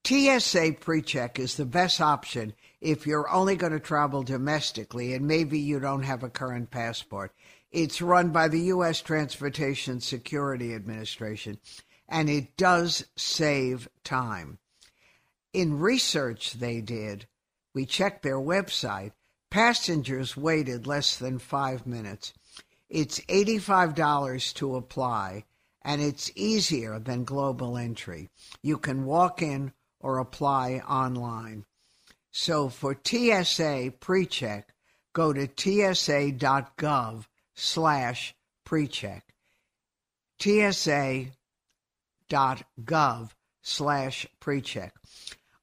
TSA 0.05 0.77
PreCheck 0.79 1.37
is 1.37 1.55
the 1.55 1.65
best 1.65 2.01
option 2.01 2.53
if 2.79 3.05
you're 3.05 3.29
only 3.29 3.55
going 3.55 3.73
to 3.73 3.79
travel 3.79 4.23
domestically 4.23 5.13
and 5.13 5.27
maybe 5.27 5.59
you 5.59 5.79
don't 5.79 6.03
have 6.03 6.23
a 6.23 6.29
current 6.29 6.71
passport. 6.71 7.33
It's 7.71 8.01
run 8.01 8.31
by 8.31 8.49
the 8.49 8.59
U.S. 8.63 8.99
Transportation 8.99 10.01
Security 10.01 10.75
Administration, 10.75 11.57
and 12.09 12.29
it 12.29 12.57
does 12.57 13.05
save 13.15 13.87
time. 14.03 14.59
In 15.53 15.79
research 15.79 16.53
they 16.53 16.81
did, 16.81 17.27
we 17.73 17.85
checked 17.85 18.23
their 18.23 18.39
website, 18.39 19.13
passengers 19.49 20.35
waited 20.35 20.85
less 20.85 21.15
than 21.15 21.39
five 21.39 21.87
minutes. 21.87 22.33
It's 22.89 23.21
$85 23.21 24.53
to 24.55 24.75
apply, 24.75 25.45
and 25.81 26.01
it's 26.01 26.29
easier 26.35 26.99
than 26.99 27.23
global 27.23 27.77
entry. 27.77 28.29
You 28.61 28.79
can 28.79 29.05
walk 29.05 29.41
in 29.41 29.71
or 30.01 30.17
apply 30.17 30.79
online. 30.79 31.63
So 32.31 32.67
for 32.67 32.95
TSA 32.95 33.93
PreCheck, 34.01 34.63
go 35.13 35.31
to 35.31 35.47
tsa.gov 35.47 37.25
slash 37.61 38.33
precheck. 38.67 39.21
tsa.gov 40.39 41.29
slash 43.61 44.27
precheck. 44.41 44.91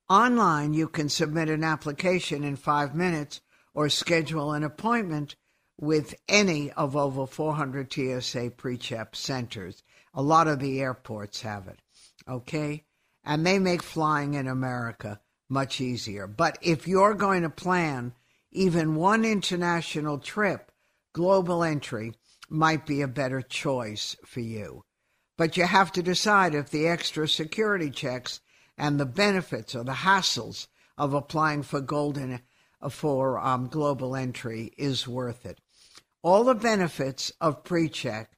Online, 0.09 0.73
you 0.73 0.87
can 0.87 1.09
submit 1.09 1.51
an 1.51 1.65
application 1.65 2.45
in 2.45 2.55
five 2.55 2.95
minutes 2.95 3.41
or 3.75 3.89
schedule 3.89 4.53
an 4.53 4.63
appointment 4.63 5.35
with 5.81 6.15
any 6.29 6.71
of 6.73 6.97
over 6.97 7.27
400 7.27 7.93
TSA 7.93 8.51
PreCheck 8.51 9.17
centers. 9.17 9.83
A 10.15 10.23
lot 10.23 10.47
of 10.47 10.61
the 10.61 10.81
airports 10.81 11.43
have 11.43 11.67
it. 11.67 11.81
Okay? 12.29 12.85
And 13.25 13.45
they 13.45 13.59
make 13.59 13.83
flying 13.83 14.35
in 14.35 14.47
America 14.47 15.21
much 15.49 15.81
easier. 15.81 16.29
But 16.29 16.59
if 16.63 16.87
you're 16.87 17.15
going 17.15 17.43
to 17.43 17.51
plan 17.51 18.15
even 18.53 18.95
one 18.95 19.25
international 19.25 20.19
trip, 20.19 20.71
global 21.13 21.63
entry 21.63 22.13
might 22.49 22.87
be 22.87 23.03
a 23.03 23.09
better 23.09 23.43
choice 23.43 24.17
for 24.25 24.41
you. 24.41 24.85
But 25.37 25.57
you 25.57 25.65
have 25.65 25.93
to 25.93 26.03
decide 26.03 26.55
if 26.55 26.71
the 26.71 26.89
extra 26.89 27.29
security 27.29 27.91
checks 27.91 28.41
and 28.77 28.99
the 28.99 29.07
benefits 29.07 29.75
or 29.75 29.85
the 29.85 29.93
hassles 29.93 30.67
of 30.97 31.15
applying 31.15 31.63
for 31.63 31.81
golden 31.81 32.41
for 32.91 33.39
um, 33.39 33.69
global 33.69 34.15
entry 34.15 34.73
is 34.77 35.09
worth 35.09 35.45
it. 35.45 35.61
All 36.23 36.45
the 36.45 36.55
benefits 36.55 37.33
of 37.41 37.65
pre-check 37.65 38.31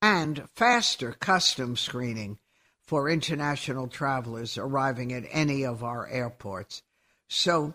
and 0.00 0.48
faster 0.54 1.12
custom 1.12 1.76
screening 1.76 2.38
for 2.82 3.08
international 3.10 3.88
travelers 3.88 4.56
arriving 4.56 5.12
at 5.12 5.24
any 5.30 5.64
of 5.64 5.84
our 5.84 6.08
airports. 6.08 6.82
So 7.28 7.74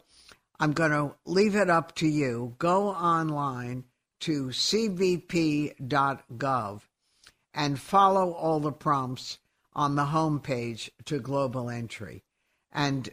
I'm 0.59 0.73
going 0.73 0.91
to 0.91 1.15
leave 1.25 1.55
it 1.55 1.69
up 1.69 1.95
to 1.95 2.07
you. 2.07 2.55
Go 2.57 2.89
online 2.89 3.83
to 4.23 4.47
cbp.gov 4.47 5.81
and 7.53 7.79
follow 7.79 8.31
all 8.31 8.59
the 8.59 8.71
prompts 8.71 9.37
on 9.73 9.95
the 9.95 10.05
homepage 10.05 10.89
to 11.05 11.19
global 11.19 11.69
entry. 11.69 12.23
And 12.71 13.09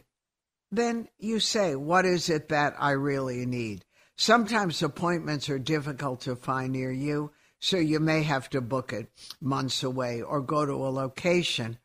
then 0.71 1.09
you 1.19 1.39
say, 1.39 1.75
what 1.75 2.05
is 2.05 2.29
it 2.29 2.49
that 2.49 2.75
I 2.79 2.91
really 2.91 3.45
need? 3.45 3.83
Sometimes 4.15 4.83
appointments 4.83 5.49
are 5.49 5.59
difficult 5.59 6.21
to 6.21 6.35
find 6.35 6.73
near 6.73 6.91
you, 6.91 7.31
so 7.59 7.77
you 7.77 7.99
may 7.99 8.23
have 8.23 8.49
to 8.51 8.61
book 8.61 8.93
it 8.93 9.09
months 9.41 9.83
away 9.83 10.21
or 10.21 10.41
go 10.41 10.65
to 10.65 10.73
a 10.73 10.89
location 10.89 11.77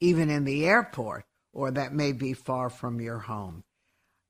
even 0.00 0.30
in 0.30 0.44
the 0.44 0.66
airport, 0.66 1.24
or 1.52 1.70
that 1.70 1.92
may 1.94 2.10
be 2.10 2.32
far 2.32 2.68
from 2.68 3.00
your 3.00 3.18
home. 3.18 3.62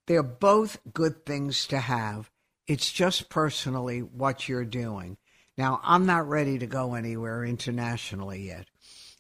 They're 0.07 0.23
both 0.23 0.79
good 0.93 1.25
things 1.25 1.67
to 1.69 1.79
have. 1.79 2.31
It's 2.67 2.93
just 2.93 3.29
personally 3.29 4.01
what 4.01 4.49
you're 4.49 4.65
doing. 4.65 5.17
Now, 5.59 5.81
I'm 5.83 6.07
not 6.07 6.29
ready 6.29 6.59
to 6.59 6.67
go 6.67 6.95
anywhere 6.95 7.45
internationally 7.45 8.47
yet. 8.47 8.67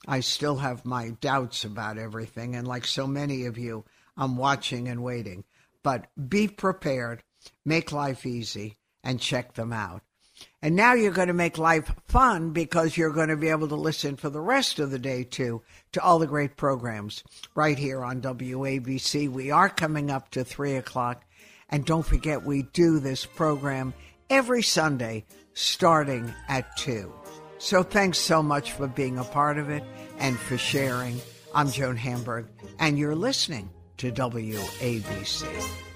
I 0.07 0.21
still 0.21 0.57
have 0.57 0.85
my 0.85 1.11
doubts 1.21 1.65
about 1.65 1.99
everything, 1.99 2.57
and 2.57 2.67
like 2.67 2.87
so 2.87 3.07
many 3.07 3.45
of 3.47 3.59
you, 3.59 3.85
I'm 4.17 4.37
watching 4.37 4.89
and 4.89 5.03
waiting. 5.03 5.45
But 5.83 6.07
be 6.29 6.49
prepared, 6.49 7.23
make 7.65 7.93
life 7.93 8.25
easy, 8.27 8.79
and 9.05 9.21
check 9.21 9.55
them 9.55 9.73
out. 9.73 10.03
And 10.61 10.75
now 10.75 10.95
you're 10.95 11.13
going 11.13 11.29
to 11.29 11.35
make 11.35 11.59
life 11.59 11.93
fun 12.09 12.51
because 12.51 12.97
you're 12.97 13.13
going 13.13 13.29
to 13.29 13.37
be 13.37 13.49
able 13.49 13.69
to 13.69 13.77
listen 13.77 14.17
for 14.17 14.31
the 14.31 14.41
rest 14.41 14.79
of 14.79 14.91
the 14.91 14.99
day, 14.99 15.25
too, 15.25 15.63
to 15.93 16.03
all 16.03 16.19
the 16.19 16.27
great 16.27 16.57
programs 16.57 17.23
right 17.55 17.79
here 17.79 18.03
on 18.03 18.23
WABC. 18.23 19.29
We 19.29 19.51
are 19.51 19.69
coming 19.69 20.11
up 20.11 20.31
to 20.31 20.45
3 20.45 20.75
o'clock. 20.77 21.25
And 21.73 21.87
don't 21.87 22.05
forget, 22.05 22.45
we 22.45 22.63
do 22.63 23.01
this 23.01 23.25
program 23.25 23.95
every 24.29 24.63
Sunday 24.63 25.25
starting 25.55 26.33
at 26.49 26.77
2. 26.77 27.13
So 27.59 27.83
thanks 27.83 28.19
so 28.19 28.43
much 28.43 28.73
for 28.73 28.87
being 28.87 29.19
a 29.19 29.25
part 29.25 29.57
of 29.57 29.71
it 29.71 29.83
and 30.19 30.39
for 30.39 30.59
sharing. 30.59 31.19
I'm 31.55 31.71
Joan 31.71 31.97
Hamburg, 31.97 32.47
and 32.79 32.99
you're 32.99 33.17
listening 33.17 33.71
to 33.97 34.13
WABC. 34.13 35.92